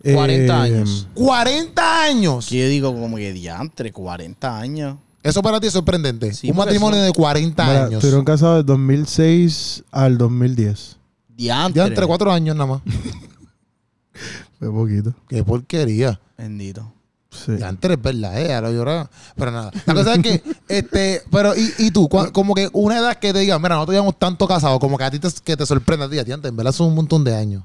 40 0.02 0.68
eh, 0.68 0.74
años. 0.76 1.06
40 1.14 2.02
años. 2.04 2.48
Yo 2.50 2.66
digo 2.68 2.92
como 2.94 3.16
que 3.16 3.32
diantre, 3.32 3.92
40 3.92 4.58
años. 4.58 4.96
Eso 5.22 5.42
para 5.42 5.60
ti 5.60 5.66
es 5.66 5.72
sorprendente. 5.72 6.32
Sí, 6.32 6.50
un 6.50 6.56
matrimonio 6.56 6.98
eso- 6.98 7.06
de 7.06 7.12
40 7.12 7.64
mira, 7.66 7.84
años. 7.84 7.94
Estuvieron 7.94 8.24
casados 8.24 8.58
de 8.58 8.62
2006 8.72 9.84
al 9.90 10.16
2010. 10.18 10.96
Diantre. 11.28 11.80
Ya 11.82 11.86
entre 11.86 12.06
cuatro 12.06 12.32
años 12.32 12.56
nada 12.56 12.66
más. 12.70 12.82
Fue 14.58 14.70
poquito. 14.70 15.14
Qué 15.28 15.42
porquería. 15.44 16.20
Bendito. 16.36 16.92
Sí. 17.30 17.52
Ya 17.58 17.68
antes 17.68 17.90
es 17.90 18.02
verdad, 18.02 18.40
eh, 18.40 18.52
ahora 18.52 18.72
lloraba. 18.72 19.10
Pero 19.36 19.50
nada. 19.52 19.70
La 19.86 19.94
cosa 19.94 20.14
es 20.14 20.22
que, 20.22 20.42
este, 20.68 21.22
pero, 21.30 21.54
¿y, 21.54 21.72
y 21.78 21.90
tú? 21.92 22.08
Como 22.08 22.54
que 22.54 22.68
una 22.72 22.98
edad 22.98 23.16
que 23.18 23.32
te 23.32 23.38
digan, 23.38 23.62
mira, 23.62 23.76
nosotros 23.76 23.94
llevamos 23.94 24.18
tanto 24.18 24.48
casados, 24.48 24.80
como 24.80 24.98
que 24.98 25.04
a 25.04 25.10
ti 25.10 25.18
te, 25.18 25.28
que 25.44 25.56
te 25.56 25.64
sorprenda 25.64 26.06
a 26.06 26.10
ti, 26.10 26.18
a 26.18 26.24
ti 26.24 26.32
antes, 26.32 26.48
en 26.48 26.56
verdad 26.56 26.72
son 26.72 26.88
un 26.88 26.96
montón 26.96 27.22
de 27.24 27.36
años. 27.36 27.62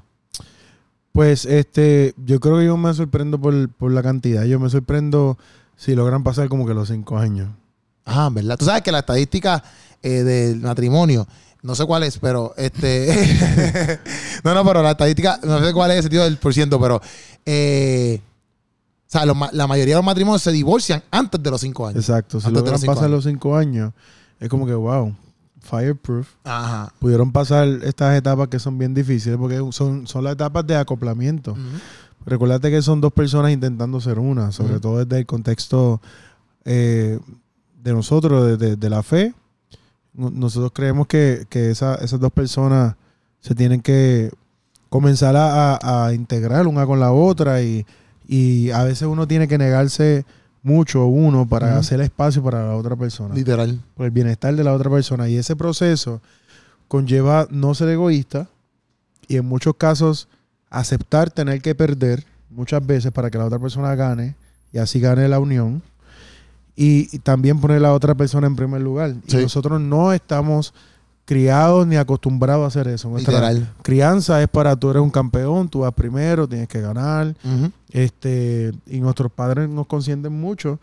Pues 1.12 1.46
este, 1.46 2.14
yo 2.24 2.38
creo 2.40 2.58
que 2.58 2.66
yo 2.66 2.76
me 2.76 2.92
sorprendo 2.94 3.40
por, 3.40 3.68
por 3.70 3.90
la 3.90 4.02
cantidad. 4.02 4.44
Yo 4.44 4.60
me 4.60 4.68
sorprendo 4.70 5.36
si 5.76 5.94
logran 5.94 6.22
pasar 6.22 6.48
como 6.48 6.66
que 6.66 6.74
los 6.74 6.88
cinco 6.88 7.18
años. 7.18 7.50
Ah, 8.04 8.28
verdad. 8.32 8.56
Tú 8.56 8.64
sabes 8.64 8.82
que 8.82 8.92
la 8.92 9.00
estadística 9.00 9.62
eh, 10.02 10.22
del 10.22 10.60
matrimonio, 10.60 11.26
no 11.62 11.74
sé 11.74 11.84
cuál 11.84 12.02
es, 12.04 12.18
pero 12.18 12.54
este. 12.56 13.98
no, 14.44 14.54
no, 14.54 14.64
pero 14.64 14.82
la 14.82 14.92
estadística, 14.92 15.38
no 15.42 15.62
sé 15.64 15.72
cuál 15.72 15.90
es 15.90 15.96
el 15.98 16.02
sentido 16.04 16.24
del 16.24 16.36
por 16.38 16.54
ciento, 16.54 16.80
pero. 16.80 17.00
eh, 17.44 18.20
o 19.08 19.08
sea, 19.08 19.24
los 19.24 19.36
la 19.52 19.68
mayoría 19.68 19.94
de 19.94 19.98
los 19.98 20.04
matrimonios 20.04 20.42
se 20.42 20.50
divorcian 20.50 21.00
antes 21.12 21.40
de 21.40 21.48
los 21.50 21.60
cinco 21.60 21.86
años. 21.86 22.00
Exacto. 22.00 22.40
Si 22.40 22.46
Antes 22.48 22.54
de 22.62 22.70
logran 22.70 22.72
los 22.80 22.84
pasar 22.84 23.04
años. 23.04 23.24
los 23.24 23.24
cinco 23.24 23.56
años, 23.56 23.92
es 24.40 24.48
como 24.48 24.66
que, 24.66 24.74
wow, 24.74 25.14
fireproof. 25.60 26.26
Ajá. 26.42 26.92
Pudieron 26.98 27.30
pasar 27.30 27.68
estas 27.84 28.16
etapas 28.18 28.48
que 28.48 28.58
son 28.58 28.76
bien 28.78 28.94
difíciles 28.94 29.38
porque 29.38 29.62
son, 29.70 30.08
son 30.08 30.24
las 30.24 30.32
etapas 30.32 30.66
de 30.66 30.74
acoplamiento. 30.76 31.52
Ujú. 31.52 31.60
Recuérdate 32.26 32.70
que 32.70 32.82
son 32.82 33.00
dos 33.00 33.12
personas 33.12 33.52
intentando 33.52 34.00
ser 34.00 34.18
una, 34.18 34.50
sobre 34.52 34.80
todo 34.80 35.04
desde 35.04 35.20
el 35.20 35.26
contexto 35.26 36.00
eh, 36.64 37.18
de 37.82 37.92
nosotros, 37.92 38.46
de, 38.46 38.56
de- 38.56 38.76
de 38.76 38.90
la 38.90 39.02
fe. 39.02 39.32
No- 40.12 40.30
Nosotros 40.30 40.72
creemos 40.74 41.06
que, 41.06 41.46
que 41.48 41.70
esa- 41.70 41.94
esas 41.96 42.18
dos 42.20 42.32
personas 42.32 42.96
se 43.40 43.54
tienen 43.54 43.80
que 43.80 44.30
comenzar 44.88 45.36
a, 45.36 45.76
a- 45.76 46.06
a 46.06 46.14
integrar 46.14 46.66
una 46.66 46.84
con 46.84 46.98
la 46.98 47.12
otra 47.12 47.62
y, 47.62 47.86
y 48.26 48.70
a 48.70 48.82
veces 48.82 49.06
uno 49.06 49.28
tiene 49.28 49.46
que 49.46 49.58
negarse 49.58 50.24
mucho 50.64 51.06
uno 51.06 51.46
para 51.48 51.78
hacer 51.78 52.00
espacio 52.00 52.42
para 52.42 52.66
la 52.66 52.74
otra 52.74 52.96
persona 52.96 53.36
Literal. 53.36 53.80
por 53.94 54.04
el 54.06 54.10
bienestar 54.10 54.56
de 54.56 54.64
la 54.64 54.72
otra 54.74 54.90
persona. 54.90 55.28
Y 55.28 55.36
ese 55.36 55.54
proceso 55.54 56.20
conlleva 56.88 57.46
no 57.50 57.72
ser 57.74 57.88
egoísta 57.90 58.48
y 59.28 59.36
en 59.36 59.46
muchos 59.46 59.74
casos 59.76 60.28
aceptar 60.70 61.30
tener 61.30 61.60
que 61.62 61.74
perder 61.74 62.24
muchas 62.50 62.84
veces 62.86 63.12
para 63.12 63.30
que 63.30 63.38
la 63.38 63.46
otra 63.46 63.58
persona 63.58 63.94
gane 63.94 64.34
y 64.72 64.78
así 64.78 65.00
gane 65.00 65.28
la 65.28 65.38
unión. 65.38 65.82
Y, 66.74 67.08
y 67.14 67.20
también 67.20 67.58
poner 67.58 67.78
a 67.78 67.80
la 67.80 67.92
otra 67.94 68.14
persona 68.14 68.46
en 68.46 68.54
primer 68.54 68.82
lugar. 68.82 69.14
Sí. 69.26 69.38
Y 69.38 69.42
nosotros 69.42 69.80
no 69.80 70.12
estamos 70.12 70.74
criados 71.24 71.86
ni 71.86 71.96
acostumbrados 71.96 72.64
a 72.64 72.66
hacer 72.68 72.88
eso. 72.92 73.08
Nuestra 73.08 73.32
Literal. 73.50 73.72
crianza 73.82 74.42
es 74.42 74.48
para 74.48 74.76
tú 74.76 74.90
eres 74.90 75.02
un 75.02 75.10
campeón, 75.10 75.68
tú 75.68 75.80
vas 75.80 75.92
primero, 75.92 76.46
tienes 76.48 76.68
que 76.68 76.80
ganar. 76.80 77.34
Este, 77.90 78.72
y 78.86 79.00
nuestros 79.00 79.32
padres 79.32 79.68
nos 79.68 79.86
consienten 79.86 80.32
mucho. 80.32 80.78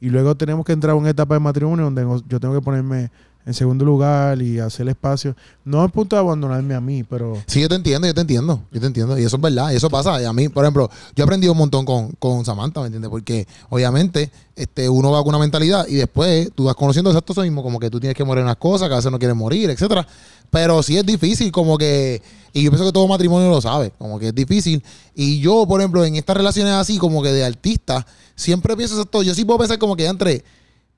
Y 0.00 0.08
luego 0.10 0.34
tenemos 0.36 0.64
que 0.64 0.72
entrar 0.72 0.92
a 0.92 0.94
una 0.94 1.10
etapa 1.10 1.34
de 1.34 1.40
matrimonio 1.40 1.86
donde 1.86 2.06
yo 2.28 2.40
tengo 2.40 2.54
que 2.54 2.60
ponerme 2.62 3.10
en 3.46 3.54
segundo 3.54 3.84
lugar 3.84 4.40
y 4.42 4.58
hacer 4.58 4.88
espacio. 4.88 5.34
No 5.64 5.82
al 5.82 5.90
punto 5.90 6.16
de 6.16 6.20
abandonarme 6.20 6.74
a 6.74 6.80
mí, 6.80 7.02
pero 7.04 7.42
Sí, 7.46 7.60
yo 7.60 7.68
te 7.68 7.74
entiendo, 7.74 8.06
yo 8.06 8.14
te 8.14 8.20
entiendo, 8.20 8.62
yo 8.70 8.80
te 8.80 8.86
entiendo. 8.86 9.18
Y 9.18 9.24
eso 9.24 9.36
es 9.36 9.42
verdad, 9.42 9.70
y 9.72 9.76
eso 9.76 9.88
pasa. 9.88 10.20
Y 10.20 10.24
a 10.24 10.32
mí, 10.32 10.48
por 10.48 10.64
ejemplo, 10.64 10.90
yo 11.16 11.22
he 11.22 11.24
aprendido 11.24 11.52
un 11.52 11.58
montón 11.58 11.84
con, 11.84 12.10
con 12.18 12.44
Samantha, 12.44 12.80
¿me 12.80 12.86
entiendes? 12.86 13.10
Porque 13.10 13.46
obviamente 13.70 14.30
este, 14.56 14.88
uno 14.88 15.10
va 15.10 15.20
con 15.20 15.30
una 15.30 15.38
mentalidad 15.38 15.86
y 15.88 15.94
después 15.94 16.50
tú 16.54 16.64
vas 16.64 16.74
conociendo 16.74 17.10
exacto 17.10 17.32
eso 17.32 17.42
mismo, 17.42 17.62
como 17.62 17.80
que 17.80 17.88
tú 17.90 17.98
tienes 17.98 18.14
que 18.14 18.24
morir 18.24 18.44
unas 18.44 18.56
cosas, 18.56 18.88
que 18.88 18.94
a 18.94 18.96
veces 18.96 19.10
no 19.10 19.18
quieres 19.18 19.36
morir, 19.36 19.70
etcétera. 19.70 20.06
Pero 20.50 20.82
sí 20.82 20.98
es 20.98 21.06
difícil, 21.06 21.50
como 21.52 21.78
que, 21.78 22.20
y 22.52 22.62
yo 22.64 22.70
pienso 22.70 22.84
que 22.84 22.92
todo 22.92 23.06
matrimonio 23.06 23.48
lo 23.48 23.60
sabe, 23.60 23.92
como 23.96 24.18
que 24.18 24.28
es 24.28 24.34
difícil. 24.34 24.82
Y 25.14 25.40
yo, 25.40 25.66
por 25.66 25.80
ejemplo, 25.80 26.04
en 26.04 26.16
estas 26.16 26.36
relaciones 26.36 26.74
así, 26.74 26.98
como 26.98 27.22
que 27.22 27.32
de 27.32 27.44
artista, 27.44 28.06
siempre 28.34 28.76
pienso 28.76 28.96
exacto, 28.96 29.22
yo 29.22 29.34
sí 29.34 29.44
puedo 29.44 29.60
pensar 29.60 29.78
como 29.78 29.96
que 29.96 30.06
entre, 30.06 30.44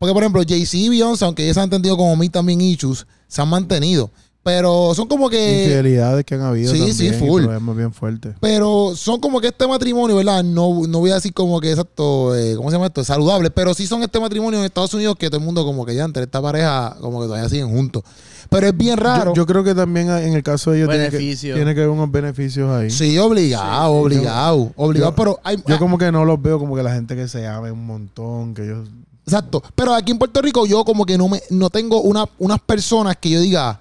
porque 0.03 0.15
por 0.15 0.23
ejemplo, 0.25 0.43
Jay-Z 0.45 0.77
y 0.79 0.89
Beyoncé, 0.89 1.25
aunque 1.25 1.45
ellos 1.45 1.55
se 1.55 1.61
han 1.61 1.67
entendido 1.67 1.97
como 1.97 2.17
mí 2.17 2.29
también 2.29 2.61
issues, 2.61 3.07
se 3.29 3.41
han 3.41 3.49
mantenido. 3.49 4.11
Pero 4.43 4.93
son 4.97 5.07
como 5.07 5.31
que... 5.31 5.63
infidelidades 5.63 6.25
que 6.25 6.35
han 6.35 6.41
habido 6.41 6.73
sí, 6.73 6.79
también, 6.79 6.97
sí, 6.97 7.13
full. 7.13 7.45
problemas 7.45 7.77
bien 7.77 7.93
fuertes. 7.93 8.35
Pero 8.41 8.95
son 8.97 9.21
como 9.21 9.41
que 9.41 9.47
este 9.47 9.65
matrimonio, 9.69 10.17
¿verdad? 10.17 10.43
No, 10.43 10.89
no 10.89 10.99
voy 10.99 11.13
a 11.13 11.15
decir 11.15 11.33
como 11.33 11.61
que 11.61 11.71
exacto, 11.71 12.35
eh, 12.35 12.57
¿cómo 12.57 12.69
se 12.69 12.75
llama 12.75 12.87
esto? 12.87 13.05
Saludable, 13.05 13.53
pero 13.53 13.75
sí 13.75 13.87
son 13.87 14.03
este 14.03 14.19
matrimonio 14.19 14.59
en 14.59 14.65
Estados 14.65 14.93
Unidos 14.95 15.15
que 15.17 15.29
todo 15.29 15.39
el 15.39 15.45
mundo 15.45 15.65
como 15.65 15.87
que 15.87 15.95
ya 15.95 16.03
entre 16.03 16.25
esta 16.25 16.43
pareja 16.43 16.97
como 17.01 17.21
que 17.21 17.29
todavía 17.29 17.49
siguen 17.49 17.71
juntos. 17.71 18.03
Pero 18.51 18.67
es 18.67 18.77
bien 18.77 18.97
raro. 18.97 19.33
Yo, 19.33 19.43
yo 19.43 19.47
creo 19.47 19.63
que 19.63 19.77
también 19.77 20.11
en 20.11 20.35
el 20.35 20.43
caso 20.43 20.73
de 20.73 20.79
ellos 20.79 20.91
tiene 20.91 21.11
que, 21.11 21.37
tiene 21.37 21.75
que 21.77 21.81
haber 21.81 21.91
unos 21.91 22.11
beneficios 22.11 22.69
ahí. 22.73 22.91
sí, 22.91 23.17
obligado, 23.19 23.93
obligado, 23.93 24.73
obligado, 24.75 25.13
yo- 25.13 25.15
pero 25.17 25.39
hay, 25.45 25.63
Yo 25.69 25.79
como 25.79 25.97
que 25.99 26.11
no 26.11 26.25
los 26.25 26.43
veo 26.43 26.59
como 26.59 26.75
que 26.75 26.83
la 26.83 26.93
gente 26.93 27.15
que 27.15 27.29
se 27.29 27.47
ame 27.47 27.71
un 27.71 27.87
montón, 27.87 28.55
que 28.55 28.65
ellos... 28.65 28.89
exacto. 29.27 29.63
Pero 29.75 29.95
aquí 29.95 30.13
en 30.13 30.19
Puerto 30.19 30.41
Rico 30.43 30.67
yo 30.67 30.85
como 30.85 31.05
que 31.07 31.17
no 31.19 31.29
me 31.29 31.41
no 31.51 31.71
tengo 31.71 32.01
una, 32.03 32.25
unas 32.39 32.59
personas 32.61 33.17
que 33.21 33.31
yo 33.31 33.41
diga, 33.41 33.81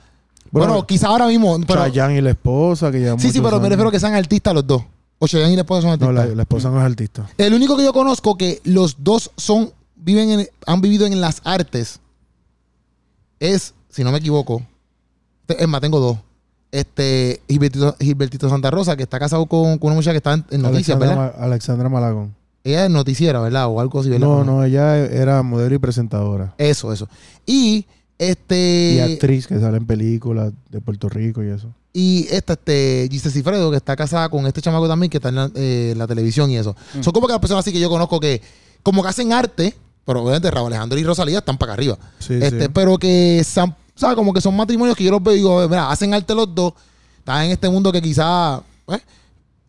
bueno, 0.52 0.68
Bueno, 0.74 0.88
quizá 0.88 1.08
ahora 1.08 1.28
mismo, 1.28 1.58
pero 1.68 1.82
Chayanne 1.84 2.18
y 2.18 2.22
la 2.22 2.32
esposa, 2.32 2.92
que 2.92 3.00
llevan 3.00 3.20
sí, 3.20 3.32
sí, 3.32 3.40
pero 3.40 3.52
me 3.52 3.56
años. 3.58 3.70
refiero 3.70 3.92
que 3.92 4.00
sean 4.00 4.14
artistas 4.14 4.54
los 4.54 4.68
dos. 4.68 4.84
O 5.20 5.28
Chayanne 5.28 5.54
y 5.54 5.56
la 5.56 5.62
esposa 5.62 5.82
son 5.82 6.00
No, 6.00 6.06
artistas. 6.08 6.30
la, 6.30 6.36
la 6.36 6.42
esposa 6.44 6.70
no 6.72 6.80
es 6.80 6.86
artista. 6.86 7.30
El 7.38 7.54
único 7.54 7.78
que 7.78 7.84
yo 7.84 7.94
conozco 7.94 8.36
que 8.38 8.60
los 8.64 8.98
dos 9.04 9.32
son 9.38 9.72
viven 9.96 10.32
en- 10.32 10.50
han 10.66 10.82
vivido 10.82 11.06
en 11.06 11.22
las 11.22 11.42
artes 11.44 12.00
es, 13.40 13.74
si 13.90 14.04
no 14.04 14.12
me 14.12 14.18
equivoco, 14.18 14.62
es 15.48 15.68
más, 15.68 15.82
tengo 15.82 16.00
dos. 16.00 16.18
Este 16.72 17.42
Gilbertito, 17.50 17.96
Gilbertito 18.00 18.50
Santa 18.50 18.72
Rosa, 18.72 18.96
que 18.96 19.04
está 19.04 19.20
casado 19.20 19.46
con, 19.46 19.78
con 19.78 19.88
una 19.88 19.96
muchacha 19.96 20.12
que 20.12 20.18
está 20.18 20.34
en, 20.34 20.46
en 20.52 20.62
noticias, 20.62 20.98
¿verdad? 20.98 21.16
Ma- 21.18 21.44
Alexandra 21.46 21.90
Malagón. 21.90 22.34
Ella 22.64 22.86
es 22.86 22.92
noticiera, 22.92 23.40
¿verdad? 23.40 23.68
O 23.68 23.80
algo 23.80 24.00
así, 24.00 24.10
¿verdad? 24.10 24.28
No, 24.28 24.44
no, 24.44 24.64
ella 24.64 24.98
era 24.98 25.42
modelo 25.42 25.76
y 25.76 25.80
presentadora. 25.80 26.54
Eso, 26.58 26.94
eso. 26.94 27.08
Y 27.46 27.86
este 28.20 28.94
Y 28.96 29.00
actriz 29.00 29.48
que 29.48 29.60
sale 29.60 29.78
en 29.78 29.86
películas 29.88 30.54
de 30.70 30.80
Puerto 30.80 31.10
Rico 31.10 31.44
y 31.44 31.48
eso. 31.48 31.74
y 31.92 32.28
esta, 32.30 32.54
este, 32.54 33.08
Giselle 33.10 33.34
Cifredo, 33.34 33.72
que 33.72 33.78
está 33.78 33.96
casada 33.96 34.30
con 34.30 34.46
este 34.46 34.62
chamaco 34.62 34.88
también, 34.88 35.10
que 35.10 35.18
está 35.18 35.30
en 35.30 35.36
la, 35.36 35.52
eh, 35.56 35.94
la 35.98 36.06
televisión 36.08 36.52
y 36.52 36.58
eso. 36.58 36.76
Son 37.02 37.12
como 37.14 37.26
que 37.28 37.34
las 37.34 37.42
personas 37.42 37.66
así 37.66 37.74
que 37.74 37.80
yo 37.80 37.90
conozco 37.90 38.20
que, 38.20 38.42
como 38.84 39.02
que 39.02 39.10
hacen 39.10 39.34
arte, 39.34 39.76
pero 40.06 40.22
obviamente 40.22 40.52
Raúl 40.52 40.68
Alejandro 40.68 41.00
y 41.00 41.04
Rosalía 41.04 41.40
están 41.40 41.58
para 41.58 41.74
acá 41.74 41.80
arriba. 41.82 41.98
Sí, 42.20 42.36
este, 42.40 42.66
sí. 42.66 42.72
pero 42.72 42.98
que 42.98 43.44
son, 43.44 43.76
¿sabes? 43.96 44.16
Como 44.16 44.34
que 44.34 44.42
son 44.42 44.56
matrimonios 44.56 44.96
que 44.96 45.04
yo 45.04 45.12
los 45.12 45.24
veo 45.24 45.34
y 45.34 45.38
digo, 45.38 45.68
mira, 45.68 45.90
hacen 45.90 46.14
arte 46.14 46.36
los 46.36 46.54
dos, 46.54 46.74
están 47.18 47.46
en 47.46 47.52
este 47.52 47.70
mundo 47.70 47.92
que 47.92 48.02
quizá, 48.04 48.62
pues, 48.86 49.02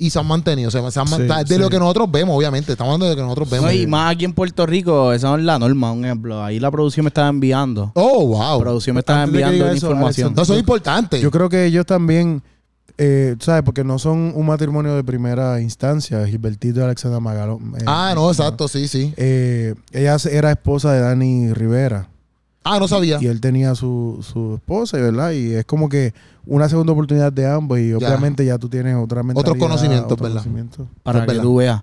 y 0.07 0.11
se 0.11 0.19
han 0.19 0.27
mantenido. 0.27 0.69
O 0.69 0.71
sea, 0.71 0.91
se 0.91 1.01
han 1.01 1.07
Sí, 1.07 1.23
de 1.23 1.45
sí. 1.47 1.59
lo 1.59 1.71
que 1.71 1.79
nosotros 1.79 2.11
vemos, 2.11 2.37
obviamente. 2.37 2.73
Estamos 2.73 2.91
hablando 2.95 3.07
de 3.07 3.13
lo 3.13 3.17
que 3.17 3.23
nosotros 3.23 3.51
vemos. 3.51 3.67
No, 3.67 3.73
y 3.73 3.87
más 3.87 4.13
aquí 4.15 4.25
en 4.25 4.33
Puerto 4.33 4.67
Rico, 4.67 5.13
esa 5.13 5.29
no 5.29 5.37
es 5.39 5.45
la 5.45 5.59
norma, 5.59 5.93
un 5.93 6.05
ejemplo. 6.05 6.43
Ahí 6.43 6.59
la 6.61 6.71
producción 6.71 7.05
me 7.05 7.09
estaba 7.09 7.29
enviando. 7.29 7.93
Oh, 7.95 8.21
La 8.33 8.49
wow. 8.51 8.61
producción 8.61 8.95
me 8.95 9.01
estaba 9.01 9.23
Antes 9.23 9.35
de 9.39 9.43
enviando 9.43 9.67
eso, 9.73 9.87
información. 9.87 10.27
Alex, 10.29 10.37
No, 10.37 10.43
eso 10.43 10.53
es 10.55 10.61
importante. 10.61 11.21
Yo 11.21 11.31
creo 11.31 11.49
que 11.49 11.65
ellos 11.67 11.87
también, 11.87 12.43
eh, 12.99 13.37
¿sabes? 13.41 13.63
Porque 13.63 13.85
no 13.85 13.99
son 13.99 14.33
un 14.35 14.47
matrimonio 14.47 14.95
de 14.95 15.03
primera 15.05 15.61
instancia, 15.61 16.27
Gilbertito 16.27 16.81
y 16.81 16.83
Alexandra 16.83 17.21
Magalón. 17.21 17.75
eh, 17.79 17.85
ah, 17.87 18.13
no, 18.15 18.29
exacto, 18.31 18.69
sí, 18.69 18.89
sí. 18.89 19.15
eh, 19.17 19.75
ella 19.93 20.19
se- 20.19 20.37
era 20.37 20.51
esposa 20.51 20.93
de 20.93 21.01
Dani 21.01 21.53
Rivera. 21.53 22.09
Ah, 22.65 22.79
no 22.79 22.87
sabía. 22.87 23.19
Y 23.21 23.27
él 23.27 23.41
tenía 23.41 23.75
su, 23.75 24.19
su 24.23 24.55
esposa, 24.55 24.97
¿verdad? 24.99 25.33
Y 25.33 25.53
es 25.55 25.65
como 25.65 25.89
que 25.89 26.15
una 26.47 26.69
segunda 26.69 26.93
oportunidad 26.93 27.33
de 27.33 27.47
ambos. 27.51 27.79
Y 27.81 27.93
obviamente 27.93 28.45
ya 28.45 28.57
tú 28.59 28.69
tienes 28.69 28.95
otra 28.97 29.23
mentalidad. 29.23 29.59
conocimientos, 29.59 30.13
otro 30.13 30.25
¿verdad? 30.25 30.43
conocimiento. 30.43 30.87
Para 31.03 31.19
Es 31.21 31.23
que 31.25 31.27
verdad. 31.29 31.43
tú 31.43 31.57
veas. 31.57 31.83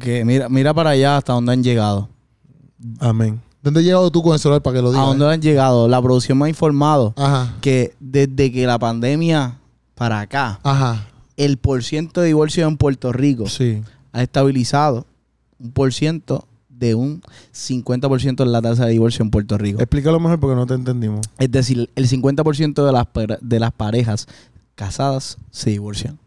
Que 0.00 0.24
mira, 0.24 0.48
mira 0.48 0.72
para 0.72 0.90
allá 0.90 1.18
hasta 1.18 1.32
dónde 1.34 1.52
han 1.52 1.62
llegado. 1.62 2.08
Amén. 3.00 3.40
¿Dónde 3.62 3.80
has 3.80 3.86
llegado 3.86 4.10
tú 4.10 4.22
con 4.22 4.34
el 4.34 4.38
celular 4.38 4.60
para 4.62 4.76
que 4.76 4.82
lo 4.82 4.88
¿A 4.88 4.92
digas? 4.92 5.06
dónde 5.06 5.26
han 5.32 5.40
llegado? 5.40 5.88
La 5.88 6.00
producción 6.02 6.36
me 6.38 6.46
ha 6.46 6.48
informado 6.50 7.14
Ajá, 7.16 7.54
que 7.62 7.94
desde 7.98 8.52
que 8.52 8.66
la 8.66 8.78
pandemia 8.78 9.58
para 9.94 10.20
acá, 10.20 10.60
ajá. 10.62 11.06
el 11.38 11.56
porciento 11.56 12.20
de 12.20 12.26
divorcio 12.28 12.66
en 12.68 12.76
Puerto 12.76 13.10
Rico 13.12 13.46
Sí. 13.48 13.82
ha 14.12 14.22
estabilizado 14.22 15.06
un 15.58 15.70
por 15.72 15.94
ciento 15.94 16.46
de 16.84 16.94
un 16.94 17.22
50% 17.54 18.42
en 18.42 18.52
la 18.52 18.60
tasa 18.62 18.86
de 18.86 18.92
divorcio 18.92 19.22
en 19.22 19.30
Puerto 19.30 19.56
Rico. 19.58 19.80
Explícalo 19.80 20.20
mejor 20.20 20.38
porque 20.40 20.56
no 20.56 20.66
te 20.66 20.74
entendimos. 20.74 21.26
Es 21.38 21.50
decir, 21.50 21.88
el 21.94 22.08
50% 22.08 22.84
de 22.84 22.92
las, 22.92 23.38
de 23.40 23.60
las 23.60 23.72
parejas 23.72 24.26
casadas 24.74 25.38
se 25.50 25.70
divorcian. 25.70 26.18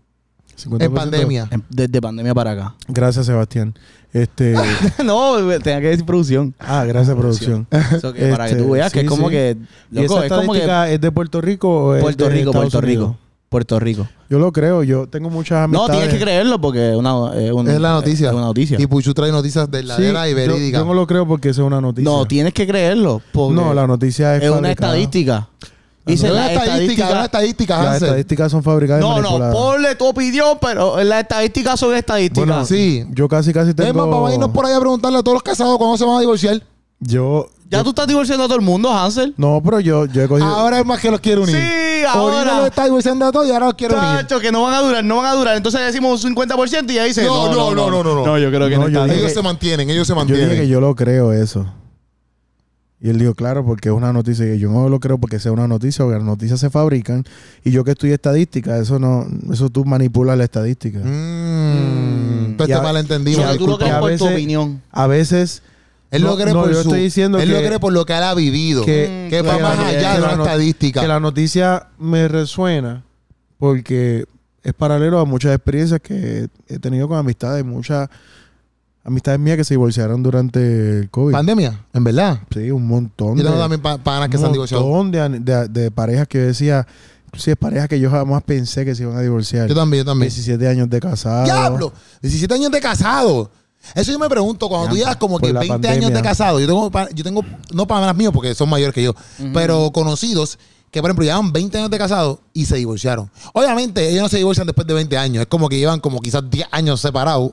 50%. 0.58 0.84
En 0.86 0.94
pandemia. 0.94 1.48
En- 1.52 1.64
Desde 1.70 2.02
pandemia 2.02 2.34
para 2.34 2.52
acá. 2.52 2.76
Gracias, 2.88 3.26
Sebastián. 3.28 3.76
Este, 4.14 4.56
no, 5.06 5.36
tenía 5.60 5.82
que 5.82 5.88
decir 5.90 6.06
producción. 6.06 6.56
ah, 6.60 6.84
gracias, 6.86 7.16
producción. 7.16 7.68
Eso 7.70 8.14
que 8.14 8.28
para 8.32 8.46
que 8.46 8.52
Este, 8.54 8.64
tú 8.64 8.72
veas 8.72 8.92
que 8.92 9.02
es 9.02 9.08
como 9.08 9.28
sí. 9.28 9.36
que. 9.36 9.58
¿Y 9.92 10.00
esa 10.06 10.14
Loco, 10.16 10.24
es 10.24 10.32
como 10.32 10.54
que. 10.54 10.94
es 10.94 11.02
de 11.02 11.12
Puerto 11.12 11.42
Rico 11.42 11.70
o 11.90 11.96
es 11.96 12.02
Puerto 12.02 12.24
de 12.24 12.30
Rico, 12.32 12.50
Estados 12.50 12.72
Puerto 12.72 12.88
Unidos? 12.88 13.10
Rico. 13.10 13.20
Puerto 13.50 13.80
Rico. 13.80 14.08
Yo 14.30 14.40
lo 14.40 14.52
creo. 14.52 14.84
Yo 14.84 15.08
tengo 15.08 15.30
muchas 15.30 15.70
No, 15.70 15.80
amistades. 15.84 15.92
tienes 16.02 16.14
que 16.16 16.20
creerlo 16.20 16.60
porque 16.60 16.92
es 16.92 16.98
una, 16.98 17.32
es 17.36 17.52
un- 17.52 17.68
Es 17.70 17.80
la 17.80 17.92
noticia. 17.94 18.28
es 18.28 18.34
una 18.34 18.42
noticia. 18.46 18.78
Y 18.80 18.88
Puchu 18.88 19.14
trae 19.14 19.32
noticias 19.32 19.66
Sí, 19.66 19.72
verdaderas 19.72 20.28
y 20.28 20.30
yo, 20.32 20.36
verídicas. 20.36 20.82
yo 20.82 20.86
no 20.86 20.94
lo 20.94 21.08
creo 21.08 21.26
porque 21.26 21.50
es 21.50 21.58
una 21.58 21.80
noticia. 21.80 22.10
No, 22.12 22.26
tienes 22.26 22.54
que 22.54 22.68
creerlo. 22.68 23.22
porque 23.32 23.56
No, 23.56 23.74
la 23.74 23.88
noticia 23.88 24.36
es, 24.36 24.44
es 24.44 24.50
una 24.52 24.70
estadística. 24.72 25.48
Es 26.06 26.22
Dice 26.22 26.30
la 26.30 26.52
estadística, 26.54 27.06
es 27.08 27.12
una 27.12 27.26
estadística. 27.26 27.74
estadística, 27.76 27.84
Las 27.84 28.02
estadísticas 28.02 28.52
son 28.52 28.64
fabricadas 28.64 29.04
y 29.04 29.08
No, 29.08 29.22
no, 29.22 29.52
ponle 29.52 29.96
tu 29.96 30.06
opinión, 30.08 30.58
pero 30.62 31.04
las 31.04 31.22
estadísticas 31.24 31.78
son 31.80 31.94
estadísticas. 31.96 32.46
Bueno, 32.48 32.66
Sí. 32.66 33.06
Yo 33.12 33.28
casi 33.28 33.52
casi 33.54 33.72
Es 33.72 33.78
más, 33.78 33.88
tengo... 33.88 34.08
vamos 34.10 34.30
a 34.32 34.34
irnos 34.34 34.50
por 34.52 34.66
ahí 34.66 34.74
a 34.74 34.80
preguntarle 34.80 35.18
a 35.20 35.24
todos 35.24 35.36
los 35.36 35.44
casados 35.44 35.78
cuándo 35.78 35.98
se 35.98 36.06
van 36.06 36.18
a 36.18 36.20
divorciar. 36.22 36.62
Yo... 37.00 37.48
ya 37.70 37.80
yo- 37.80 37.84
tú 37.84 37.90
estás 37.90 38.08
divorciando 38.08 38.44
a 38.46 38.48
todo 38.48 38.58
el 38.58 38.64
mundo, 38.66 38.92
Hansel. 38.92 39.34
No, 39.38 39.62
pero 39.64 39.80
yo, 39.80 40.06
yo 40.06 40.24
he 40.24 40.28
cogido... 40.28 40.48
Ahora 40.48 40.80
es 40.80 40.86
más 40.86 41.00
que 41.00 41.12
los 41.12 41.20
quiero 41.20 41.44
unir. 41.44 41.56
Sí, 41.56 42.04
Ahorita 42.08 42.44
los 42.46 42.54
ahora. 42.54 42.68
está 42.68 42.86
divorciando 42.86 43.26
a 43.26 43.32
todos 43.32 43.48
y 43.48 43.52
ahora 43.52 43.66
los 43.68 43.76
quiero 43.76 43.98
unir. 43.98 44.22
Chacho, 44.22 44.40
que 44.40 44.52
no 44.52 44.64
van 44.64 44.74
a 44.74 44.80
durar, 44.82 45.04
no 45.04 45.18
van 45.18 45.26
a 45.26 45.34
durar. 45.34 45.58
Entonces 45.58 45.82
decimos 45.82 46.24
un 46.24 46.36
50% 46.36 46.90
y 46.92 46.94
ya 46.96 47.04
dice. 47.04 47.24
No, 47.26 47.48
no, 47.54 47.74
no, 47.76 47.90
no, 47.92 48.04
no, 48.04 48.16
no. 48.16 48.26
No, 48.26 48.38
yo 48.38 48.50
creo 48.50 48.70
que 48.70 48.78
No, 48.78 48.88
está. 48.88 49.06
Ellos 49.14 49.34
se 49.34 49.42
mantienen, 49.42 49.90
ellos 49.90 50.08
se 50.08 50.14
yo 50.14 50.22
dije 50.22 50.34
mantienen. 50.34 50.58
que 50.62 50.68
yo 50.68 50.80
lo 50.80 50.96
creo 50.96 51.34
eso. 51.34 51.66
Y 53.00 53.10
él 53.10 53.20
dijo, 53.20 53.36
claro, 53.36 53.64
porque 53.64 53.90
es 53.90 53.96
una 53.96 54.12
noticia. 54.12 54.52
Y 54.56 54.58
yo 54.60 54.72
no 54.72 54.90
lo 54.90 55.00
creo 55.00 55.20
porque 55.20 55.40
sea 55.40 55.52
una 55.52 55.68
noticia, 55.68 56.04
porque 56.04 56.18
las 56.18 56.26
noticias 56.26 56.60
se 56.60 56.70
fabrican. 56.72 57.26
Y 57.64 57.70
yo 57.72 57.84
que 57.84 57.92
estudié 57.92 58.16
estadística, 58.16 58.76
eso 58.80 58.98
no... 58.98 59.28
Eso 59.54 59.70
tú 59.70 59.86
manipulas 59.86 60.36
la 60.36 60.46
estadística. 60.46 60.98
Mm, 61.00 62.46
Entonces 62.52 62.76
te 62.76 62.82
malentendimos. 62.82 63.58
Tú 63.58 63.68
lo 63.68 63.78
crees 63.78 63.94
a 63.94 64.00
por 64.00 64.10
tu 64.10 64.24
veces- 64.26 64.32
opinión. 64.34 64.82
A 64.92 65.06
veces... 65.08 65.62
Él 66.12 66.22
no, 66.24 66.30
lo 66.30 66.36
cree 66.38 66.54
no, 66.54 66.62
por 66.62 66.70
yo 66.70 66.76
su, 66.76 66.82
estoy 66.90 67.02
diciendo 67.02 67.38
él 67.40 67.50
que... 67.50 67.54
lo 67.62 67.68
cree 67.68 67.80
por 67.80 67.92
lo 67.94 68.06
que 68.06 68.14
él 68.16 68.24
ha 68.24 68.34
vivido. 68.34 68.86
que, 68.86 69.28
que 69.30 69.42
va 69.42 69.58
que 69.58 69.62
más 69.64 69.78
allá 69.80 70.12
que 70.14 70.16
de 70.22 70.22
la 70.28 70.36
no- 70.38 70.44
estadística. 70.44 71.02
Que 71.02 71.08
la 71.08 71.20
noticia 71.20 71.88
me 72.00 72.28
resuena 72.28 73.04
porque 73.58 74.26
es 74.64 74.74
paralelo 74.74 75.20
a 75.20 75.26
muchas 75.26 75.54
experiencias 75.56 76.00
que 76.02 76.48
he 76.68 76.80
tenido 76.80 77.08
con 77.08 77.18
amistades, 77.18 77.64
muchas 77.66 78.10
amistades 79.04 79.40
mías 79.40 79.58
que 79.58 79.64
se 79.64 79.74
divorciaron 79.74 80.22
durante 80.22 81.00
el 81.00 81.10
COVID. 81.10 81.32
Pandemia, 81.34 81.80
en 81.94 82.04
verdad. 82.04 82.40
Sí, 82.54 82.70
un 82.72 82.86
montón 82.88 83.38
Yo 83.38 83.44
tengo 83.44 83.58
también 83.58 83.82
pa- 83.82 83.98
panas 83.98 84.30
que 84.30 84.38
un 84.38 84.42
se 84.42 84.46
han 84.48 84.52
divorciado. 84.54 84.86
montón 84.86 85.12
de, 85.12 85.40
de- 85.54 85.68
de 85.70 85.92
parejas 85.92 86.28
que 86.28 86.40
yo 86.40 86.46
decía, 86.46 86.86
sí, 87.38 87.56
parejas 87.56 87.88
que 87.88 88.00
yo 88.00 88.10
jamás 88.12 88.44
pensé 88.44 88.84
que 88.86 88.96
se 88.96 89.04
iban 89.04 89.16
a 89.18 89.22
divorciar. 89.22 89.68
Yo 89.70 89.76
también, 89.76 90.04
yo 90.04 90.12
también. 90.12 90.30
17 90.30 90.68
años 90.68 90.90
de 90.90 91.00
casado. 91.00 91.46
¡Diablo! 91.46 91.94
17 92.22 92.54
años 92.54 92.72
de 92.72 92.82
casado. 92.82 93.50
Eso 93.96 94.12
yo 94.12 94.20
me 94.20 94.30
pregunto, 94.30 94.68
cuando 94.70 94.90
tú 94.90 94.96
Ya, 94.96 95.00
llegas 95.02 95.16
como 95.18 95.40
por 95.40 95.48
que 95.48 95.54
la 95.54 95.60
20 95.62 95.74
años 95.88 95.96
de 95.96 96.02
pandemia. 96.08 96.22
casado, 96.30 96.60
yo 96.60 96.68
tengo, 96.68 96.92
yo 97.14 97.24
tengo 97.24 97.44
no 97.74 97.88
panas 97.88 98.16
míos 98.16 98.32
porque 98.34 98.54
son 98.56 98.70
mayores 98.70 98.94
que 98.94 99.04
yo, 99.04 99.14
pero 99.54 99.92
conocidos 99.92 100.58
que, 100.92 101.02
por 101.02 101.10
ejemplo, 101.10 101.26
llevan 101.26 101.52
20 101.52 101.78
años 101.78 101.90
de 101.92 101.98
casado 101.98 102.40
y 102.54 102.66
se 102.66 102.78
divorciaron. 102.78 103.30
Obviamente, 103.54 104.10
ellos 104.10 104.24
no 104.24 104.30
se 104.30 104.38
divorcian 104.38 104.66
después 104.68 104.88
de 104.88 104.94
20 104.94 105.18
años, 105.18 105.42
es 105.42 105.48
como 105.48 105.68
que 105.70 105.78
llevan 105.78 106.00
como 106.00 106.20
quizás 106.22 106.44
10 106.50 106.68
años 106.72 107.02
separados. 107.02 107.52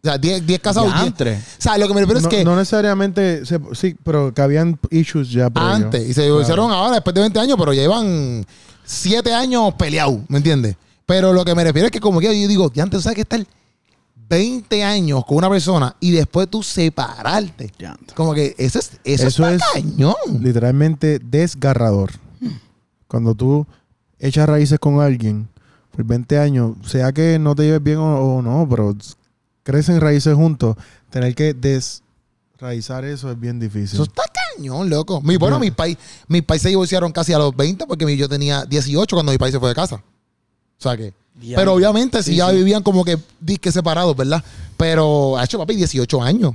O 0.00 0.06
sea, 0.06 0.16
10, 0.16 0.46
10 0.46 0.60
casados. 0.60 0.90
10. 0.92 1.00
Diantre. 1.02 1.34
O 1.38 1.60
sea, 1.62 1.76
lo 1.76 1.88
que 1.88 1.94
me 1.94 2.00
refiero 2.02 2.20
no, 2.20 2.28
es 2.28 2.34
que 2.34 2.44
no 2.44 2.54
necesariamente, 2.56 3.44
se- 3.44 3.58
sí, 3.72 3.96
pero 4.04 4.32
que 4.32 4.40
habían 4.42 4.78
issues 4.90 5.30
ya 5.30 5.50
previo. 5.50 5.70
antes 5.70 6.08
y 6.08 6.14
se 6.14 6.22
divorciaron 6.22 6.70
ahora 6.70 6.92
después 6.94 7.14
de 7.14 7.20
20 7.22 7.40
años, 7.40 7.56
pero 7.58 7.72
llevan 7.72 8.46
7 8.84 9.32
años 9.34 9.74
peleados, 9.74 10.18
¿me 10.28 10.38
entiendes? 10.38 10.76
Pero 11.04 11.32
lo 11.32 11.44
que 11.44 11.54
me 11.54 11.64
refiero 11.64 11.86
es 11.86 11.90
que 11.90 12.00
como 12.00 12.20
que 12.20 12.26
yo 12.40 12.46
digo, 12.48 12.70
antes, 12.80 13.02
¿sabes 13.02 13.16
qué 13.16 13.22
estar 13.22 13.44
20 14.28 14.84
años 14.84 15.24
con 15.24 15.38
una 15.38 15.48
persona 15.48 15.96
y 16.00 16.10
después 16.12 16.48
tú 16.48 16.62
separarte. 16.62 17.72
Como 18.14 18.34
que 18.34 18.54
eso 18.58 18.78
es, 18.78 18.92
eso, 19.04 19.26
Eso 19.28 19.48
está 19.48 19.54
es- 19.78 19.82
cañón. 19.84 20.14
Literalmente 20.40 21.18
desgarrador. 21.18 22.12
Cuando 23.06 23.34
tú 23.34 23.66
echas 24.18 24.48
raíces 24.48 24.78
con 24.78 25.00
alguien 25.00 25.48
por 25.92 26.04
20 26.04 26.38
años, 26.38 26.76
sea 26.86 27.12
que 27.12 27.38
no 27.38 27.54
te 27.54 27.62
lleves 27.64 27.82
bien 27.82 27.98
o, 27.98 28.36
o 28.36 28.42
no, 28.42 28.66
pero 28.68 28.94
crecen 29.62 30.00
raíces 30.00 30.34
juntos, 30.34 30.76
tener 31.10 31.34
que 31.34 31.54
desraizar 31.54 33.04
eso 33.04 33.30
es 33.30 33.40
bien 33.40 33.58
difícil. 33.58 33.94
Eso 33.94 34.02
está 34.04 34.22
cañón, 34.56 34.90
loco. 34.90 35.20
Mi, 35.22 35.36
bueno, 35.36 35.58
mis 35.58 35.72
pais 35.72 35.96
mis 36.26 36.42
pais 36.42 36.60
se 36.62 36.68
divorciaron 36.68 37.12
casi 37.12 37.32
a 37.32 37.38
los 37.38 37.56
20 37.56 37.86
porque 37.86 38.04
mi- 38.04 38.16
yo 38.16 38.28
tenía 38.28 38.64
18 38.66 39.16
cuando 39.16 39.32
mi 39.32 39.38
país 39.38 39.52
se 39.54 39.60
fue 39.60 39.70
de 39.70 39.74
casa. 39.74 39.96
O 39.96 40.82
sea 40.82 40.96
que... 40.96 41.12
Pero 41.40 41.74
obviamente 41.74 42.22
si 42.22 42.36
ya 42.36 42.50
sí. 42.50 42.56
vivían 42.56 42.82
como 42.82 43.04
que 43.04 43.18
disque 43.40 43.70
separados, 43.72 44.16
¿verdad? 44.16 44.42
Pero 44.76 45.36
ha 45.36 45.44
hecho 45.44 45.58
papi 45.58 45.76
18 45.76 46.22
años. 46.22 46.54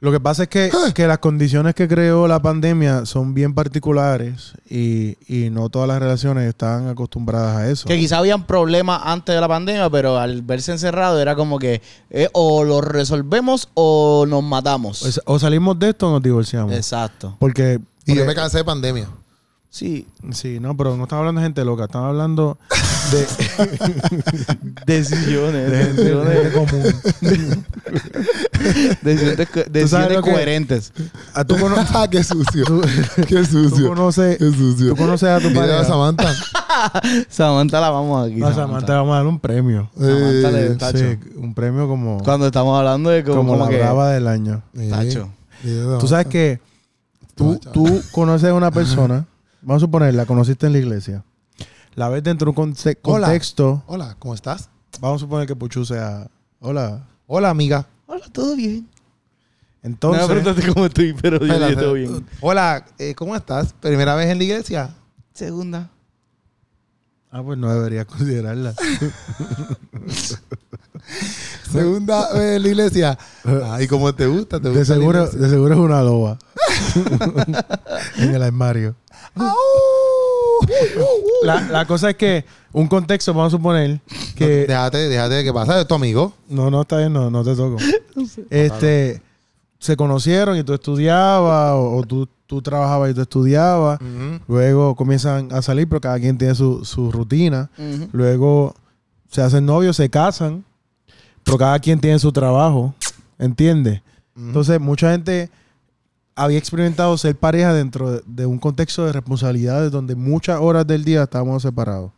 Lo 0.00 0.12
que 0.12 0.20
pasa 0.20 0.42
es 0.42 0.48
que, 0.50 0.70
que 0.94 1.06
las 1.06 1.18
condiciones 1.18 1.74
que 1.74 1.88
creó 1.88 2.28
la 2.28 2.40
pandemia 2.40 3.06
son 3.06 3.32
bien 3.32 3.54
particulares 3.54 4.52
y, 4.68 5.16
y 5.26 5.48
no 5.48 5.70
todas 5.70 5.88
las 5.88 5.98
relaciones 6.00 6.46
están 6.46 6.88
acostumbradas 6.88 7.56
a 7.56 7.70
eso. 7.70 7.88
Que 7.88 7.98
quizá 7.98 8.18
habían 8.18 8.46
problemas 8.46 9.00
antes 9.04 9.34
de 9.34 9.40
la 9.40 9.48
pandemia, 9.48 9.88
pero 9.88 10.18
al 10.18 10.42
verse 10.42 10.72
encerrado 10.72 11.18
era 11.18 11.34
como 11.34 11.58
que 11.58 11.80
eh, 12.10 12.28
o 12.34 12.62
lo 12.62 12.82
resolvemos 12.82 13.70
o 13.72 14.26
nos 14.28 14.42
matamos. 14.42 15.02
O, 15.26 15.34
o 15.34 15.38
salimos 15.38 15.78
de 15.78 15.88
esto 15.88 16.08
o 16.08 16.12
nos 16.12 16.22
divorciamos. 16.22 16.72
Exacto. 16.74 17.34
Porque, 17.38 17.80
Y 18.04 18.14
yo 18.14 18.26
me 18.26 18.34
cansé 18.34 18.58
de 18.58 18.64
pandemia. 18.64 19.08
Sí. 19.76 20.06
Sí, 20.32 20.58
no, 20.58 20.74
pero 20.74 20.96
no 20.96 21.02
estamos 21.02 21.20
hablando 21.20 21.40
de 21.42 21.46
gente 21.48 21.62
loca, 21.64 21.84
estamos 21.84 22.08
hablando 22.08 22.56
de, 23.12 23.26
Decisiones. 24.86 25.70
de 25.70 25.84
gente, 25.84 26.02
de 26.02 26.34
gente 26.34 26.52
común. 26.52 26.82
Decisiones, 29.02 29.48
co- 29.50 29.64
decisiones 29.70 30.12
lo 30.16 30.22
que- 30.22 30.32
coherentes. 30.32 30.92
Ah, 31.34 31.44
¿Tú, 31.44 31.56
cono- 31.58 31.76
Ah, 31.94 32.08
qué 32.10 32.24
sucio. 32.24 32.64
qué 33.28 33.36
tú 33.36 33.44
sucio. 33.44 33.88
conoces, 33.88 34.38
Qué 34.38 34.50
sucio. 34.50 34.88
tú 34.90 34.96
conoces 34.96 35.28
a 35.28 35.40
tu 35.40 35.50
Mira 35.50 35.80
a. 35.80 35.84
Samantha. 35.84 36.32
Samantha 37.28 37.78
la 37.80 37.90
vamos 37.90 38.26
aquí. 38.26 38.36
No, 38.40 38.54
Samantha, 38.54 38.94
vamos 38.96 39.12
a 39.12 39.16
dar 39.18 39.26
un 39.26 39.38
premio. 39.38 39.90
Samantha 39.94 40.50
le- 40.52 40.66
Eh, 40.66 40.74
Tacho. 40.76 40.98
Sí, 40.98 41.18
un 41.36 41.52
premio 41.54 41.86
como, 41.86 42.22
Cuando 42.24 42.46
estamos 42.46 42.78
hablando 42.78 43.10
de 43.10 43.22
como, 43.24 43.36
como 43.36 43.52
como 43.52 43.64
la 43.64 43.70
que... 43.70 43.76
brava 43.76 44.10
del 44.12 44.26
año. 44.26 44.62
Tacho. 44.88 45.28
eh, 45.64 45.96
Tú 46.00 46.08
sabes 46.08 46.26
que 46.28 46.60
tú, 47.34 47.58
tú 47.74 48.00
conoces 48.12 48.48
a 48.48 48.54
una 48.54 48.70
persona, 48.70 49.26
vamos 49.66 49.82
a 49.82 49.86
suponer, 49.86 50.14
la 50.14 50.26
conociste 50.26 50.66
en 50.66 50.72
la 50.72 50.78
iglesia. 50.78 51.24
La 51.94 52.08
ves 52.08 52.22
dentro 52.22 52.46
de 52.46 52.50
un 52.50 52.54
conte- 52.54 52.98
Hola. 53.02 53.26
contexto. 53.26 53.82
Hola, 53.86 54.16
¿cómo 54.18 54.32
estás? 54.34 54.68
Vamos 55.00 55.20
a 55.20 55.24
suponer 55.24 55.46
que 55.46 55.56
Puchu 55.56 55.84
sea. 55.84 56.28
Hola. 56.60 57.06
Hola, 57.26 57.50
amiga. 57.50 57.86
Hola, 58.06 58.26
¿todo 58.32 58.54
bien? 58.54 58.88
Entonces. 59.82 60.22
no 60.22 60.28
me 60.28 60.34
preguntaste 60.40 60.72
cómo 60.72 60.86
estoy, 60.86 61.12
pero 61.14 61.38
yo 61.44 61.68
yo 61.68 61.76
todo 61.78 61.92
bien. 61.94 62.24
Hola, 62.40 62.84
eh, 62.98 63.14
¿cómo 63.14 63.34
estás? 63.36 63.72
¿Primera 63.72 64.14
vez 64.14 64.28
en 64.30 64.38
la 64.38 64.44
iglesia? 64.44 64.94
Segunda. 65.32 65.90
ah, 67.30 67.42
pues 67.42 67.58
no 67.58 67.72
debería 67.72 68.04
considerarla. 68.04 68.74
Segunda 71.70 72.32
vez 72.32 72.56
en 72.56 72.62
la 72.62 72.68
iglesia. 72.68 73.18
Ay, 73.72 73.86
¿cómo 73.86 74.14
te 74.14 74.26
gusta? 74.26 74.60
¿Te 74.60 74.68
De 74.70 74.78
gusta 74.78 74.94
la 74.94 74.98
seguro, 75.00 75.26
de 75.28 75.48
seguro 75.48 75.74
es 75.74 75.80
una 75.80 76.02
loba. 76.02 76.38
en 78.18 78.34
el 78.34 78.42
armario. 78.42 78.94
La, 81.42 81.60
la 81.70 81.84
cosa 81.86 82.10
es 82.10 82.16
que 82.16 82.44
un 82.72 82.88
contexto, 82.88 83.32
vamos 83.32 83.52
a 83.52 83.56
suponer 83.56 84.00
que. 84.34 84.66
Déjate, 84.66 85.08
déjate, 85.08 85.44
¿qué 85.44 85.52
pasa? 85.52 85.80
¿Es 85.80 85.86
tu 85.86 85.94
amigo? 85.94 86.32
No, 86.48 86.70
no, 86.70 86.82
está 86.82 86.98
bien, 86.98 87.12
no, 87.12 87.30
no 87.30 87.44
te 87.44 87.54
toco. 87.54 87.76
Este. 88.50 89.22
Se 89.78 89.94
conocieron 89.96 90.56
y 90.56 90.64
tú 90.64 90.72
estudiabas, 90.72 91.72
o, 91.74 91.96
o 91.96 92.02
tú, 92.02 92.26
tú 92.46 92.62
trabajabas 92.62 93.10
y 93.10 93.14
tú 93.14 93.20
estudiabas. 93.20 94.00
Luego 94.48 94.94
comienzan 94.96 95.52
a 95.52 95.60
salir, 95.60 95.86
pero 95.88 96.00
cada 96.00 96.18
quien 96.18 96.38
tiene 96.38 96.54
su, 96.54 96.84
su 96.84 97.12
rutina. 97.12 97.70
Ujú. 97.76 98.08
Luego 98.12 98.74
se 99.30 99.42
hacen 99.42 99.66
novios, 99.66 99.96
se 99.96 100.08
casan, 100.08 100.64
pero 101.44 101.58
cada 101.58 101.78
quien 101.78 102.00
tiene 102.00 102.18
su 102.18 102.32
trabajo. 102.32 102.94
¿Entiendes? 103.38 104.00
Entonces, 104.34 104.80
mucha 104.80 105.12
gente 105.12 105.50
había 106.36 106.58
experimentado 106.58 107.16
ser 107.18 107.34
pareja 107.36 107.72
dentro 107.72 108.12
de, 108.12 108.22
de 108.26 108.46
un 108.46 108.58
contexto 108.58 109.04
de 109.06 109.12
responsabilidades 109.12 109.90
donde 109.90 110.14
muchas 110.14 110.60
horas 110.60 110.86
del 110.86 111.02
día 111.04 111.22
estábamos 111.24 111.62
separados. 111.62 112.12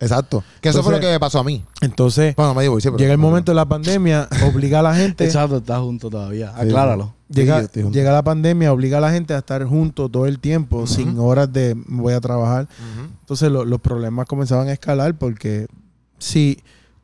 Exacto. 0.00 0.42
Que 0.60 0.68
eso 0.70 0.82
fue 0.82 0.92
lo 0.92 0.96
Entonces- 0.96 1.08
que 1.08 1.12
me 1.14 1.20
pasó 1.20 1.38
a 1.40 1.44
mí. 1.44 1.64
Entonces, 1.80 2.34
Bueno, 2.36 2.54
me 2.54 2.62
divorcié, 2.62 2.90
pero- 2.90 2.98
llega 2.98 3.12
el 3.12 3.18
momento 3.18 3.52
de 3.52 3.56
la 3.56 3.64
pandemia, 3.64 4.28
obliga 4.52 4.80
a 4.80 4.82
la 4.82 4.94
gente. 4.94 5.24
Exacto, 5.24 5.58
está 5.58 5.78
junto 5.80 6.10
todavía. 6.10 6.52
Acláralo. 6.56 7.14
Llega, 7.28 7.62
Sí, 7.72 7.82
junto. 7.82 7.98
la 8.00 8.22
pandemia, 8.22 8.72
obliga 8.72 8.98
a 8.98 9.00
la 9.00 9.10
gente 9.10 9.34
a 9.34 9.38
estar 9.38 9.64
juntos 9.64 10.10
todo 10.10 10.26
el 10.26 10.38
tiempo, 10.40 10.86
sin 10.86 11.18
horas 11.18 11.52
de 11.52 11.74
voy 11.86 12.12
a 12.12 12.20
trabajar. 12.20 12.68
Entonces 13.20 13.50
lo- 13.50 13.64
los 13.64 13.80
problemas 13.80 14.26
comenzaban 14.26 14.68
a 14.68 14.72
escalar 14.72 15.14
porque 15.16 15.66
si 16.18 16.62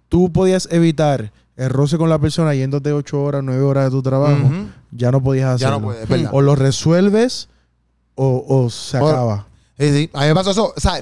tú 0.08 0.30
podías 0.32 0.68
evitar 0.70 1.32
el 1.56 1.70
roce 1.70 1.96
con 1.98 2.08
la 2.10 2.18
persona 2.18 2.54
yéndote 2.54 2.92
ocho 2.92 3.22
horas, 3.22 3.42
nueve 3.44 3.62
horas 3.62 3.84
de 3.84 3.90
tu 3.90 4.02
trabajo. 4.02 4.50
Ya 4.92 5.10
no 5.10 5.22
podías 5.22 5.60
Ya 5.60 5.68
hacerlo. 5.68 5.80
no 5.80 5.86
puedes, 5.86 6.08
verdad. 6.08 6.30
O 6.32 6.40
lo 6.42 6.54
resuelves 6.56 7.48
o, 8.14 8.44
o 8.48 8.70
se 8.70 8.98
O- 8.98 9.08
acaba. 9.08 9.46
Sí, 9.78 9.90
sí. 9.92 10.10
A 10.12 10.20
mí 10.22 10.26
me 10.28 10.34
pasó 10.34 10.50
eso. 10.50 10.74
O 10.76 10.80
sea, 10.80 11.00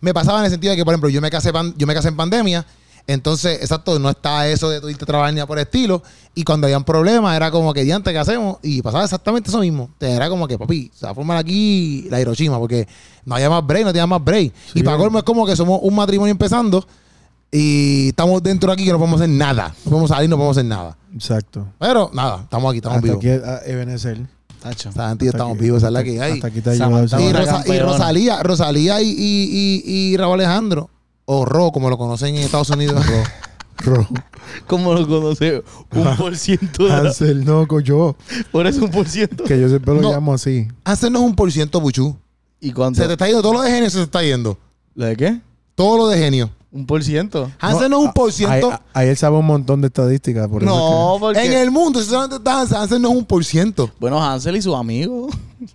me 0.00 0.12
pasaba 0.12 0.38
en 0.40 0.44
el 0.46 0.50
sentido 0.50 0.72
de 0.72 0.76
que, 0.76 0.84
por 0.84 0.92
ejemplo, 0.92 1.08
yo 1.08 1.20
me 1.20 1.30
casé, 1.30 1.52
pan- 1.52 1.74
yo 1.78 1.86
me 1.86 1.94
casé 1.94 2.08
en 2.08 2.16
pandemia. 2.16 2.66
Entonces, 3.06 3.60
exacto, 3.62 3.98
no 3.98 4.10
está 4.10 4.46
eso 4.48 4.68
de 4.68 4.82
tú 4.82 4.88
irte 4.90 5.04
a 5.04 5.06
trabajar 5.06 5.32
ni 5.32 5.42
por 5.46 5.56
el 5.56 5.62
estilo. 5.64 6.02
Y 6.34 6.44
cuando 6.44 6.66
había 6.66 6.76
un 6.76 6.84
problema, 6.84 7.34
era 7.34 7.50
como 7.50 7.72
que, 7.72 7.82
diante, 7.84 8.12
¿qué 8.12 8.18
hacemos? 8.18 8.58
Y 8.62 8.82
pasaba 8.82 9.02
exactamente 9.04 9.48
eso 9.48 9.60
mismo. 9.60 9.88
Era 9.98 10.28
como 10.28 10.46
que, 10.46 10.58
papi, 10.58 10.90
se 10.94 11.06
va 11.06 11.12
a 11.12 11.14
formar 11.14 11.38
aquí 11.38 12.06
la 12.10 12.20
Hiroshima, 12.20 12.58
porque 12.58 12.86
no 13.24 13.34
había 13.36 13.48
más 13.48 13.66
break, 13.66 13.84
no 13.86 13.92
tenía 13.92 14.06
más 14.06 14.22
break. 14.22 14.52
Sí. 14.74 14.80
Y 14.80 14.82
para 14.82 14.98
colmo 14.98 15.16
es 15.18 15.24
como 15.24 15.46
que 15.46 15.56
somos 15.56 15.80
un 15.82 15.94
matrimonio 15.94 16.30
empezando 16.32 16.86
y 17.50 18.08
estamos 18.08 18.42
dentro 18.42 18.70
aquí 18.72 18.84
que 18.84 18.92
no 18.92 18.98
podemos 18.98 19.20
hacer 19.20 19.30
nada. 19.34 19.74
No 19.84 19.90
podemos 19.90 20.10
salir, 20.10 20.28
no 20.28 20.36
podemos 20.36 20.56
hacer 20.56 20.66
nada. 20.68 20.96
Exacto. 21.14 21.66
Pero 21.78 22.10
nada, 22.12 22.42
estamos 22.42 22.70
aquí, 22.70 22.78
estamos 22.78 22.96
Hasta 22.98 23.06
vivos. 23.06 23.18
aquí 23.24 23.28
a 23.28 23.60
Ebenezer. 23.72 24.20
Tacho. 24.60 24.88
Hasta 24.88 25.12
estamos 25.20 25.54
aquí- 25.54 25.62
vivos, 25.64 25.78
esa 25.78 25.86
es 25.86 25.92
la 25.92 26.04
que 26.04 26.20
hay. 26.20 26.32
Hasta 26.32 26.46
aquí 26.48 26.60
te 26.60 26.76
Samantha 26.76 27.16
ayuda. 27.16 27.30
Y, 27.30 27.32
Rosa- 27.32 27.64
y. 27.74 27.78
Rosalía, 27.78 28.42
Rosalía 28.42 29.00
y, 29.02 29.08
y, 29.08 29.12
y, 29.16 29.82
y 30.12 30.16
Raúl 30.16 30.34
Alejandro, 30.40 30.90
o 31.26 31.44
Ro, 31.44 31.70
como 31.72 31.88
lo 31.90 31.96
conocen 31.96 32.34
en 32.36 32.42
Estados 32.42 32.68
Unidos. 32.70 33.04
Ro. 33.78 34.06
¿Cómo 34.66 34.92
lo 34.94 35.06
conoce? 35.06 35.62
Un 35.92 36.16
por 36.16 36.36
ciento. 36.36 36.84
de 36.84 36.88
la- 36.90 36.98
Hansel, 36.98 37.44
no, 37.44 37.66
yo. 37.80 38.16
Por 38.50 38.66
eso 38.66 38.84
un 38.84 38.90
por 38.90 39.08
ciento. 39.08 39.44
Que 39.44 39.60
yo 39.60 39.68
siempre 39.68 39.94
lo 39.94 40.00
No. 40.00 40.10
llamo 40.10 40.34
así. 40.34 40.66
Hacernos 40.84 41.22
un 41.22 41.36
por 41.36 41.52
ciento, 41.52 41.80
Buchu. 41.80 42.16
¿Y 42.60 42.72
cuánto? 42.72 43.00
Se 43.00 43.06
te 43.06 43.12
está 43.12 43.26
yendo, 43.26 43.40
todo 43.40 43.52
lo 43.52 43.60
de 43.62 43.70
genio 43.70 43.88
se 43.88 43.98
te 43.98 44.02
está 44.04 44.22
yendo. 44.22 44.58
¿La 44.96 45.06
de 45.06 45.16
qué? 45.16 45.40
Todo 45.76 45.96
lo 45.96 46.08
de 46.08 46.18
genio. 46.18 46.50
Un 46.70 46.84
por 46.86 47.02
ciento. 47.02 47.50
Hacernos 47.60 47.90
No, 47.90 48.00
un 48.00 48.12
por 48.12 48.30
ciento. 48.32 48.78
ahí 48.92 49.08
él 49.08 49.16
sabe 49.16 49.36
un 49.38 49.46
montón 49.46 49.80
de 49.80 49.86
estadísticas. 49.86 50.48
Por 50.48 50.62
eso 50.62 50.70
No, 50.70 51.16
porque... 51.18 51.44
En 51.46 51.52
el 51.54 51.70
mundo, 51.70 52.00
si 52.00 52.06
solamente 52.08 52.36
está 52.36 52.60
Hansel, 52.60 52.76
hacernos 52.78 53.10
un 53.12 53.24
por 53.24 53.42
ciento. 53.44 53.90
Bueno, 53.98 54.22
Hansel 54.22 54.56
y 54.56 54.60
sus 54.62 54.74
amigos. 54.74 55.34
es 55.62 55.70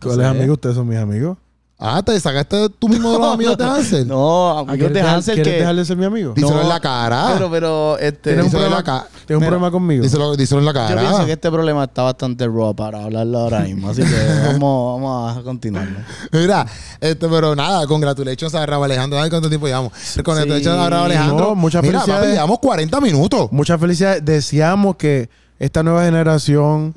que- 0.00 0.06
¿Cuáles 0.08 0.26
amigos? 0.26 0.54
Ustedes 0.54 0.76
son 0.76 0.88
mis 0.88 0.98
amigos. 0.98 1.36
Ah, 1.80 2.02
te 2.02 2.18
sacaste 2.18 2.70
tú 2.70 2.88
mismo 2.88 3.12
de 3.12 3.18
los 3.18 3.34
amigos 3.34 3.56
de 3.56 3.64
Hansel. 3.64 4.08
No, 4.08 4.50
amigos 4.58 4.76
¿Quieres, 4.78 4.94
de 4.94 5.00
Hansel 5.00 5.34
¿quieres 5.36 5.52
que... 5.52 5.58
dejar 5.60 5.76
de 5.76 5.84
ser 5.84 5.96
mi 5.96 6.04
amigo? 6.06 6.32
Díselo 6.34 6.56
No, 6.56 6.62
en 6.62 6.68
la 6.68 6.80
cara. 6.80 7.30
Pero, 7.34 7.50
pero, 7.50 7.98
este... 7.98 8.34
¿Tienes 8.34 8.46
un 8.46 8.52
la 8.52 8.58
problema, 8.58 8.82
cara. 8.82 9.06
¿Tienes 9.26 9.42
un 9.42 9.46
problema 9.48 9.70
conmigo? 9.70 10.02
Díselo, 10.02 10.34
díselo 10.34 10.58
en 10.60 10.64
la 10.66 10.72
cara. 10.72 11.02
Yo 11.02 11.08
pienso 11.08 11.26
que 11.26 11.32
este 11.32 11.50
problema 11.52 11.84
está 11.84 12.02
bastante 12.02 12.46
raw 12.48 12.74
para 12.74 13.04
hablarlo 13.04 13.38
ahora 13.38 13.60
mismo. 13.60 13.90
Así 13.90 14.02
que 14.02 14.08
vamos, 14.46 15.00
vamos 15.00 15.38
a 15.38 15.42
continuarlo. 15.42 15.98
Mira, 16.32 16.66
este, 17.00 17.28
pero 17.28 17.54
nada, 17.54 17.86
congratulations 17.86 18.54
a 18.56 18.66
Raúl 18.66 18.84
Alejandro. 18.86 19.16
¿Sabes 19.20 19.30
cuánto 19.30 19.48
tiempo 19.48 19.68
llevamos? 19.68 19.92
Congratulations 20.24 20.66
a 20.78 20.90
Raúl 20.90 21.04
Alejandro. 21.04 21.46
no, 21.50 21.54
muchas 21.54 21.82
Mira, 21.82 22.00
felicidades. 22.00 22.24
papi, 22.24 22.32
llevamos 22.34 22.58
40 22.58 23.00
minutos. 23.00 23.52
Muchas 23.52 23.78
felicidades. 23.80 24.24
Deseamos 24.24 24.96
que 24.96 25.30
esta 25.58 25.82
nueva 25.82 26.04
generación 26.04 26.94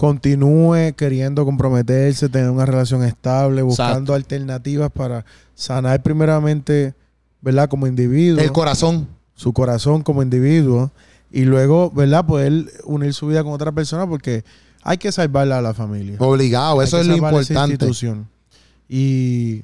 continúe 0.00 0.92
queriendo 0.96 1.44
comprometerse, 1.44 2.28
tener 2.28 2.50
una 2.50 2.66
relación 2.66 3.02
estable, 3.04 3.62
buscando 3.62 4.12
Exacto. 4.12 4.14
alternativas 4.14 4.90
para 4.92 5.24
sanar 5.54 6.02
primeramente, 6.02 6.94
¿verdad? 7.40 7.68
Como 7.68 7.86
individuo, 7.86 8.40
El 8.40 8.52
corazón. 8.52 9.08
su 9.34 9.52
corazón 9.52 10.02
como 10.02 10.22
individuo 10.22 10.90
y 11.30 11.44
luego, 11.44 11.90
¿verdad? 11.90 12.26
Poder 12.26 12.66
unir 12.84 13.14
su 13.14 13.28
vida 13.28 13.42
con 13.42 13.52
otra 13.52 13.72
persona 13.72 14.06
porque 14.06 14.44
hay 14.82 14.98
que 14.98 15.10
salvarla 15.10 15.58
a 15.58 15.62
la 15.62 15.74
familia. 15.74 16.16
Obligado, 16.20 16.82
eso 16.82 17.00
es 17.00 17.06
lo 17.06 17.14
salvar 17.14 17.34
esa 17.34 17.40
importante. 17.52 17.72
institución. 17.72 18.28
Y, 18.88 19.62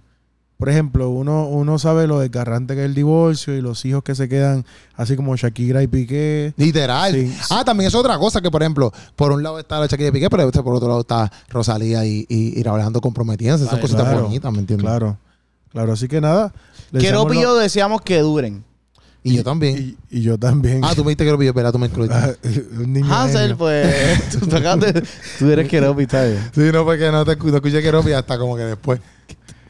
por 0.63 0.69
ejemplo, 0.69 1.11
uno, 1.11 1.49
uno 1.49 1.77
sabe 1.77 2.07
lo 2.07 2.21
desgarrante 2.21 2.77
que 2.77 2.83
es 2.83 2.87
el 2.87 2.95
divorcio 2.95 3.57
y 3.57 3.61
los 3.61 3.85
hijos 3.85 4.05
que 4.05 4.15
se 4.15 4.29
quedan 4.29 4.65
así 4.95 5.17
como 5.17 5.35
Shakira 5.35 5.83
y 5.83 5.89
Piqué. 5.89 6.55
Literal. 6.57 7.13
Sí. 7.13 7.37
Ah, 7.51 7.65
también 7.65 7.89
es 7.89 7.97
otra 7.97 8.17
cosa 8.17 8.41
que, 8.41 8.49
por 8.49 8.63
ejemplo, 8.63 8.93
por 9.17 9.33
un 9.33 9.43
lado 9.43 9.59
está 9.59 9.81
la 9.81 9.87
Shakira 9.87 10.05
de 10.05 10.13
Piqué, 10.13 10.31
pero 10.31 10.45
este, 10.45 10.63
por 10.63 10.73
otro 10.77 10.87
lado 10.87 11.01
está 11.01 11.33
Rosalía 11.49 12.07
y, 12.07 12.25
y, 12.29 12.61
y 12.61 12.65
Alejandro 12.65 13.01
comprometiéndose. 13.01 13.65
Son 13.65 13.75
Ay, 13.75 13.81
cositas 13.81 14.05
claro, 14.05 14.23
bonitas, 14.23 14.53
¿me 14.53 14.61
entiendes? 14.61 14.85
Claro, 14.87 15.19
claro. 15.73 15.95
Así 15.95 16.07
que 16.07 16.21
nada. 16.21 16.53
Quiero 16.93 17.25
lo- 17.25 17.31
pillo 17.33 17.57
deseamos 17.57 18.01
que 18.01 18.21
duren. 18.21 18.63
Y, 19.25 19.35
yo 19.35 19.43
también. 19.43 19.97
Y, 20.11 20.19
y 20.19 20.23
yo 20.23 20.39
también. 20.39 20.85
Ah, 20.85 20.93
tú 20.95 21.03
me 21.03 21.11
dijiste 21.11 21.25
que 21.25 21.29
Keropi, 21.31 21.47
yo, 21.47 21.53
¿verdad? 21.53 21.73
Tú 21.73 21.81
me 21.81 21.87
incluiste. 21.89 22.15
Ah, 22.17 22.35
un 22.79 22.93
niño 22.93 23.13
Hansel, 23.13 23.41
genio. 23.41 23.59
pues. 23.59 24.31
tú, 24.39 24.47
tocaste- 24.47 25.05
tú 25.41 25.51
eres 25.51 25.69
Keropi, 25.69 26.05
está 26.05 26.25
bien. 26.25 26.39
Sí, 26.55 26.71
no, 26.73 26.85
porque 26.85 27.11
no 27.11 27.25
te 27.25 27.35
no 27.35 27.57
escuché 27.57 27.83
Keropi 27.83 28.13
hasta 28.13 28.39
como 28.39 28.55
que 28.55 28.63
después. 28.63 29.01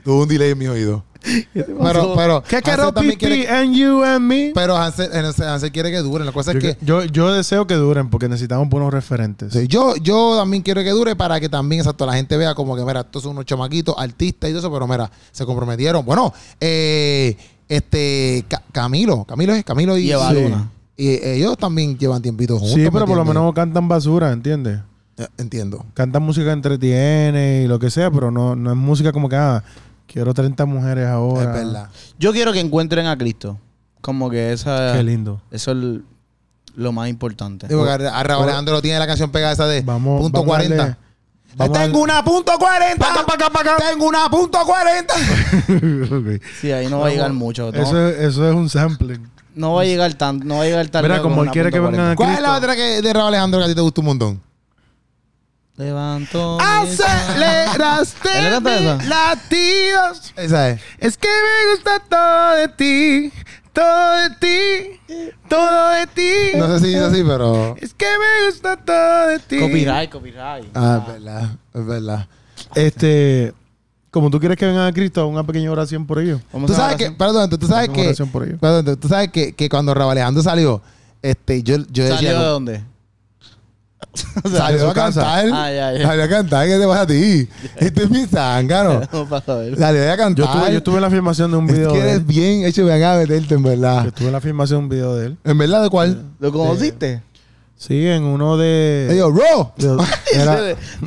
Tuvo 0.05 0.23
un 0.23 0.29
delay 0.29 0.51
en 0.51 0.59
mi 0.59 0.67
oído. 0.69 1.05
Pero, 1.55 2.15
pero. 2.17 2.43
¿Qué 2.43 2.61
quiero 2.63 2.93
también 2.93 3.17
pipi 3.17 3.45
quiere- 3.45 3.49
and 3.49 3.75
you 3.77 4.03
and 4.03 4.27
me? 4.27 4.51
Pero 4.57 4.77
Hansel, 4.77 5.09
Hansel- 5.13 5.47
Hansel 5.47 5.71
quiere 5.71 5.93
que 5.93 5.99
duren. 5.99 6.27
La 6.27 6.33
cosa 6.33 6.51
es 6.51 6.57
Yo, 6.57 6.61
que. 6.61 6.77
yo, 6.85 7.05
yo 7.05 7.33
deseo 7.33 7.65
que 7.69 7.75
duren 7.75 8.11
porque 8.11 8.29
necesitamos 8.29 8.69
buenos 8.69 8.93
referentes. 8.93 9.53
Sí, 9.53 9.69
yo, 9.69 9.95
yo 9.97 10.35
también 10.37 10.65
quiero 10.65 10.83
que 10.83 10.91
dure 10.91 11.15
para 11.15 11.39
que 11.39 11.49
también, 11.49 11.81
exacto, 11.81 12.07
la 12.07 12.15
gente 12.15 12.37
vea 12.37 12.57
como 12.57 12.75
que, 12.75 12.85
mira, 12.85 13.03
estos 13.03 13.23
son 13.23 13.33
unos 13.33 13.45
chamaquitos, 13.45 13.95
artistas 13.97 14.51
y 14.51 14.53
todo 14.53 14.59
eso, 14.59 14.73
pero 14.73 14.89
mira, 14.89 15.09
se 15.31 15.47
comprometieron. 15.47 16.05
Bueno, 16.05 16.35
eh, 16.61 17.37
este, 17.69 18.45
Ca- 18.49 18.63
Camilo, 18.73 19.25
Camilo 19.25 19.55
es 19.55 19.65
Camilo 19.65 19.97
y, 19.97 20.07
Y 20.09 20.13
Eva 20.13 20.29
Sí. 20.31 20.43
Luna. 20.43 20.71
y 20.97 21.09
ellos 21.25 21.57
también 21.57 21.97
llevan 21.97 22.21
tiempitos 22.21 22.59
juntos. 22.59 22.75
Sí, 22.75 22.81
¿me 22.81 22.91
pero 22.91 23.07
por 23.07 23.17
lo 23.17 23.25
menos 23.25 23.53
cantan 23.55 23.87
basura, 23.87 24.33
¿entiendes? 24.33 24.81
Eh, 25.19 25.29
Entiendo. 25.39 25.85
Cantan 25.95 26.23
música 26.25 26.47
que 26.47 26.53
entretiene 26.53 27.63
y 27.65 27.69
lo 27.69 27.79
que 27.79 27.91
sea, 27.91 28.11
pero 28.11 28.33
no, 28.33 28.57
no 28.57 28.71
es 28.73 28.77
música 28.77 29.13
como 29.13 29.29
que, 29.29 29.37
ah, 29.37 29.63
quiero 30.07 30.33
30 30.35 30.65
mujeres 30.67 31.07
ahora. 31.09 31.43
Es 31.43 31.53
verdad. 31.65 31.89
Yo 32.19 32.33
quiero 32.33 32.53
que 32.53 32.61
encuentren 32.61 33.07
a 33.07 33.17
Cristo. 33.17 33.59
Como 34.01 34.29
que 34.31 34.53
esa. 34.53 34.93
Qué 34.95 35.03
lindo. 35.03 35.41
Eso 35.51 35.71
es 35.73 35.77
el- 35.77 36.05
lo 36.75 36.91
más 36.93 37.09
importante. 37.09 37.69
Digo, 37.69 37.85
que 37.85 37.91
a 37.91 37.95
a 38.19 38.23
Raúl 38.23 38.45
Alejandro 38.45 38.75
lo 38.75 38.83
tiene 38.83 38.99
la 38.99 39.07
canción 39.07 39.31
pegada 39.31 39.53
esa 39.53 39.67
de 39.67 39.83
Vamos, 39.83 40.21
punto 40.23 40.41
vamos 40.41 40.55
a 40.55 40.59
40. 40.59 40.77
darle- 40.77 40.97
vamos 41.57 41.77
a 41.79 41.83
Tengo 41.83 42.01
una 42.03 42.25
punto 42.25 42.53
40. 42.59 43.07
Tengo 43.91 44.07
una 44.09 44.29
punto 44.31 44.59
40. 44.65 45.15
darle- 45.15 46.39
Ok. 46.39 46.43
Sí, 46.61 46.73
ahí 46.73 46.89
no 46.89 47.01
va 47.01 47.09
a 47.09 47.11
llegar 47.11 47.33
mucho. 47.33 47.71
No, 47.71 47.79
Eso, 47.83 48.09
es- 48.09 48.19
eso 48.21 48.49
es 48.49 48.55
un 48.55 48.69
sampling. 48.71 49.29
no 49.55 49.75
va 49.75 49.83
a 49.83 49.85
llegar 49.85 50.15
tan, 50.15 50.39
no 50.41 50.57
va 50.57 50.63
a 50.63 50.65
llegar 50.65 50.89
tan 50.89 51.03
Mira, 51.03 51.21
como 51.21 51.45
él 51.45 51.51
quiere 51.51 51.71
que 51.71 51.79
vengan 51.79 52.15
40. 52.15 52.17
¿Cuál 52.17 52.35
es 52.35 52.41
la 52.41 52.57
otra 52.57 52.75
que 52.75 53.03
de 53.03 53.13
Raúl 53.13 53.29
Alejandro 53.29 53.61
que 53.61 53.67
a 53.67 53.69
ti 53.69 53.75
te 53.75 53.81
gusta 53.83 54.01
un 54.01 54.07
montón? 54.07 54.41
Levanto. 55.77 56.59
Aceleraste 56.61 58.29
latidos. 59.09 60.35
Esa 60.37 60.71
es. 60.71 60.81
Es 60.99 61.17
que 61.17 61.29
me 61.29 61.73
gusta 61.73 61.99
todo 62.09 62.57
de 62.57 62.69
ti, 62.69 63.33
todo 63.73 64.13
de 64.17 64.31
ti, 64.37 65.01
todo 65.49 65.91
de 65.91 66.07
ti. 66.09 66.59
No 66.59 66.69
sé 66.69 66.81
si 66.81 66.87
dice 66.89 67.01
así, 67.01 67.23
pero. 67.27 67.75
Es 67.81 67.95
que 67.95 68.05
me 68.05 68.47
gusta 68.51 68.77
todo 68.77 69.29
de 69.29 69.39
ti. 69.39 69.61
Copyright, 69.61 70.11
copyright. 70.11 70.67
Ah, 70.75 71.03
es 71.07 71.13
verdad. 71.15 71.51
Es 71.73 71.87
verdad. 71.87 72.29
Este, 72.75 73.55
como 74.11 74.29
tú 74.29 74.39
quieres 74.39 74.59
que 74.59 74.67
vengan 74.67 74.87
a 74.87 74.93
Cristo, 74.93 75.27
una 75.27 75.43
pequeña 75.43 75.71
oración 75.71 76.07
por 76.07 76.19
ellos. 76.19 76.43
Tú 76.67 76.75
sabes 76.75 76.97
que, 76.97 77.13
perdón, 77.13 77.49
tú 77.49 77.67
sabes 77.67 77.89
que. 77.89 78.09
oración 78.09 78.29
por 78.29 78.45
ellos. 78.45 78.59
Perdón, 78.61 78.99
tú 78.99 79.09
sabes 79.09 79.31
que, 79.31 79.55
que 79.55 79.71
cuando 79.71 79.95
Raúl 79.95 80.13
Alejandro 80.13 80.43
salió, 80.43 80.83
este, 81.23 81.63
yo, 81.63 81.79
yo 81.91 82.05
decía. 82.05 82.17
¿Salió 82.17 82.39
de 82.41 82.45
dónde? 82.45 82.92
Salió 84.53 84.79
su 84.81 84.87
a 84.89 84.95
casa. 84.95 85.23
cantar. 85.23 85.51
Ah, 85.53 85.73
ya, 85.73 85.93
ya. 85.99 86.07
Salió 86.07 86.25
a 86.25 86.29
cantar. 86.29 86.67
¿Qué 86.67 86.79
te 86.79 86.87
pasa 86.87 87.01
a 87.03 87.07
ti? 87.07 87.49
Este 87.77 88.03
es 88.05 88.11
mi 88.11 88.27
zángano. 88.27 89.01
No 89.13 89.29
pasa 89.29 89.53
a 89.53 89.57
ver. 89.57 89.79
Salió 89.79 90.13
a 90.13 90.17
cantar. 90.17 90.45
Yo 90.47 90.53
estuve, 90.53 90.71
yo 90.73 90.79
estuve 90.79 90.97
en 90.97 91.03
la 91.03 91.11
filmación 91.11 91.51
de 91.51 91.57
un 91.57 91.69
Es 91.71 91.75
video 91.77 91.93
que 91.93 91.99
de 91.99 92.05
eres 92.05 92.17
él. 92.17 92.25
bien 92.25 92.65
hecho, 92.65 92.85
ven 92.85 93.03
a 93.03 93.17
meterte, 93.17 93.55
en 93.55 93.63
Yo 93.63 93.69
verdad. 93.71 94.07
estuve 94.07 94.27
en 94.27 94.33
la 94.33 94.41
filmación 94.41 94.81
de 94.81 94.83
un 94.85 94.89
video 94.91 95.17
de 95.17 95.27
él. 95.27 95.39
¿En 95.45 95.57
verdad 95.59 95.83
de 95.83 95.91
cuál? 95.91 96.23
¿Lo 96.41 96.53
conociste? 96.53 97.23
Sí, 97.77 98.07
en 98.07 98.23
uno 98.23 98.57
de... 98.59 99.09
Ro. 99.23 99.73
de- 99.77 100.05
era- 100.35 100.57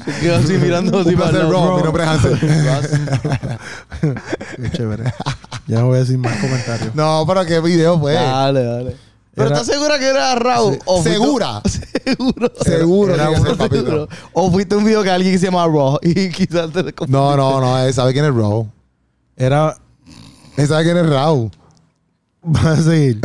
Se 0.04 0.20
quedó 0.20 0.36
así 0.36 0.54
mirando 0.54 1.00
así 1.00 1.16
para 1.16 1.30
el 1.40 1.50
Ro. 1.50 1.52
lado. 1.54 1.78
Mi 1.78 1.84
nombre 1.84 2.04
es 2.04 2.10
Hansel. 2.10 2.40
Qué 4.62 4.72
chévere. 4.72 5.04
Ya 5.68 5.80
no 5.80 5.88
voy 5.88 5.98
a 5.98 6.00
decir 6.02 6.18
más 6.18 6.36
comentarios. 6.38 6.94
No, 6.94 7.24
pero 7.28 7.46
qué 7.46 7.60
video 7.62 7.98
fue. 8.00 8.14
Dale, 8.14 8.64
dale. 8.64 8.96
¿Pero 9.36 9.48
Era- 9.50 9.60
estás 9.60 9.76
segura 9.76 10.00
que 10.00 10.08
era 10.08 10.36
Raúl? 10.36 10.80
¿O 10.86 11.02
fuiste- 11.02 11.12
Segura. 11.14 11.62
Seguro. 12.06 12.52
Seguro. 12.62 13.14
Era 13.16 13.28
tiene 13.28 13.36
que 13.36 13.42
uno 13.42 13.50
ser, 13.50 13.58
papito. 13.58 13.86
Seguro. 13.86 14.08
O 14.34 14.52
fuiste 14.52 14.76
un 14.76 14.86
video 14.86 15.04
que 15.04 15.10
alguien 15.12 15.38
se 15.40 15.46
llama 15.46 15.66
Raw 15.68 16.00
y 16.02 16.30
quizás 16.32 16.72
te 16.72 16.84
No, 17.08 17.36
no, 17.36 17.60
no. 17.60 17.78
Él 17.80 17.94
sabe 17.94 18.14
quién 18.14 18.26
es 18.26 18.34
Ro. 18.34 18.68
Era... 19.36 19.76
Él 20.58 20.68
sabe 20.68 20.84
quién 20.86 20.98
es 20.98 21.10
Raúl. 21.10 21.52
Vas 22.44 22.66
a 22.80 22.84
seguir. 22.84 23.20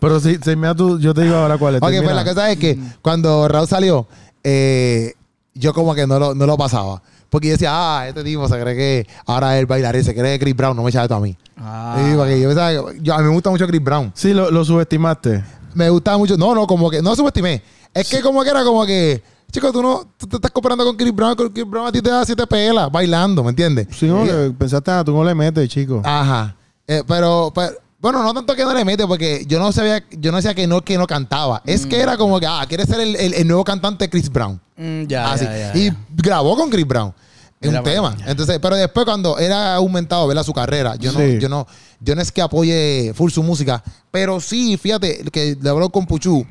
Pero 0.00 0.20
si, 0.20 0.36
si 0.36 0.56
me 0.56 0.66
da 0.66 0.74
tu... 0.74 0.98
Yo 0.98 1.14
te 1.14 1.22
digo 1.22 1.36
ahora 1.36 1.56
cuál 1.56 1.76
es. 1.76 1.78
Ok, 1.78 1.88
pues 1.88 1.94
Termina. 2.00 2.14
la 2.14 2.24
cosa 2.24 2.50
es 2.50 2.58
que 2.58 2.78
cuando 3.00 3.46
Raúl 3.48 3.66
salió, 3.68 4.06
eh, 4.44 5.14
yo 5.54 5.72
como 5.72 5.94
que 5.94 6.06
no 6.06 6.18
lo, 6.18 6.34
no 6.34 6.44
lo 6.46 6.56
pasaba. 6.58 7.00
Porque 7.30 7.48
yo 7.48 7.52
decía, 7.52 7.70
ah, 7.72 8.08
este 8.08 8.24
tipo 8.24 8.48
se 8.48 8.58
cree 8.60 8.74
que 8.76 9.06
ahora 9.26 9.54
es 9.54 9.60
el 9.60 9.66
bailarín, 9.66 10.02
se 10.02 10.14
cree 10.14 10.38
que 10.38 10.44
Chris 10.44 10.56
Brown, 10.56 10.76
no 10.76 10.82
me 10.82 10.90
echa 10.90 11.02
esto 11.02 11.14
a 11.14 11.20
mí. 11.20 11.36
Ah. 11.58 11.96
Sí, 11.98 12.14
porque 12.16 12.40
yo 12.40 12.48
pensaba 12.48 12.70
que- 12.70 13.00
yo- 13.02 13.14
a 13.14 13.18
mí 13.18 13.24
me 13.24 13.30
gusta 13.30 13.50
mucho 13.50 13.66
Chris 13.66 13.82
Brown. 13.82 14.10
Sí, 14.14 14.32
lo, 14.32 14.50
lo 14.50 14.64
subestimaste. 14.64 15.44
Me 15.74 15.90
gustaba 15.90 16.16
mucho. 16.16 16.36
No, 16.36 16.54
no, 16.54 16.66
como 16.66 16.90
que 16.90 17.02
no 17.02 17.14
subestimé. 17.14 17.62
Es 17.92 18.08
que 18.08 18.20
como 18.22 18.42
que 18.42 18.50
era 18.50 18.64
como 18.64 18.86
que, 18.86 19.22
chico, 19.52 19.70
tú 19.72 19.82
no 19.82 20.06
tú 20.16 20.26
te 20.26 20.36
estás 20.36 20.50
comparando 20.50 20.84
con 20.84 20.96
Chris 20.96 21.14
Brown, 21.14 21.34
con 21.34 21.50
Chris 21.50 21.68
Brown 21.68 21.86
a 21.88 21.92
ti 21.92 22.00
te 22.00 22.10
da 22.10 22.24
siete 22.24 22.46
pelas 22.46 22.90
bailando, 22.90 23.42
¿me 23.44 23.50
entiendes? 23.50 23.88
Sí, 23.90 24.06
no, 24.06 24.24
Y- 24.24 24.28
que 24.28 24.54
pensaste, 24.58 24.90
ah, 24.90 25.02
tú 25.04 25.12
no 25.12 25.22
le 25.24 25.34
metes, 25.34 25.68
chico. 25.68 26.00
Ajá. 26.04 26.54
Eh, 26.86 27.02
pero, 27.06 27.52
pero- 27.54 27.72
bueno, 28.00 28.22
no 28.22 28.32
tanto 28.32 28.54
que 28.54 28.64
no 28.64 28.72
le 28.72 28.84
mete, 28.84 29.06
porque 29.06 29.44
yo 29.46 29.58
no 29.58 29.72
sabía, 29.72 30.02
yo 30.12 30.30
no 30.30 30.36
decía 30.38 30.54
que 30.54 30.66
no, 30.66 30.82
que 30.82 30.96
no 30.96 31.06
cantaba. 31.06 31.60
Es 31.66 31.84
que 31.84 32.00
era 32.00 32.16
como 32.16 32.38
que, 32.40 32.46
ah, 32.46 32.64
quiere 32.68 32.86
ser 32.86 33.00
el, 33.00 33.16
el- 33.16 33.34
el 33.34 33.46
nuevo 33.46 33.64
cantante 33.64 34.08
Chris 34.08 34.30
Brown. 34.30 34.60
Mm, 34.78 35.06
ya, 35.08 35.32
Así. 35.32 35.44
ya, 35.44 35.72
ya, 35.74 35.76
y 35.78 35.92
grabó 36.16 36.56
con 36.56 36.70
Chris 36.70 36.86
Brown. 36.86 37.12
Es 37.60 37.68
un 37.74 37.82
tema. 37.82 38.16
Entonces, 38.24 38.60
pero 38.62 38.76
después 38.76 39.04
cuando 39.04 39.36
era 39.36 39.74
aumentado, 39.74 40.28
¿verdad? 40.28 40.44
Su 40.44 40.52
carrera. 40.52 40.94
Yo 40.94 41.10
no, 41.10 41.18
Sí. 41.18 41.38
yo 41.40 41.48
no, 41.48 41.66
yo 42.00 42.14
no 42.14 42.22
es 42.22 42.30
que 42.30 42.40
apoye 42.40 43.12
full 43.16 43.32
su 43.32 43.42
música. 43.42 43.82
Pero 44.12 44.40
sí, 44.40 44.76
fíjate, 44.76 45.24
que 45.32 45.56
le 45.60 45.68
hablo 45.68 45.90
con 45.90 46.06
Puchu. 46.06 46.46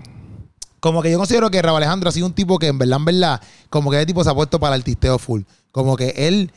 Como 0.81 1.01
que 1.01 1.09
yo 1.09 1.17
considero 1.17 1.49
que 1.49 1.61
Raúl 1.61 1.77
Alejandro 1.77 2.09
ha 2.09 2.11
sido 2.11 2.25
un 2.27 2.33
tipo 2.33 2.59
que 2.59 2.67
en 2.67 2.77
verdad, 2.77 2.97
en 2.99 3.05
verdad, 3.05 3.41
como 3.69 3.89
que 3.89 3.97
ese 3.97 4.05
tipo 4.05 4.21
se 4.23 4.29
ha 4.29 4.33
puesto 4.35 4.59
para 4.59 4.75
el 4.75 4.81
artisteo 4.81 5.17
full. 5.17 5.43
Como 5.71 5.95
que 5.95 6.09
él, 6.17 6.51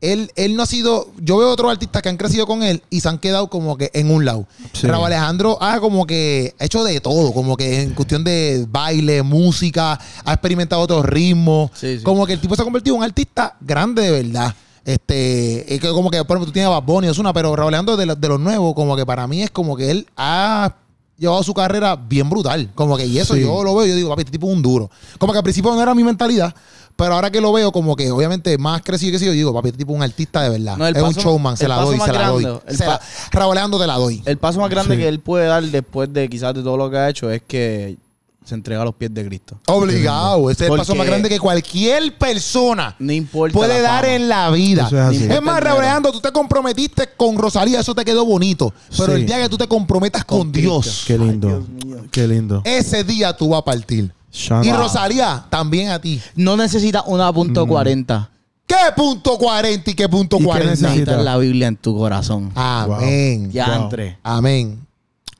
él, 0.00 0.30
él 0.36 0.54
no 0.56 0.62
ha 0.62 0.66
sido. 0.66 1.08
Yo 1.18 1.38
veo 1.38 1.50
otros 1.50 1.70
artistas 1.70 2.02
que 2.02 2.08
han 2.10 2.16
crecido 2.16 2.46
con 2.46 2.62
él 2.62 2.82
y 2.90 3.00
se 3.00 3.08
han 3.08 3.18
quedado 3.18 3.48
como 3.48 3.76
que 3.78 3.90
en 3.94 4.10
un 4.10 4.24
lado. 4.24 4.46
Sí. 4.72 4.86
Raúl 4.86 5.06
Alejandro 5.06 5.56
ha 5.62 5.80
como 5.80 6.06
que 6.06 6.54
hecho 6.58 6.84
de 6.84 7.00
todo, 7.00 7.32
como 7.32 7.56
que 7.56 7.82
en 7.82 7.94
cuestión 7.94 8.22
de 8.24 8.66
baile, 8.68 9.22
música, 9.22 9.98
ha 10.24 10.32
experimentado 10.32 10.82
otros 10.82 11.04
ritmos. 11.06 11.70
Sí, 11.74 11.98
sí. 11.98 12.04
Como 12.04 12.26
que 12.26 12.34
el 12.34 12.40
tipo 12.40 12.54
se 12.54 12.62
ha 12.62 12.64
convertido 12.64 12.96
en 12.96 12.98
un 13.00 13.04
artista 13.04 13.56
grande 13.60 14.02
de 14.02 14.22
verdad. 14.22 14.54
Este, 14.84 15.74
es 15.74 15.80
que 15.80 15.88
como 15.88 16.10
que, 16.10 16.18
por 16.24 16.36
ejemplo, 16.36 16.46
tú 16.46 16.52
tienes 16.52 16.66
a 16.66 16.78
Bad 16.78 16.82
Bunny, 16.82 17.08
Ozuna, 17.08 17.32
pero 17.32 17.56
Raúl 17.56 17.68
Alejandro 17.68 17.96
de, 17.96 18.14
de 18.14 18.28
los 18.28 18.38
nuevos, 18.38 18.74
como 18.74 18.94
que 18.96 19.06
para 19.06 19.26
mí 19.26 19.42
es 19.42 19.50
como 19.50 19.76
que 19.76 19.90
él 19.90 20.06
ha 20.16 20.74
llevado 21.16 21.42
su 21.42 21.54
carrera 21.54 21.96
bien 21.96 22.28
brutal. 22.28 22.70
Como 22.74 22.96
que, 22.98 23.06
y 23.06 23.18
eso 23.18 23.34
Sí. 23.34 23.40
yo 23.40 23.62
lo 23.64 23.74
veo, 23.74 23.86
yo 23.86 23.94
digo, 23.94 24.10
papi, 24.10 24.20
este 24.22 24.32
tipo 24.32 24.46
es 24.48 24.52
un 24.52 24.60
duro. 24.60 24.90
Como 25.18 25.32
que 25.32 25.38
al 25.38 25.42
principio 25.44 25.74
no 25.74 25.80
era 25.80 25.94
mi 25.94 26.04
mentalidad, 26.04 26.54
pero 26.96 27.14
ahora 27.14 27.30
que 27.30 27.40
lo 27.40 27.52
veo, 27.52 27.72
como 27.72 27.96
que 27.96 28.10
obviamente 28.10 28.56
más 28.58 28.82
crecido 28.82 29.12
que 29.12 29.18
sí, 29.18 29.24
yo 29.26 29.32
digo, 29.32 29.52
papi, 29.52 29.68
este 29.68 29.78
tipo 29.78 29.92
es 29.92 29.96
un 29.96 30.02
artista 30.02 30.42
de 30.42 30.50
verdad. 30.50 30.76
No, 30.76 30.86
el 30.86 30.96
es 30.96 31.02
un 31.02 31.12
showman, 31.12 31.56
se 31.56 31.66
la 31.68 31.76
doy, 31.76 31.98
se 31.98 32.12
la 32.12 32.28
doy. 32.28 32.46
Se 32.68 32.86
la- 32.86 33.00
Raúl 33.32 33.52
Alejandro 33.52 33.80
te 33.80 33.86
la 33.86 33.96
doy. 33.96 34.22
El 34.24 34.38
paso 34.38 34.60
más 34.60 34.70
grande 34.70 34.94
Sí. 34.94 35.00
que 35.02 35.08
él 35.08 35.20
puede 35.20 35.46
dar 35.46 35.62
después 35.64 36.12
de 36.12 36.28
quizás 36.28 36.54
de 36.54 36.62
todo 36.62 36.76
lo 36.76 36.90
que 36.90 36.96
ha 36.98 37.08
hecho 37.10 37.30
es 37.30 37.42
que 37.46 37.96
se 38.44 38.54
entrega 38.54 38.82
a 38.82 38.84
los 38.84 38.94
pies 38.94 39.12
de 39.14 39.24
Cristo. 39.26 39.58
Obligado. 39.68 40.50
Ese 40.50 40.66
es 40.66 40.70
el 40.70 40.76
paso 40.76 40.94
más 40.94 41.06
grande 41.06 41.30
que 41.30 41.40
cualquier 41.40 42.16
persona 42.18 42.94
No 42.98 43.10
importa. 43.12 43.54
puede 43.54 43.80
dar 43.80 44.04
en 44.04 44.28
la 44.28 44.50
vida. 44.50 44.86
Eso 44.86 44.96
es 44.98 45.02
así. 45.02 45.24
Es 45.32 45.42
más, 45.42 45.62
Raúl. 45.62 45.80
Alejandro, 45.80 46.12
tú 46.12 46.20
te 46.20 46.30
comprometiste 46.30 47.08
con 47.16 47.38
Rosalía, 47.38 47.80
eso 47.80 47.94
te 47.94 48.04
quedó 48.04 48.24
bonito. 48.26 48.72
Pero 48.98 49.14
Sí. 49.14 49.20
el 49.20 49.26
día 49.26 49.40
que 49.40 49.48
tú 49.48 49.56
te 49.56 49.66
comprometas 49.66 50.24
con, 50.26 50.38
Con 50.40 50.52
Dios, 50.52 51.04
Qué 51.06 51.16
lindo. 51.18 51.48
Dios 51.48 51.68
mío. 51.68 51.96
Qué 52.10 52.28
lindo. 52.28 52.60
ese 52.66 53.02
día 53.02 53.34
tú 53.34 53.48
vas 53.48 53.60
a 53.60 53.64
partir. 53.64 54.12
Shut 54.34 54.64
Y 54.64 54.72
up. 54.72 54.78
Rosalía, 54.78 55.44
también 55.48 55.90
a 55.90 55.98
ti. 56.00 56.20
No 56.34 56.56
necesitas 56.56 57.04
una 57.06 57.32
punto 57.32 57.66
40. 57.66 58.30
¿Qué 58.66 58.74
punto 58.96 59.38
40 59.38 59.90
y 59.90 59.94
qué 59.94 60.08
punto 60.08 60.36
¿Y 60.36 60.40
qué 60.40 60.44
40? 60.46 60.70
necesitas? 60.70 60.90
Necesitas 60.96 61.24
la 61.24 61.36
Biblia 61.36 61.68
en 61.68 61.76
tu 61.76 61.96
corazón. 61.96 62.50
Amén. 62.54 63.50
Ya 63.52 63.66
Wow. 63.68 63.84
entre. 63.84 64.18
Amén. 64.24 64.86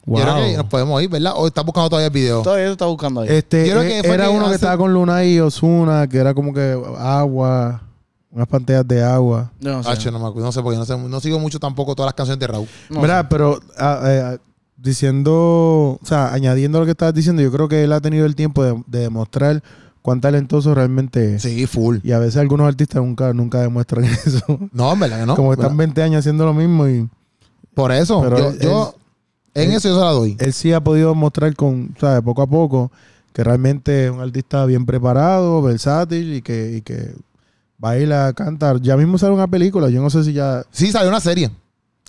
Wow. 0.07 0.19
Yo 0.19 0.25
creo 0.25 0.37
que 0.37 0.57
nos 0.59 0.67
podemos 0.67 1.03
ir, 1.03 1.09
¿verdad? 1.09 1.33
O 1.35 1.47
estás 1.47 1.65
buscando 1.65 1.89
todavía 1.89 2.07
el 2.09 2.13
video. 2.13 2.43
Todavía 2.43 2.71
está 2.71 2.87
buscando 2.87 3.23
ahí. 3.23 3.29
Este, 3.31 3.67
Yo 3.67 3.73
creo 3.73 3.83
eh, 3.83 3.89
que 4.03 4.07
fue 4.07 4.15
era 4.15 4.27
que 4.29 4.31
uno 4.31 4.49
que 4.49 4.55
estaba 4.55 4.77
con 4.77 4.93
Luna 4.93 5.25
y 5.25 5.41
Osuna, 5.41 6.07
que 6.07 6.19
era 6.19 6.35
como 6.35 6.53
que 6.53 6.79
agua, 6.99 7.81
unas 8.31 8.47
pantallas 8.47 8.87
de 8.87 9.03
agua. 9.03 9.51
no 9.61 9.83
sé. 9.83 9.89
Hacho, 9.91 10.11
no 10.11 10.19
me 10.19 10.27
acuerdo, 10.27 10.47
no 10.47 10.53
sé 10.53 10.63
porque 10.63 10.79
no, 10.79 10.85
sé, 10.85 10.97
no 10.97 11.21
sigo 11.21 11.39
mucho 11.41 11.59
tampoco 11.59 11.95
todas 11.97 12.09
las 12.09 12.15
canciones 12.15 12.39
de 12.39 12.47
Raúl. 12.47 12.69
No 12.91 13.01
Mira, 13.01 13.23
sé. 13.23 13.27
pero 13.31 13.59
ah, 13.79 14.01
eh, 14.05 14.39
diciendo, 14.77 15.99
o 16.03 16.07
sea, 16.07 16.33
añadiendo 16.33 16.79
lo 16.81 16.85
que 16.85 16.93
estabas 16.93 17.15
diciendo, 17.15 17.43
yo 17.43 17.51
creo 17.53 17.69
que 17.69 17.85
él 17.85 17.93
ha 17.93 18.01
tenido 18.01 18.27
el 18.27 18.35
tiempo 18.35 18.63
de, 18.65 18.83
de 18.87 19.01
demostrar 19.01 19.63
cuán 20.03 20.21
talentoso 20.21 20.75
realmente 20.75 21.37
es. 21.37 21.43
Sí, 21.43 21.67
full. 21.67 21.99
Y 22.03 22.13
a 22.13 22.19
veces 22.19 22.37
algunos 22.37 22.67
artistas 22.69 23.03
nunca, 23.03 23.33
nunca 23.33 23.61
demuestran 23.61 24.05
eso. 24.27 24.43
No, 24.73 24.93
en 24.93 25.01
verdad 25.01 25.21
que 25.21 25.27
no. 25.27 25.37
como 25.37 25.51
que 25.55 25.61
están 25.61 25.77
20 25.77 26.03
años 26.03 26.19
haciendo 26.21 26.45
lo 26.45 26.55
mismo 26.55 26.89
y 26.89 27.09
Por 27.75 27.93
eso, 27.93 28.21
Pero 28.23 28.39
yo, 28.39 28.49
él- 28.51 28.59
yo- 28.61 28.95
en 29.55 29.71
él- 29.71 29.77
eso 29.77 29.89
yo 29.89 29.99
se 29.99 30.05
la 30.05 30.11
doy. 30.11 30.37
él 30.39 30.53
sí 30.53 30.73
ha 30.73 30.81
podido 30.83 31.15
mostrar 31.15 31.55
con, 31.55 31.95
¿sabes? 32.01 32.23
Poco 32.23 32.43
a 32.43 32.47
poco 32.47 32.91
que 33.33 33.43
realmente 33.43 34.05
es 34.07 34.11
un 34.11 34.21
artista 34.21 34.65
bien 34.67 34.85
preparado, 34.87 35.61
versátil 35.63 36.35
y 36.35 36.43
que, 36.43 36.77
y 36.77 36.83
que 36.83 37.15
baila, 37.79 38.33
canta. 38.33 38.77
Ya 38.81 38.97
mismo 38.97 39.19
sale 39.19 39.33
una 39.33 39.49
película, 39.49 39.89
yo 39.89 40.01
no 40.03 40.09
sé 40.11 40.23
si 40.25 40.33
ya... 40.33 40.63
Sí, 40.71 40.93
salió 40.93 41.09
una 41.09 41.21
serie. 41.21 41.51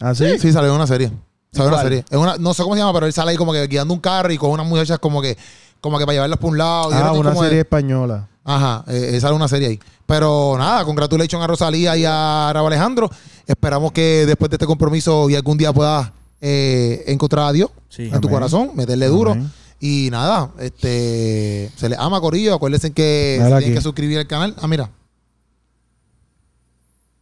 ¿Ah, 0.01 0.13
sí? 0.13 0.25
Sí, 0.39 0.51
salió 0.51 0.75
una 0.75 0.85
serie. 0.85 1.11
¿Sabes 1.55 1.71
una 1.71 1.81
serie? 1.81 2.05
Es 2.09 2.17
una, 2.17 2.37
no 2.37 2.53
sé 2.53 2.63
cómo 2.63 2.75
se 2.75 2.79
llama, 2.81 2.93
pero 2.93 3.05
él 3.05 3.13
sale 3.13 3.31
ahí 3.31 3.37
como 3.37 3.53
que 3.53 3.65
guiando 3.67 3.93
un 3.93 3.99
carro 3.99 4.31
y 4.31 4.37
con 4.37 4.51
unas 4.51 4.65
muchachas 4.67 4.99
como 4.99 5.21
que, 5.21 5.37
como 5.81 5.97
que 5.97 6.05
para 6.05 6.13
llevarlas 6.15 6.39
por 6.39 6.51
un 6.51 6.57
lado. 6.57 6.89
Ah, 6.91 7.11
una 7.13 7.29
como 7.31 7.41
de- 7.41 7.47
serie 7.49 7.61
española. 7.61 8.27
Ajá, 8.43 8.83
eh, 8.87 9.11
eh, 9.13 9.19
sale 9.19 9.35
una 9.35 9.47
serie 9.47 9.69
ahí. 9.69 9.79
Pero 10.05 10.55
nada, 10.57 10.85
congratulations 10.85 11.43
a 11.43 11.47
Rosalía 11.47 11.97
y 11.97 12.03
a 12.05 12.51
Raúl 12.53 12.67
Alejandro. 12.67 13.09
Esperamos 13.47 13.91
que 13.91 14.25
después 14.27 14.51
de 14.51 14.55
este 14.55 14.67
compromiso 14.67 15.29
y 15.29 15.35
algún 15.35 15.57
día 15.57 15.73
puedas 15.73 16.11
eh, 16.41 17.03
encontrar 17.07 17.47
a 17.47 17.51
Dios 17.51 17.71
Sí. 17.89 18.09
en 18.13 18.21
tu 18.21 18.29
corazón, 18.29 18.71
meterle 18.75 19.07
duro. 19.07 19.31
Amén. 19.31 19.51
Y 19.79 20.09
nada, 20.11 20.51
este 20.59 21.71
se 21.75 21.89
les 21.89 21.97
ama, 21.97 22.21
Corillo. 22.21 22.53
Acuérdense 22.55 22.91
que 22.91 23.39
se 23.41 23.47
tienen 23.57 23.73
que 23.73 23.81
suscribir 23.81 24.19
al 24.19 24.27
canal. 24.27 24.55
Ah, 24.61 24.67
mira. 24.67 24.89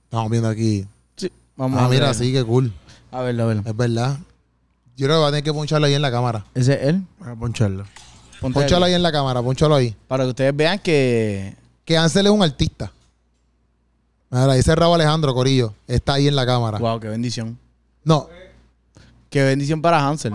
Estamos 0.06 0.30
viendo 0.30 0.50
aquí. 0.50 0.86
Sí. 1.16 1.32
Vamos 1.56 1.80
Ah, 1.80 1.86
a 1.86 1.90
mira, 1.90 2.08
ver. 2.08 2.16
sí, 2.16 2.32
qué 2.32 2.44
cool. 2.44 2.72
A 3.14 3.22
verlo, 3.22 3.44
a 3.44 3.46
verlo. 3.48 3.64
Es 3.66 3.76
verdad. 3.78 4.18
Yo 4.96 5.06
creo 5.08 5.18
que 5.18 5.22
va 5.22 5.28
a 5.28 5.32
tener 5.32 5.44
que 5.44 5.54
poncharlo 5.54 5.88
ahí 5.88 5.94
en 5.94 6.02
la 6.02 6.12
cámara. 6.12 6.46
¿Ese 6.54 6.74
es 6.74 6.88
él? 6.90 7.04
A 7.22 7.36
poncharlo. 7.36 7.86
Ponte 8.42 8.60
Ponchalo 8.60 8.86
ahí. 8.86 8.94
en 8.94 9.02
la 9.04 9.12
cámara, 9.12 9.42
ponchalo 9.42 9.76
ahí. 9.76 9.96
Para 10.08 10.24
que 10.26 10.30
ustedes 10.32 10.56
vean 10.56 10.80
que... 10.80 11.56
Que 11.86 11.98
Ansel 11.98 12.26
es 12.28 12.32
un 12.32 12.44
artista. 12.44 12.92
Mira, 14.30 14.54
dice 14.54 14.76
Raúl 14.76 14.96
Alejandro, 14.96 15.34
Corillo. 15.34 15.74
Está 15.88 16.14
ahí 16.16 16.28
en 16.28 16.36
la 16.36 16.46
cámara. 16.46 16.78
Wow, 16.80 17.00
qué 17.00 17.08
bendición. 17.10 17.58
No, 18.04 18.28
Qué 19.30 19.42
bendición 19.44 19.82
para 19.82 20.06
Hansel. 20.08 20.32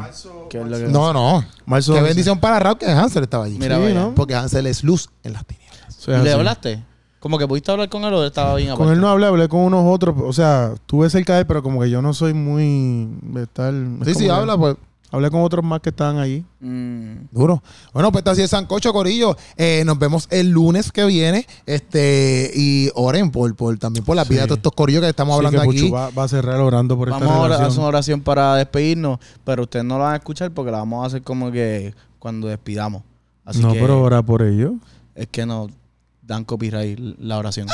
Que 0.50 0.58
es 0.58 0.66
lo 0.66 0.76
que- 0.76 0.88
no, 0.88 1.12
no. 1.12 1.44
Marzo 1.66 1.92
Qué 1.92 1.98
11. 2.00 2.08
bendición 2.08 2.40
para 2.40 2.58
Raúl 2.58 2.78
que 2.78 2.86
Hansel 2.86 3.22
estaba 3.22 3.44
allí. 3.44 3.56
Mira, 3.56 3.76
Sí. 3.76 3.94
¿no? 3.94 4.12
Porque 4.14 4.34
Hansel 4.34 4.66
es 4.66 4.82
luz 4.82 5.08
en 5.22 5.34
las 5.34 5.44
tinieblas. 5.46 6.24
¿Le 6.24 6.32
hablaste? 6.32 6.82
Como 7.20 7.36
que 7.38 7.48
pudiste 7.48 7.70
hablar 7.72 7.88
con 7.88 8.04
él 8.04 8.12
o 8.14 8.20
él 8.22 8.28
estaba 8.28 8.54
bien 8.54 8.68
Con 8.70 8.76
aparte? 8.76 8.94
él 8.94 9.00
no 9.00 9.08
hablé, 9.08 9.26
hablé 9.26 9.48
con 9.48 9.60
unos 9.60 9.84
otros. 9.92 10.14
O 10.24 10.32
sea, 10.32 10.72
estuve 10.74 11.10
cerca 11.10 11.34
de 11.34 11.40
él, 11.40 11.46
pero 11.46 11.62
como 11.62 11.80
que 11.80 11.90
yo 11.90 12.00
no 12.00 12.14
soy 12.14 12.32
muy 12.34 13.08
de 13.22 13.42
estar. 13.42 13.74
es 14.02 14.08
Sí, 14.08 14.14
sí, 14.14 14.28
habla, 14.28 14.56
pues. 14.56 14.76
Hablé 15.10 15.30
con 15.30 15.40
otros 15.40 15.64
más 15.64 15.80
que 15.80 15.88
estaban 15.88 16.18
allí. 16.18 16.44
Mm. 16.60 17.28
Duro. 17.32 17.62
Bueno, 17.94 18.12
pues 18.12 18.20
está 18.20 18.32
así 18.32 18.42
el 18.42 18.48
Sancocho, 18.48 18.92
Corillo. 18.92 19.38
Eh, 19.56 19.82
nos 19.86 19.98
vemos 19.98 20.28
el 20.30 20.50
lunes 20.50 20.92
que 20.92 21.06
viene. 21.06 21.46
Este, 21.64 22.50
y 22.54 22.90
oren 22.94 23.30
por, 23.30 23.56
por 23.56 23.78
también 23.78 24.04
por 24.04 24.16
la 24.16 24.24
vida 24.24 24.40
Sí. 24.40 24.42
de 24.42 24.46
todos 24.48 24.58
estos 24.58 24.72
corillos 24.72 25.00
que 25.02 25.08
estamos 25.08 25.38
Sí, 25.38 25.46
hablando 25.46 25.70
que 25.70 25.78
aquí. 25.78 25.90
Va, 25.90 26.10
va 26.10 26.24
a 26.24 26.28
cerrar 26.28 26.60
orando 26.60 26.96
por 26.98 27.08
Vamos 27.08 27.22
esta 27.22 27.34
ahora 27.34 27.44
a 27.46 27.48
relación. 27.58 27.68
hacer 27.70 27.78
una 27.80 27.88
oración 27.88 28.20
para 28.20 28.54
despedirnos, 28.56 29.18
pero 29.44 29.62
ustedes 29.62 29.86
no 29.86 29.96
la 29.98 30.04
van 30.04 30.12
a 30.12 30.16
escuchar 30.16 30.50
porque 30.50 30.70
la 30.70 30.78
vamos 30.78 31.02
a 31.02 31.06
hacer 31.06 31.22
como 31.22 31.50
que 31.50 31.94
cuando 32.18 32.48
despidamos. 32.48 33.02
Así 33.46 33.60
no, 33.62 33.72
que 33.72 33.80
pero 33.80 34.02
orar 34.02 34.24
por 34.26 34.42
ellos. 34.42 34.72
es 35.14 35.26
que 35.28 35.46
nos 35.46 35.70
dan 36.28 36.44
copyright 36.44 36.98
la 37.18 37.38
oración. 37.38 37.66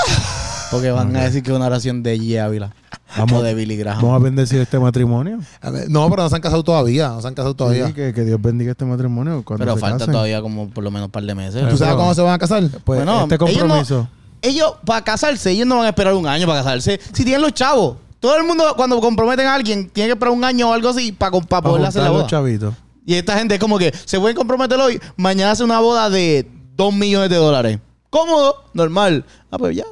Porque 0.71 0.91
van 0.91 1.15
a 1.17 1.25
decir 1.25 1.43
que 1.43 1.51
es 1.51 1.57
una 1.57 1.67
oración 1.67 2.03
de 2.03 2.19
G. 2.19 2.39
Ávila. 2.41 2.73
Vamos- 3.17 3.41
o 3.41 3.43
de 3.43 3.55
Billy 3.55 3.77
Graham. 3.77 4.01
Vamos 4.01 4.21
a 4.21 4.25
bendecir 4.25 4.61
este 4.61 4.79
matrimonio. 4.79 5.39
A 5.61 5.71
ver, 5.71 5.91
no, 5.91 6.09
pero 6.09 6.23
no 6.23 6.29
se 6.29 6.35
han 6.37 6.41
casado 6.41 6.65
todavía. 6.65 7.09
No 7.09 7.21
se 7.21 7.29
han 7.29 7.35
casado 7.35 7.55
todavía. 7.55 7.89
Sí, 7.89 7.93
que, 7.93 8.13
que 8.15 8.25
Dios 8.25 8.41
bendiga 8.41 8.71
este 8.73 8.85
matrimonio. 8.85 9.45
Pero 9.47 9.75
se 9.75 9.81
falta 9.81 9.99
casen. 9.99 10.13
todavía 10.13 10.41
como 10.41 10.71
por 10.71 10.83
lo 10.83 10.91
menos 10.91 11.07
un 11.07 11.13
par 11.13 11.23
de 11.25 11.35
meses. 11.35 11.69
¿Tú 11.69 11.77
sabes 11.77 11.95
cuándo 11.95 12.15
se 12.15 12.23
van 12.23 12.33
a 12.35 12.39
casar? 12.39 12.63
Pues 12.85 13.05
Bueno, 13.05 13.23
este 13.23 13.35
ellos 13.35 13.51
no- 13.51 13.59
compromiso. 13.59 14.09
Ellos, 14.41 14.75
para 14.85 15.03
casarse, 15.05 15.51
ellos 15.53 15.67
no 15.67 15.77
van 15.77 15.87
a 15.87 15.89
esperar 15.91 16.15
un 16.15 16.27
año 16.27 16.47
para 16.47 16.61
casarse. 16.63 17.01
Si 17.13 17.25
tienen 17.25 17.43
los 17.43 17.53
chavos. 17.55 17.97
Todo 18.21 18.37
el 18.37 18.45
mundo, 18.45 18.73
cuando 18.77 19.01
comprometen 19.01 19.47
a 19.47 19.55
alguien, 19.55 19.89
tiene 19.91 20.09
que 20.09 20.13
esperar 20.15 20.33
un 20.33 20.45
año 20.45 20.71
o 20.71 20.73
algo 20.73 20.89
así 20.89 21.13
para, 21.13 21.31
para 21.33 21.45
para 21.47 21.63
poder 21.63 21.85
hacer 21.87 22.03
la 22.03 22.11
boda. 22.11 22.23
los 22.23 22.31
chavitos. 22.31 22.75
Y 23.07 23.15
esta 23.15 23.37
gente 23.39 23.55
es 23.55 23.61
como 23.61 23.79
que 23.79 23.93
se 24.07 24.19
pueden 24.19 24.35
comprometer 24.37 24.79
hoy, 24.81 24.99
mañana 25.17 25.51
hace 25.53 25.63
una 25.63 25.79
boda 25.81 26.09
de 26.09 26.49
2 26.75 26.95
millones 26.95 27.29
de 27.31 27.37
dólares. 27.37 27.79
Cómodo, 28.15 28.65
normal. 28.75 29.25
Ah, 29.51 29.59
pues 29.59 29.75
ya. 29.77 29.87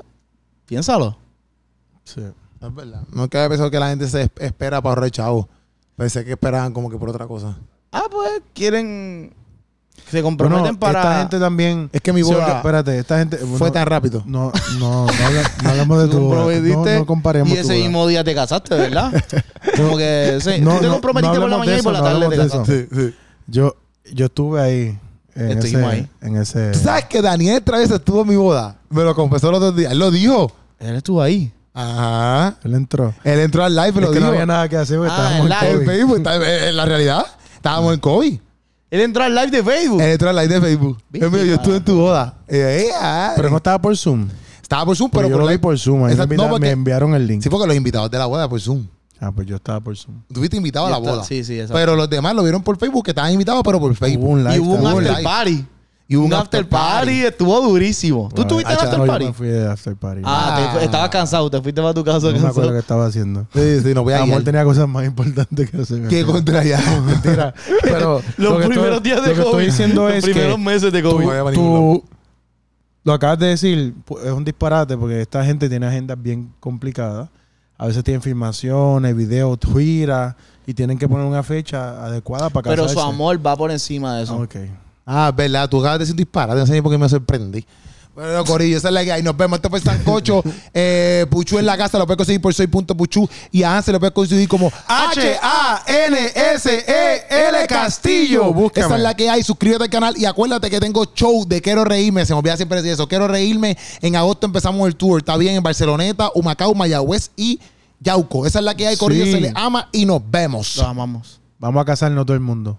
Piénsalo. 0.66 1.16
Sí. 2.04 2.20
Es 2.60 2.72
verdad. 2.74 3.02
No 3.12 3.26
que 3.28 3.36
había 3.36 3.48
pensado 3.48 3.68
que 3.68 3.80
la 3.80 3.88
gente 3.88 4.06
se 4.06 4.22
es- 4.22 4.30
espera 4.38 4.80
para 4.80 4.90
ahorrar 4.94 5.10
chavo. 5.10 5.48
Pensé 5.96 6.24
que 6.24 6.30
esperaban 6.30 6.72
como 6.72 6.88
que 6.88 6.96
por 6.98 7.08
otra 7.08 7.26
cosa. 7.26 7.58
Ah, 7.90 8.04
pues 8.08 8.40
quieren. 8.54 9.34
Se 10.08 10.22
comprometen 10.22 10.62
Bueno, 10.62 10.78
para. 10.78 11.00
esta 11.00 11.18
gente 11.18 11.40
también. 11.40 11.90
Es 11.92 12.00
que 12.00 12.12
mi 12.12 12.22
boda 12.22 12.58
espérate, 12.58 12.96
esta 12.96 13.18
gente. 13.18 13.38
Fue 13.38 13.72
tan 13.72 13.86
rápido. 13.86 14.22
No, 14.24 14.52
no, 14.78 15.06
no, 15.06 15.12
no 15.64 15.68
hablamos 15.70 16.02
de 16.04 16.08
tu 16.08 16.20
boda. 16.20 16.36
comprometiste 16.42 16.92
No, 16.94 16.98
no 17.00 17.06
comparemos 17.06 17.48
y 17.52 17.56
ese 17.58 17.74
mismo 17.74 18.06
día 18.06 18.22
te 18.22 18.34
casaste, 18.36 18.74
¿verdad? 18.76 19.12
Como 19.76 19.96
que 19.96 20.38
sí, 20.40 20.60
No, 20.60 20.76
tú 20.76 20.82
te 20.82 20.88
comprometiste 20.88 21.34
no 21.36 21.40
por 21.42 21.50
la 21.50 21.58
mañana 21.58 21.78
y 21.78 21.82
por 21.82 21.92
la 21.92 22.02
tarde 22.04 22.28
te 22.28 22.36
casaste. 22.36 22.88
Sí, 22.88 22.88
sí. 22.94 23.14
Yo, 23.48 23.74
yo 24.12 24.26
estuve 24.26 24.60
ahí. 24.60 24.98
En 25.34 25.50
Estuvimos 25.52 25.92
ese, 25.92 26.00
ahí. 26.00 26.08
En 26.20 26.36
ese. 26.36 26.70
¿Tú 26.72 26.78
sabes 26.80 27.04
que 27.06 27.22
Daniel 27.22 27.62
Travis 27.62 27.90
estuvo 27.90 28.22
en 28.22 28.28
mi 28.28 28.36
boda? 28.36 28.76
Me 28.90 29.02
lo 29.02 29.14
confesó 29.14 29.50
los 29.50 29.60
dos 29.60 29.74
días. 29.74 29.92
Él 29.92 29.98
lo 29.98 30.10
dijo. 30.10 30.52
Él 30.78 30.96
estuvo 30.96 31.22
ahí. 31.22 31.52
Ajá. 31.74 32.56
Él 32.64 32.74
entró. 32.74 33.14
Él 33.24 33.40
entró 33.40 33.64
al 33.64 33.74
live 33.74 33.86
y 33.86 33.98
Es 34.02 34.08
que 34.08 34.14
dijo. 34.16 34.20
no 34.20 34.26
había 34.28 34.44
nada 34.46 34.68
que 34.68 34.76
hacer 34.76 34.98
porque 34.98 35.12
Ah, 35.12 35.16
estábamos 35.16 35.46
el 35.46 35.52
en 35.52 35.58
live. 35.58 35.70
En 35.70 35.76
COVID. 35.78 35.86
Facebook. 35.86 36.16
está- 36.18 36.68
En 36.68 36.76
la 36.76 36.84
realidad, 36.84 37.26
estábamos 37.54 37.94
en 37.94 38.00
COVID. 38.00 38.38
Él 38.90 39.00
entró 39.00 39.22
al 39.24 39.34
live 39.34 39.50
de 39.50 39.62
Facebook. 39.62 40.00
Él 40.02 40.10
entró 40.10 40.28
al 40.28 40.36
live 40.36 40.48
de 40.48 40.60
Facebook. 40.60 40.98
¿Viste? 41.08 41.24
Él 41.26 41.32
me 41.32 41.38
dijo, 41.38 41.48
yo 41.48 41.54
estuve 41.54 41.76
en 41.78 41.84
tu 41.84 41.96
boda. 41.96 42.34
Y 42.46 42.52
yo, 42.58 42.68
"Eh, 42.68 42.86
ah". 43.00 43.32
Pero 43.36 43.48
no 43.48 43.56
estaba 43.56 43.80
por 43.80 43.96
Zoom. 43.96 44.28
Estaba 44.60 44.84
por 44.84 44.96
Zoom, 44.96 45.10
Pero 45.10 45.20
pero 45.20 45.28
yo 45.28 45.34
por 45.36 45.40
lo 45.40 45.46
vi 45.46 45.52
live. 45.54 45.62
por 45.62 45.78
Zoom. 45.78 45.96
Ahí 46.00 46.04
me, 46.08 46.12
Exacto, 46.12 46.34
no, 46.34 46.42
envia- 46.42 46.50
porque- 46.50 46.66
me 46.66 46.70
enviaron 46.72 47.14
el 47.14 47.26
link. 47.26 47.42
Sí, 47.42 47.48
porque 47.48 47.66
los 47.66 47.76
invitados 47.76 48.10
de 48.10 48.18
la 48.18 48.26
boda 48.26 48.48
por 48.50 48.60
Zoom. 48.60 48.86
Ah, 49.24 49.30
pues 49.30 49.46
yo 49.46 49.54
estaba 49.56 49.78
por 49.80 49.96
Zoom. 49.96 50.16
Tú 50.32 50.40
fuiste 50.40 50.56
invitado 50.56 50.86
a 50.86 50.90
la 50.90 50.98
boda. 50.98 51.22
sí, 51.22 51.44
sí, 51.44 51.54
exacto. 51.54 51.74
Pero 51.74 51.94
los 51.94 52.10
demás 52.10 52.34
lo 52.34 52.42
vieron 52.42 52.60
por 52.62 52.76
Facebook, 52.76 53.04
que 53.04 53.12
estaban 53.12 53.30
invitados, 53.32 53.62
pero 53.64 53.78
por 53.78 53.94
Facebook. 53.94 54.24
Hubo 54.24 54.32
un 54.32 54.42
live. 54.42 54.56
y 54.56 54.58
hubo 54.58 54.74
un 54.74 54.80
un 54.80 54.86
after 54.88 55.12
live. 55.12 55.22
party. 55.22 55.66
Y 56.08 56.16
hubo 56.16 56.26
un 56.26 56.34
after 56.34 56.68
party. 56.68 57.20
Estuvo 57.22 57.60
durísimo. 57.62 58.28
¿Tú 58.34 58.42
Bueno, 58.42 58.58
en 58.60 58.66
el 58.66 58.66
ah, 58.66 58.80
after 58.82 58.98
No, 58.98 59.06
yo 59.06 59.12
party? 59.12 59.24
me 59.26 59.32
fui 59.32 59.46
de 59.46 59.66
after 59.70 59.96
party. 59.96 60.22
Ah, 60.24 60.72
Ah. 60.74 60.82
estabas 60.82 61.08
cansado. 61.10 61.48
Te 61.48 61.62
fuiste 61.62 61.80
para 61.80 61.94
tu 61.94 62.02
casa 62.04 62.18
no 62.26 62.32
me 62.32 62.38
acuerdo 62.38 62.52
cansado. 62.52 62.72
qué 62.72 62.78
estaba 62.80 63.06
haciendo. 63.06 63.46
Sí, 63.54 63.80
sí, 63.82 63.94
no 63.94 64.02
voy 64.02 64.12
a 64.14 64.22
Amor 64.22 64.42
tenía 64.42 64.64
cosas 64.64 64.88
más 64.88 65.06
importantes 65.06 65.70
que 65.70 65.80
hacer. 65.80 66.08
¿Qué 66.08 66.24
contra 66.24 66.58
allá? 66.60 66.80
Mentira. 67.06 67.54
Pero 67.82 68.20
Los 68.36 68.52
lo 68.54 68.58
que 68.58 68.66
primeros 68.66 68.96
estoy, 68.96 69.10
días 69.12 69.22
de 69.22 69.28
lo 69.28 69.34
que 69.36 69.40
COVID. 69.42 69.46
estoy 69.50 69.66
diciendo 69.66 70.08
los 70.08 70.14
es 70.16 70.24
primeros 70.24 70.56
que 70.56 70.62
meses 70.62 70.92
de 70.92 71.02
COVID. 71.02 71.54
tú 71.54 72.04
lo 73.04 73.12
acabas 73.12 73.38
de 73.38 73.46
decir, 73.46 73.94
es 74.24 74.32
un 74.32 74.44
disparate 74.44 74.96
porque 74.96 75.20
esta 75.22 75.44
gente 75.44 75.68
tiene 75.68 75.86
agendas 75.86 76.20
bien 76.20 76.52
complicadas. 76.60 77.30
A 77.82 77.86
veces 77.86 78.04
tienen 78.04 78.22
filmaciones, 78.22 79.16
videos, 79.16 79.58
Twitter 79.58 80.36
y 80.64 80.72
tienen 80.72 80.96
que 80.96 81.08
poner 81.08 81.26
una 81.26 81.42
fecha 81.42 82.04
adecuada 82.04 82.48
para 82.48 82.70
Pero 82.70 82.84
casarse. 82.84 82.94
su 82.94 83.00
amor 83.00 83.44
va 83.44 83.56
por 83.56 83.72
encima 83.72 84.18
de 84.18 84.22
eso. 84.22 84.36
Ok. 84.36 84.54
Ah, 85.04 85.30
es 85.30 85.36
verdad, 85.36 85.68
tú 85.68 85.80
acabas 85.80 85.98
de 85.98 86.04
decir 86.04 86.14
disparate, 86.14 86.60
no 86.60 86.64
sé 86.64 86.80
por 86.80 86.92
qué 86.92 86.98
me 86.98 87.08
sorprendí. 87.08 87.66
Bueno, 88.14 88.44
Corillo, 88.44 88.76
esa 88.76 88.88
es 88.88 88.94
la 88.94 89.04
que 89.04 89.10
hay. 89.10 89.22
Nos 89.22 89.34
vemos. 89.36 89.56
Esto 89.56 89.70
fue 89.70 89.80
Sancocho. 89.80 90.42
eh, 90.74 91.24
Puchu 91.30 91.58
en 91.58 91.64
la 91.64 91.78
casa 91.78 91.96
lo 91.98 92.06
puedes 92.06 92.18
conseguir 92.18 92.42
por 92.42 92.52
soy.puchu. 92.52 93.26
Y 93.50 93.62
a 93.62 93.74
Hansel 93.74 93.94
lo 93.94 94.00
puedes 94.00 94.12
conseguir 94.12 94.46
como 94.48 94.70
H-A-N-S-E-L 94.86 95.96
Castillo. 97.66 98.52
Búscame. 98.52 98.86
Esa 98.86 98.96
es 98.96 99.02
la 99.02 99.14
que 99.14 99.30
hay. 99.30 99.42
Suscríbete 99.42 99.84
al 99.84 99.90
canal 99.90 100.14
y 100.18 100.26
acuérdate 100.26 100.68
que 100.68 100.78
tengo 100.78 101.06
show 101.14 101.46
de 101.48 101.62
Quiero 101.62 101.86
Reírme. 101.86 102.26
Se 102.26 102.34
me 102.34 102.40
olvida 102.40 102.54
siempre 102.56 102.76
decir 102.76 102.92
eso. 102.92 103.08
Quiero 103.08 103.28
Reírme. 103.28 103.78
En 104.02 104.14
agosto 104.14 104.46
empezamos 104.46 104.86
el 104.86 104.94
tour. 104.94 105.20
Está 105.20 105.38
bien 105.38 105.54
en 105.54 105.62
Barceloneta, 105.62 106.30
Humacao, 106.34 106.74
Mayagüez 106.74 107.30
y 107.34 107.60
Yauco. 108.02 108.46
Esa 108.46 108.58
es 108.58 108.64
la 108.64 108.74
que 108.74 108.86
hay, 108.86 108.96
Corillo. 108.96 109.24
Sí. 109.24 109.32
Se 109.32 109.40
le 109.40 109.52
ama 109.54 109.88
y 109.92 110.04
nos 110.06 110.22
vemos. 110.28 110.76
Los 110.76 110.86
amamos. 110.86 111.40
Vamos 111.58 111.80
a 111.80 111.84
casarnos 111.84 112.26
todo 112.26 112.34
el 112.34 112.40
mundo. 112.40 112.78